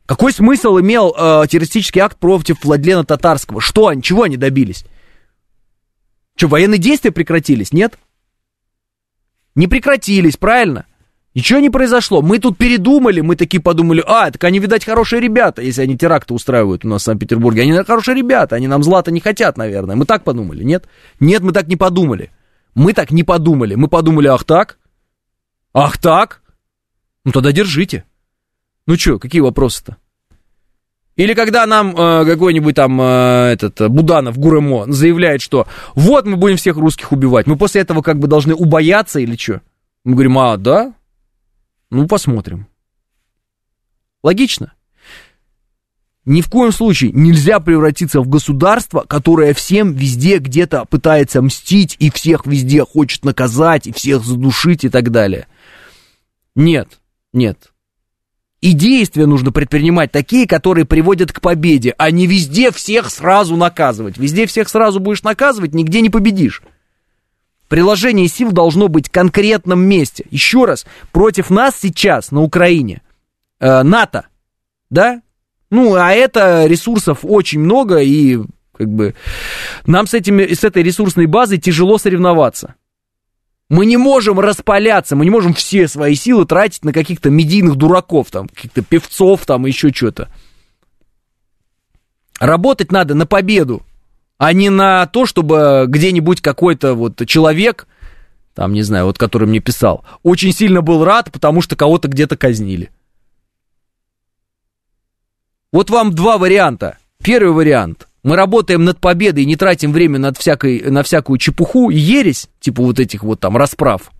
[0.06, 3.62] Какой смысл имел э, террористический акт против Владлена Татарского?
[3.62, 4.86] Что они, чего они добились?
[6.42, 7.72] Что, военные действия прекратились?
[7.72, 8.00] Нет?
[9.54, 10.88] Не прекратились, правильно?
[11.36, 12.24] Ничего не произошло.
[12.24, 16.34] Мы тут передумали, мы такие подумали, а, так они, видать, хорошие ребята, если они теракты
[16.34, 17.62] устраивают у нас в Санкт-Петербурге.
[17.62, 19.96] Они хорошие ребята, они нам злато не хотят, наверное.
[19.96, 20.88] Мы так подумали, нет?
[21.20, 22.32] Нет, мы так не подумали.
[22.74, 23.76] Мы так не подумали.
[23.76, 24.80] Мы подумали, ах так?
[25.76, 26.42] Ах так?
[27.24, 28.04] Ну тогда держите.
[28.88, 29.98] Ну что, какие вопросы-то?
[31.22, 36.58] Или когда нам э, какой-нибудь там э, этот Буданов, Гуремо заявляет, что вот мы будем
[36.58, 39.62] всех русских убивать, мы после этого как бы должны убояться или что?
[40.04, 40.96] Мы говорим, а, да?
[41.92, 42.66] Ну, посмотрим.
[44.24, 44.74] Логично?
[46.26, 52.10] Ни в коем случае нельзя превратиться в государство, которое всем везде где-то пытается мстить и
[52.10, 55.46] всех везде хочет наказать и всех задушить и так далее.
[56.56, 57.00] Нет,
[57.32, 57.71] нет.
[58.62, 64.18] И действия нужно предпринимать такие, которые приводят к победе, а не везде всех сразу наказывать.
[64.18, 66.62] Везде всех сразу будешь наказывать, нигде не победишь.
[67.68, 70.26] Приложение сил должно быть в конкретном месте.
[70.30, 73.02] Еще раз, против нас сейчас на Украине
[73.60, 74.28] э, НАТО,
[74.92, 75.22] да?
[75.72, 78.38] Ну, а это ресурсов очень много, и
[78.78, 79.16] как бы
[79.88, 82.76] нам с, этими, с этой ресурсной базой тяжело соревноваться.
[83.72, 88.30] Мы не можем распаляться, мы не можем все свои силы тратить на каких-то медийных дураков,
[88.30, 90.28] там, каких-то певцов, там, еще что-то.
[92.42, 93.82] Работать надо на победу,
[94.38, 97.88] а не на то, чтобы где-нибудь какой-то вот человек,
[98.56, 102.36] там, не знаю, вот который мне писал, очень сильно был рад, потому что кого-то где-то
[102.36, 102.92] казнили.
[105.72, 106.98] Вот вам два варианта.
[107.24, 111.90] Первый вариант мы работаем над победой и не тратим время над всякой, на всякую чепуху
[111.90, 114.12] и ересь, типа вот этих вот там расправ,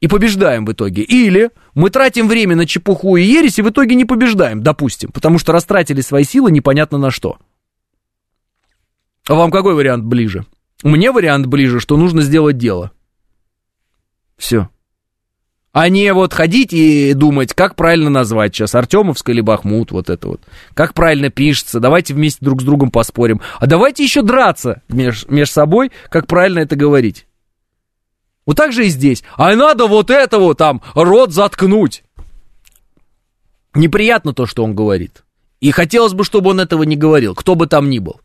[0.00, 1.02] и побеждаем в итоге.
[1.02, 5.38] Или мы тратим время на чепуху и ересь и в итоге не побеждаем, допустим, потому
[5.38, 7.38] что растратили свои силы непонятно на что.
[9.26, 10.44] А вам какой вариант ближе?
[10.82, 12.92] Мне вариант ближе, что нужно сделать дело.
[14.36, 14.68] Все
[15.74, 20.28] а не вот ходить и думать, как правильно назвать сейчас, Артемовск или Бахмут, вот это
[20.28, 20.40] вот.
[20.72, 23.40] Как правильно пишется, давайте вместе друг с другом поспорим.
[23.58, 27.26] А давайте еще драться между меж собой, как правильно это говорить.
[28.46, 29.24] Вот так же и здесь.
[29.36, 32.04] А надо вот этого там рот заткнуть.
[33.74, 35.24] Неприятно то, что он говорит.
[35.58, 38.20] И хотелось бы, чтобы он этого не говорил, кто бы там ни был.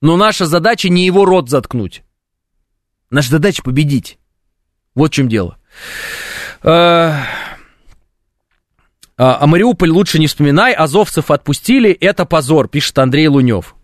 [0.00, 2.04] Но наша задача не его рот заткнуть.
[3.10, 4.18] Наша задача победить.
[4.94, 5.55] Вот в чем дело.
[6.62, 7.22] А,
[9.16, 13.74] а Мариуполь лучше не вспоминай, азовцев отпустили, это позор, пишет Андрей Лунев.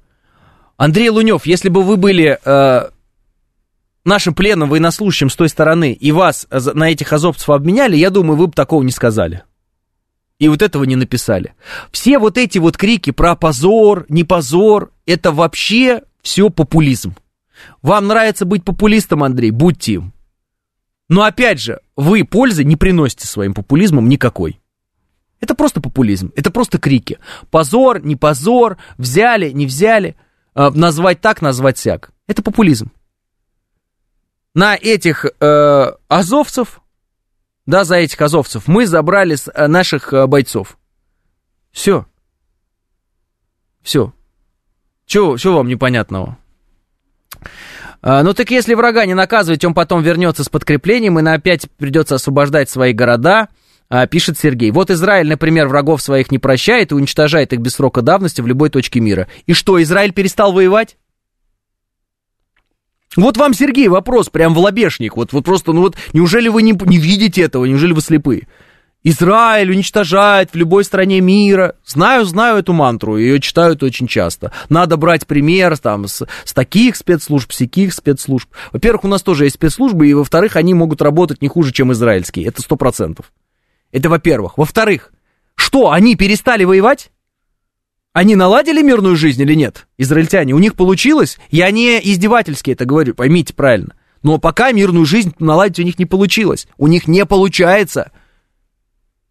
[0.77, 2.91] Андрей Лунев, если бы вы были э,
[4.05, 8.49] нашим пленным военнослужащим с той стороны, и вас на этих азовцев обменяли, я думаю, вы
[8.49, 9.45] бы такого не сказали.
[10.39, 11.55] И вот этого не написали.
[11.93, 17.15] Все вот эти вот крики про позор, не позор, это вообще все популизм.
[17.81, 20.13] Вам нравится быть популистом, Андрей, будьте им.
[21.13, 24.63] Но опять же, вы пользы не приносите своим популизмом никакой.
[25.41, 27.19] Это просто популизм, это просто крики.
[27.51, 30.17] Позор, не позор, взяли, не взяли,
[30.55, 32.13] э, назвать так, назвать сяк.
[32.29, 32.93] Это популизм.
[34.55, 36.81] На этих э, азовцев,
[37.67, 40.79] да, за этих азовцев мы забрали э, наших э, бойцов.
[41.73, 42.07] Все.
[43.83, 44.15] Все.
[45.05, 46.39] Чего, чего вам непонятного?
[48.03, 51.71] А, ну так если врага не наказывать, он потом вернется с подкреплением, и на опять
[51.79, 53.49] придется освобождать свои города,
[53.89, 54.73] а, пишет Сергей.
[54.73, 58.71] Вот Израиль, например, врагов своих не прощает и уничтожает их без срока давности в любой
[58.71, 59.29] точке мира.
[59.47, 60.97] И что, Израиль перестал воевать?
[63.15, 65.17] Вот вам, Сергей, вопрос, прям в лобешник.
[65.17, 67.67] Вот, вот просто, ну вот, неужели вы не, не видите этого?
[67.67, 68.43] Неужели вы слепы?
[69.05, 71.75] Израиль уничтожает в любой стране мира.
[71.85, 74.53] Знаю, знаю эту мантру, ее читают очень часто.
[74.69, 78.49] Надо брать пример там, с, с таких спецслужб, с таких спецслужб.
[78.73, 82.47] Во-первых, у нас тоже есть спецслужбы, и во-вторых, они могут работать не хуже, чем израильские.
[82.47, 83.33] Это сто процентов.
[83.91, 84.57] Это во-первых.
[84.57, 85.13] Во-вторых,
[85.57, 87.11] что, они перестали воевать?
[88.13, 90.53] Они наладили мирную жизнь или нет, израильтяне?
[90.53, 91.39] У них получилось?
[91.51, 93.95] Я не издевательски это говорю, поймите правильно.
[94.23, 96.69] Но пока мирную жизнь наладить у них не получилось.
[96.79, 98.13] У них не получается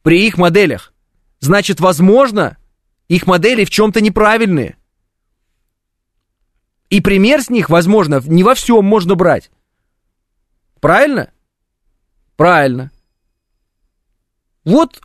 [0.04, 0.94] при их моделях.
[1.40, 2.58] Значит, возможно,
[3.08, 4.78] их модели в чем-то неправильные.
[6.90, 9.50] И пример с них, возможно, не во всем можно брать.
[10.80, 11.32] Правильно?
[12.36, 12.92] Правильно.
[14.64, 15.02] Вот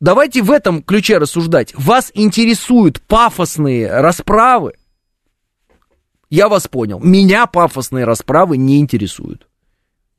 [0.00, 1.74] давайте в этом ключе рассуждать.
[1.74, 4.74] Вас интересуют пафосные расправы.
[6.28, 7.00] Я вас понял.
[7.00, 9.49] Меня пафосные расправы не интересуют.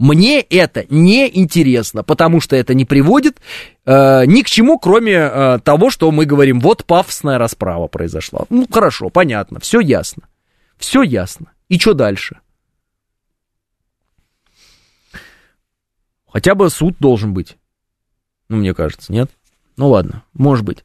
[0.02, 3.40] Мне это не интересно, потому что это не приводит
[3.86, 8.46] э, ни к чему, кроме э, того, что мы говорим, вот пафосная расправа произошла.
[8.50, 10.24] Ну, хорошо, понятно, все ясно.
[10.80, 11.52] Все ясно.
[11.70, 12.40] И что дальше?
[16.26, 17.58] Хотя бы суд должен быть.
[18.50, 19.30] Ну, мне кажется, нет?
[19.78, 20.84] Ну ладно, может быть.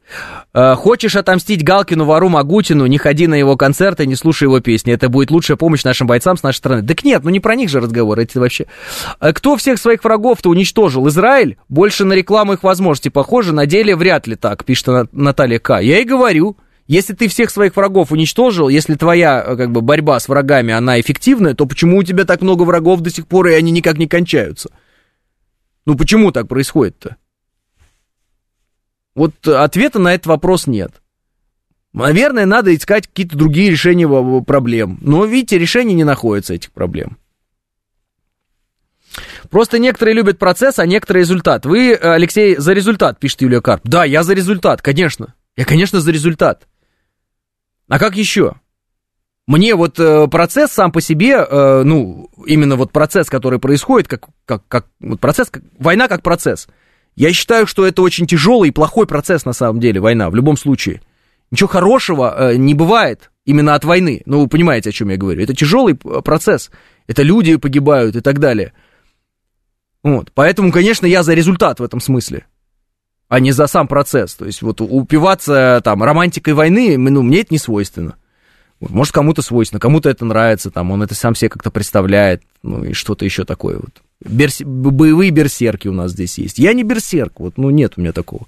[0.53, 4.93] Э, хочешь отомстить Галкину, вору Магутину, не ходи на его концерты, не слушай его песни.
[4.93, 6.87] Это будет лучшая помощь нашим бойцам с нашей стороны.
[6.87, 8.65] Так нет, ну не про них же разговор, эти вообще.
[9.19, 11.07] Э, кто всех своих врагов-то уничтожил?
[11.09, 11.57] Израиль?
[11.67, 15.79] Больше на рекламу их возможностей похоже, на деле вряд ли так, пишет Наталья К.
[15.79, 16.57] Я и говорю.
[16.87, 21.01] Если ты всех своих врагов уничтожил, если твоя э, как бы, борьба с врагами, она
[21.01, 24.07] эффективная, то почему у тебя так много врагов до сих пор, и они никак не
[24.07, 24.69] кончаются?
[25.85, 27.17] Ну почему так происходит-то?
[29.17, 31.01] Вот ответа на этот вопрос нет.
[31.91, 34.07] Наверное, надо искать какие-то другие решения
[34.43, 34.99] проблем.
[35.01, 37.17] Но, видите, решения не находятся этих проблем.
[39.49, 41.65] Просто некоторые любят процесс, а некоторые результат.
[41.65, 43.81] Вы, Алексей, за результат, пишет Юлия Карп.
[43.85, 45.33] Да, я за результат, конечно.
[45.55, 46.67] Я, конечно, за результат.
[47.87, 48.53] А как еще?
[49.47, 54.27] Мне вот э, процесс сам по себе, э, ну, именно вот процесс, который происходит, как,
[54.45, 56.67] как, как вот процесс, как, война как процесс–
[57.17, 60.55] я считаю, что это очень тяжелый и плохой процесс на самом деле, война, в любом
[60.55, 61.01] случае.
[61.49, 64.21] Ничего хорошего э, не бывает именно от войны.
[64.27, 65.41] Ну, вы понимаете, о чем я говорю.
[65.41, 66.69] Это тяжелый э, процесс.
[67.07, 68.73] Это люди погибают и так далее.
[70.03, 70.31] Вот.
[70.35, 72.45] Поэтому, конечно, я за результат в этом смысле,
[73.29, 74.35] а не за сам процесс.
[74.35, 78.15] То есть вот упиваться там романтикой войны, ну, мне это не свойственно.
[78.79, 82.93] Может, кому-то свойственно, кому-то это нравится, там, он это сам себе как-то представляет, ну, и
[82.93, 84.03] что-то еще такое вот.
[84.23, 84.61] Берс...
[84.61, 86.57] Боевые берсерки у нас здесь есть.
[86.57, 88.47] Я не берсерк, вот, ну, нет у меня такого.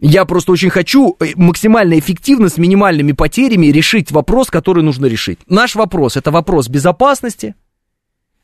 [0.00, 5.38] Я просто очень хочу э, максимально эффективно, с минимальными потерями решить вопрос, который нужно решить.
[5.46, 7.54] Наш вопрос– это вопрос безопасности.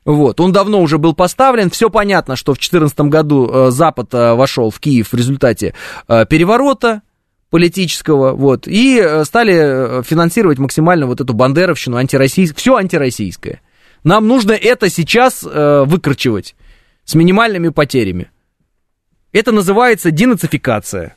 [0.05, 1.69] Вот, он давно уже был поставлен.
[1.69, 5.73] Все понятно, что в 2014 году э, Запад э, вошел в Киев в результате
[6.07, 7.01] переворота
[7.49, 13.61] политического, вот, и стали финансировать максимально вот эту бандеровщину, антироссийскую, все антироссийское.
[14.03, 16.55] Нам нужно это сейчас э, выкручивать
[17.03, 18.29] с минимальными потерями.
[19.31, 21.15] Это называется денацификация.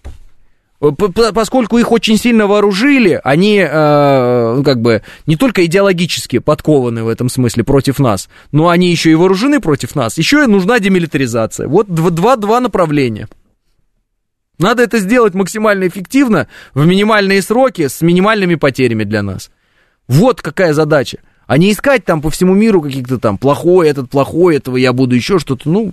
[1.35, 7.09] Поскольку их очень сильно вооружили, они, э, ну, как бы, не только идеологически подкованы в
[7.09, 10.17] этом смысле против нас, но они еще и вооружены против нас.
[10.17, 11.69] Еще и нужна демилитаризация.
[11.69, 13.29] Вот два-два направления.
[14.59, 19.51] Надо это сделать максимально эффективно, в минимальные сроки, с минимальными потерями для нас.
[20.09, 21.19] Вот какая задача
[21.51, 25.17] а не искать там по всему миру каких-то там плохой, этот плохой, этого я буду
[25.17, 25.69] еще что-то.
[25.69, 25.91] Ну,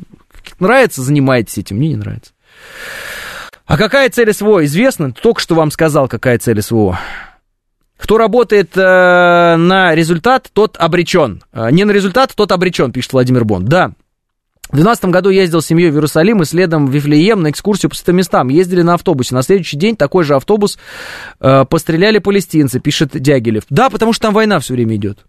[0.60, 2.34] нравится, занимайтесь этим, мне не нравится.
[3.66, 4.64] А какая цель СВО?
[4.66, 7.00] Известно, только что вам сказал, какая цель СВО.
[7.98, 11.42] Кто работает э, на результат, тот обречен.
[11.52, 13.66] Э, не на результат, тот обречен, пишет Владимир Бон.
[13.66, 13.94] Да,
[14.68, 17.96] В 2012 году ездил с семьей в Иерусалим и следом в Вифлеем на экскурсию по
[17.96, 18.50] святым местам.
[18.50, 19.34] Ездили на автобусе.
[19.34, 20.78] На следующий день такой же автобус
[21.40, 23.64] э, постреляли палестинцы, пишет Дягилев.
[23.72, 25.26] Да, потому что там война все время идет.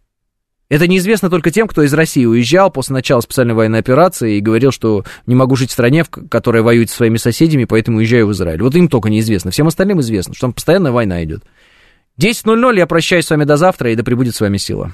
[0.69, 4.70] Это неизвестно только тем, кто из России уезжал после начала специальной военной операции и говорил,
[4.70, 8.62] что не могу жить в стране, которая воюет со своими соседями, поэтому уезжаю в Израиль.
[8.62, 9.51] Вот им только неизвестно.
[9.51, 11.43] Всем остальным известно, что там постоянная война идет.
[12.20, 14.93] 10.00, я прощаюсь с вами до завтра, и да пребудет с вами сила.